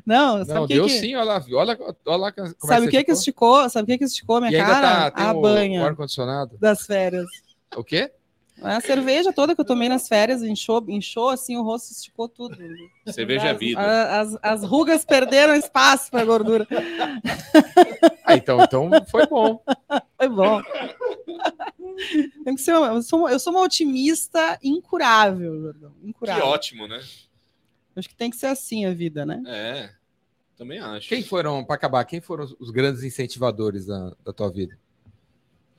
[0.06, 1.00] não, sabe Não, que deu que...
[1.00, 1.44] sim, olha lá.
[1.54, 3.70] Olha, olha lá como é Sabe o que que esticou?
[3.70, 4.88] Sabe o que que esticou a minha E ainda cara?
[4.88, 6.58] tá, tem a o, o banha ar-condicionado.
[6.60, 7.26] das férias.
[7.76, 8.12] O quê?
[8.62, 12.56] A cerveja toda que eu tomei nas férias inchou, inchou assim, o rosto esticou tudo.
[13.08, 14.20] Cerveja é vida.
[14.20, 16.68] As, as rugas perderam espaço para gordura.
[18.24, 19.64] Ah, então, então foi bom.
[20.18, 20.62] Foi bom.
[22.44, 25.92] Tem que ser uma- eu, sou, uma- eu sou uma otimista incurável, Jordão.
[26.02, 26.46] Que Incurável.
[26.46, 27.02] ótimo, né?
[27.96, 29.42] Acho que tem que ser assim a vida, né?
[29.48, 29.90] É,
[30.56, 31.10] também acho.
[31.10, 34.78] Quem foram, para acabar, quem foram os, os grandes incentivadores da, da tua vida?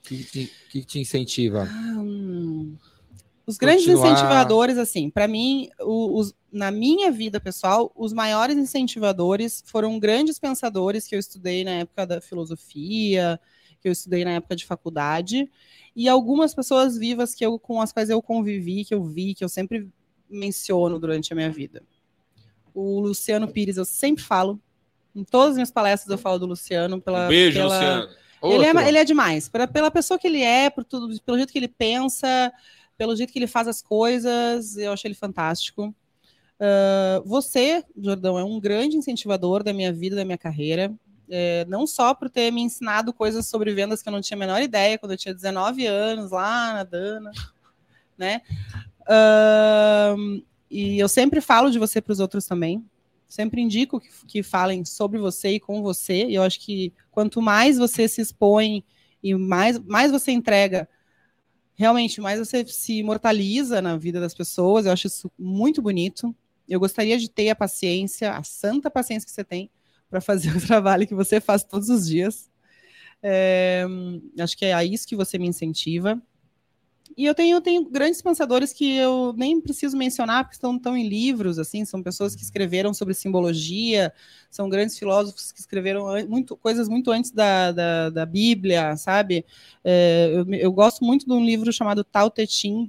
[0.04, 1.64] O que, te- que te incentiva?
[1.72, 2.76] Hum.
[3.46, 4.12] Os grandes Continuar.
[4.12, 11.06] incentivadores, assim, para mim, os- na minha vida pessoal, os maiores incentivadores foram grandes pensadores
[11.06, 13.38] que eu estudei na época da filosofia,
[13.80, 15.50] que eu estudei na época de faculdade,
[15.94, 19.44] e algumas pessoas vivas que eu, com as quais eu convivi, que eu vi, que
[19.44, 19.88] eu sempre
[20.28, 21.82] menciono durante a minha vida.
[22.74, 24.58] O Luciano Pires, eu sempre falo,
[25.14, 27.00] em todas as minhas palestras eu falo do Luciano.
[27.00, 28.21] Pela, Um beijo, pela- Luciano.
[28.42, 29.48] Ele é, ele é demais.
[29.48, 32.52] Pela, pela pessoa que ele é, por tudo, pelo jeito que ele pensa,
[32.96, 35.94] pelo jeito que ele faz as coisas, eu acho ele fantástico.
[36.62, 40.94] Ah, você, Jordão, é um grande incentivador da minha vida, da minha carreira.
[41.28, 44.38] É, não só por ter me ensinado coisas sobre vendas que eu não tinha a
[44.38, 47.32] menor ideia quando eu tinha 19 anos, lá na Dana,
[48.16, 48.42] né?
[49.08, 52.84] Ahn, e eu sempre falo de você para os outros também.
[53.32, 56.26] Sempre indico que, que falem sobre você e com você.
[56.26, 58.84] E eu acho que quanto mais você se expõe
[59.22, 60.86] e mais, mais você entrega,
[61.72, 64.84] realmente, mais você se imortaliza na vida das pessoas.
[64.84, 66.36] Eu acho isso muito bonito.
[66.68, 69.70] Eu gostaria de ter a paciência, a santa paciência que você tem
[70.10, 72.50] para fazer o trabalho que você faz todos os dias.
[73.22, 73.86] É,
[74.40, 76.20] acho que é a isso que você me incentiva.
[77.16, 81.08] E eu tenho, tenho grandes pensadores que eu nem preciso mencionar, porque estão, estão em
[81.08, 84.12] livros, assim, são pessoas que escreveram sobre simbologia,
[84.50, 89.44] são grandes filósofos que escreveram muito, coisas muito antes da, da, da Bíblia, sabe?
[89.84, 92.88] É, eu, eu gosto muito de um livro chamado Tao Te Ching,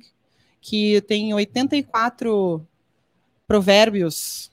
[0.61, 2.65] que tem 84
[3.45, 4.52] provérbios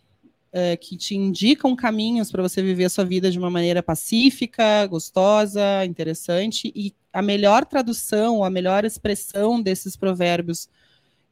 [0.53, 4.87] é, que te indicam caminhos para você viver a sua vida de uma maneira pacífica,
[4.87, 6.73] gostosa, interessante.
[6.75, 10.69] E a melhor tradução, a melhor expressão desses provérbios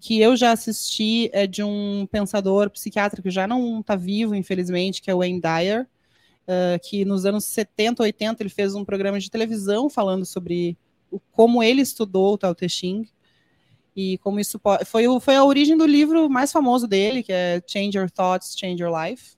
[0.01, 5.03] que eu já assisti é de um pensador psiquiatra que já não está vivo, infelizmente,
[5.03, 5.89] que é o Wayne Dyer,
[6.47, 10.78] eh, que nos anos 70, 80 ele fez um programa de televisão falando sobre
[11.11, 13.09] o, como ele estudou o Tao Te Ching.
[14.01, 17.33] E como isso po- foi, o- foi a origem do livro mais famoso dele, que
[17.33, 19.37] é Change Your Thoughts, Change Your Life.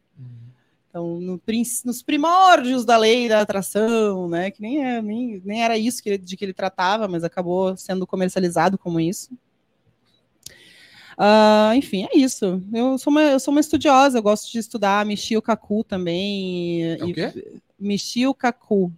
[0.91, 1.41] Então, no
[1.85, 4.51] nos primórdios da lei da atração, né?
[4.51, 7.74] Que nem, é, nem, nem era isso que ele- de que ele tratava, mas acabou
[7.77, 9.31] sendo comercializado como isso.
[11.16, 12.62] Ah, enfim, é isso.
[12.73, 16.82] Eu sou, uma, eu sou uma estudiosa, eu gosto de estudar Michio Kaku também.
[16.85, 17.61] É o quê?
[17.78, 18.93] Michio Kaku.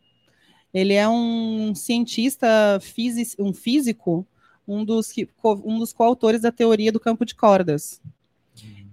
[0.73, 2.49] Ele é um cientista,
[2.81, 4.27] fisi- um físico,
[4.75, 5.29] um dos, que-
[5.65, 8.01] um dos coautores da teoria do campo de cordas.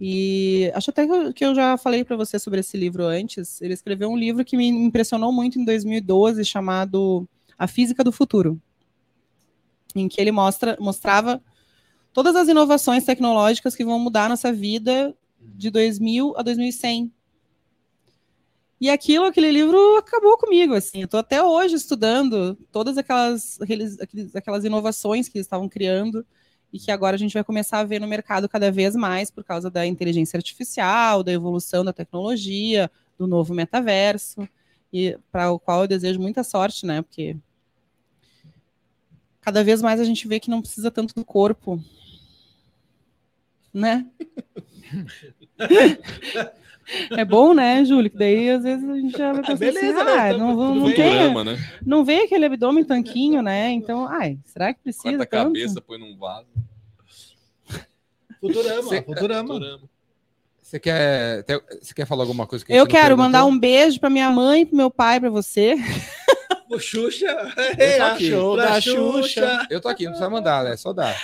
[0.01, 3.61] E acho até que eu, que eu já falei para você sobre esse livro antes.
[3.61, 7.27] Ele escreveu um livro que me impressionou muito em 2012, chamado
[7.57, 8.59] A Física do Futuro,
[9.93, 11.41] em que ele mostra, mostrava
[12.13, 17.11] todas as inovações tecnológicas que vão mudar nossa vida de 2000 a 2100.
[18.81, 20.99] E aquilo, aquele livro acabou comigo, assim.
[20.99, 23.59] Eu estou até hoje estudando todas aquelas,
[24.33, 26.25] aquelas inovações que eles estavam criando
[26.71, 29.43] e que agora a gente vai começar a ver no mercado cada vez mais por
[29.43, 34.47] causa da inteligência artificial, da evolução da tecnologia, do novo metaverso,
[34.93, 37.01] e para o qual eu desejo muita sorte, né?
[37.01, 37.35] Porque
[39.41, 41.83] cada vez mais a gente vê que não precisa tanto do corpo,
[43.73, 44.07] né?
[47.11, 48.09] É bom, né, Júlio?
[48.09, 50.11] Que daí às vezes a gente já vai pensar beleza, assim, né?
[50.13, 50.95] ah, Tá não, não bem.
[50.95, 51.57] tem, Futurama, né?
[51.85, 53.69] não vê aquele abdômen tanquinho, né?
[53.71, 55.53] Então, ai, será que precisa Corta a tanto?
[55.53, 56.47] cabeça, põe num vaso.
[58.39, 59.53] Futurama, Você- Futurama.
[59.53, 59.81] Futurama.
[60.61, 61.43] Você quer,
[61.81, 64.65] você quer falar alguma coisa que Eu não quero mandar um beijo para minha mãe,
[64.67, 65.75] para meu pai, para você.
[66.69, 67.25] O Xuxa.
[67.77, 68.29] Eu tô aqui.
[68.29, 69.21] Show da Xuxa.
[69.23, 69.67] Xuxa.
[69.71, 71.15] Eu tô aqui, não precisa mandar, é só dar.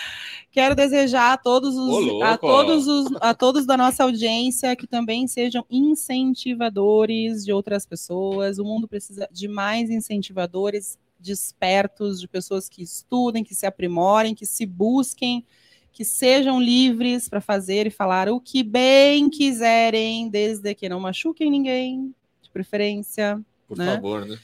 [0.55, 2.23] Quero desejar a todos os, louco.
[2.23, 8.57] a todos os, a todos da nossa audiência que também sejam incentivadores de outras pessoas.
[8.57, 14.45] O mundo precisa de mais incentivadores despertos, de pessoas que estudem, que se aprimorem, que
[14.45, 15.45] se busquem,
[15.91, 21.51] que sejam livres para fazer e falar o que bem quiserem, desde que não machuquem
[21.51, 23.41] ninguém, de preferência.
[23.67, 23.95] Por Né?
[23.95, 24.37] favor, né?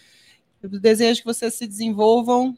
[0.62, 2.58] Eu desejo que vocês se desenvolvam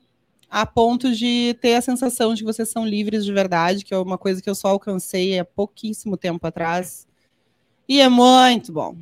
[0.56, 3.98] a ponto de ter a sensação de que vocês são livres de verdade, que é
[3.98, 7.08] uma coisa que eu só alcancei há pouquíssimo tempo atrás.
[7.90, 8.96] E é muito bom.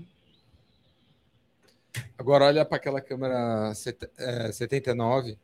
[2.17, 5.37] Agora olha para aquela câmera set- é, 79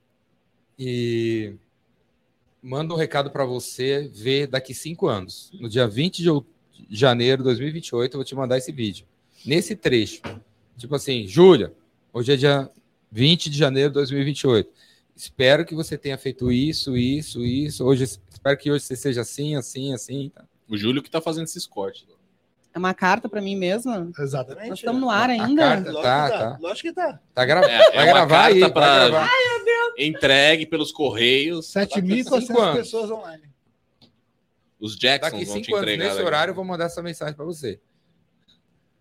[0.79, 1.55] e
[2.63, 5.51] manda um recado para você ver daqui cinco anos.
[5.59, 6.29] No dia 20 de
[6.89, 9.05] janeiro de 2028, eu vou te mandar esse vídeo.
[9.45, 10.21] Nesse trecho.
[10.77, 11.73] Tipo assim, Júlia,
[12.13, 12.71] hoje é dia
[13.11, 14.86] 20 de janeiro de 2028.
[15.18, 17.84] Espero que você tenha feito isso, isso, isso.
[17.84, 20.30] Hoje, espero que hoje você seja assim, assim, assim.
[20.30, 20.45] tá?
[20.69, 22.06] O Júlio que tá fazendo esses cortes.
[22.73, 24.11] É uma carta para mim mesma.
[24.19, 24.69] Exatamente.
[24.69, 25.61] Nós estamos no ar A ainda.
[25.64, 26.52] carta- Lógico Tá, que tá.
[26.52, 26.57] tá.
[26.61, 27.19] Lógico que tá.
[27.34, 27.73] Tá gravado.
[27.73, 29.31] É, vai é gravar aí, carta vai pra- gravar.
[29.98, 31.65] Entregue pelos correios.
[31.73, 32.77] 7.400 cinco anos.
[32.77, 33.44] pessoas online.
[34.80, 36.03] Os Jacksons Daqui vão te cinco anos, entregar.
[36.03, 36.27] nesse daqui.
[36.27, 37.80] horário, eu vou mandar essa mensagem para você.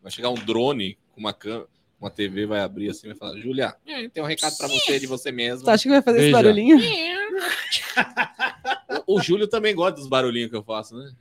[0.03, 1.69] Vai chegar um drone com uma câmera,
[2.01, 5.01] uma TV, vai abrir assim e vai falar: Júlia, eh, tem um recado pra você
[5.01, 5.65] de você mesmo.
[5.65, 6.43] Tu acha que vai fazer esse Veja.
[6.43, 6.79] barulhinho?
[9.07, 11.13] O Júlio também gosta dos barulhinhos que eu faço, né?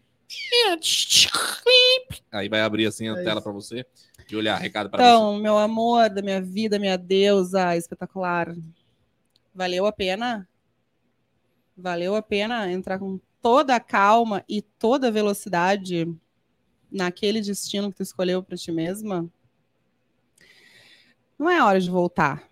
[2.32, 3.86] Aí vai abrir assim a É tela pra você.
[4.28, 8.56] Júlia, recado pra Então, meu amor da minha vida, minha deusa espetacular.
[9.54, 10.48] Valeu a pena?
[11.78, 16.08] Valeu a pena entrar com toda a calma e toda a velocidade
[16.92, 19.30] naquele destino que tu escolheu para ti mesma?
[21.38, 22.49] Não é hora de voltar.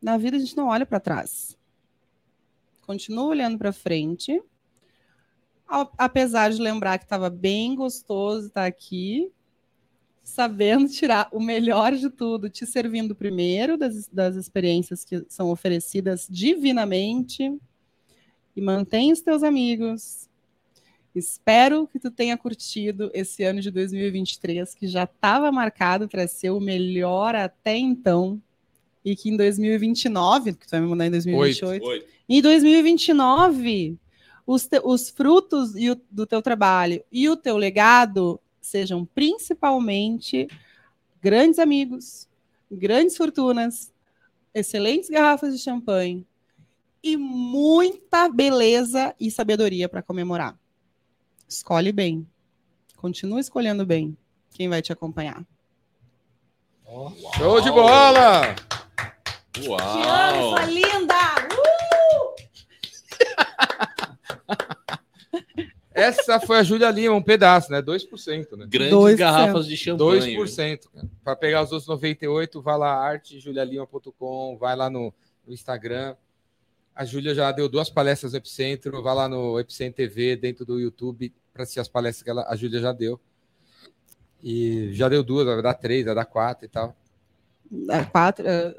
[0.00, 1.56] Na vida a gente não olha para trás.
[2.86, 4.42] Continua olhando para frente.
[5.66, 9.30] Apesar de lembrar que estava bem gostoso estar aqui,
[10.22, 16.26] sabendo tirar o melhor de tudo, te servindo primeiro das, das experiências que são oferecidas
[16.30, 17.50] divinamente
[18.56, 20.27] e mantém os teus amigos.
[21.14, 26.50] Espero que tu tenha curtido esse ano de 2023, que já estava marcado para ser
[26.50, 28.40] o melhor até então,
[29.04, 31.80] e que em 2029, que tu vai me mandar em 2028, você.
[31.90, 32.06] Oi.
[32.28, 33.96] em 2029,
[34.46, 40.46] os, te- os frutos o- do teu trabalho e o teu legado sejam principalmente
[41.22, 42.28] grandes amigos,
[42.70, 43.92] grandes fortunas,
[44.54, 46.26] excelentes garrafas de champanhe
[47.02, 50.58] e muita beleza e sabedoria para comemorar.
[51.48, 52.26] Escolhe bem.
[52.96, 54.16] Continua escolhendo bem
[54.50, 55.42] quem vai te acompanhar.
[57.36, 58.54] Show de bola!
[59.64, 60.66] Uau!
[60.66, 61.14] linda!
[65.92, 67.82] Essa foi a Júlia Lima, um pedaço, né?
[67.82, 68.66] 2%, né?
[68.68, 70.36] Grandes Dois garrafas de champanhe.
[70.36, 70.86] 2%.
[71.24, 75.12] Para pegar os outros 98, vai lá artejulialima.com, vai lá no,
[75.46, 76.14] no Instagram.
[76.98, 79.00] A Júlia já deu duas palestras no Epicentro.
[79.00, 82.56] Vai lá no Epicentro TV, dentro do YouTube, para assistir as palestras que ela, a
[82.56, 83.20] Júlia já deu.
[84.42, 86.96] E já deu duas, vai dar três, vai dar quatro e tal.
[87.88, 88.74] É, quatro, é,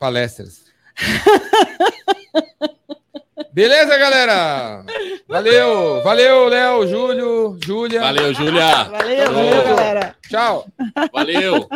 [0.00, 0.64] Palestras.
[3.54, 4.84] Beleza, galera?
[5.28, 8.00] Valeu, valeu, Léo, Júlio, Júlia.
[8.00, 8.84] Valeu, Júlia.
[8.84, 10.16] Valeu, valeu, galera.
[10.28, 10.66] Tchau.
[11.12, 11.68] Valeu.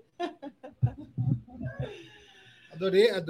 [2.81, 3.21] Adorei, adorei.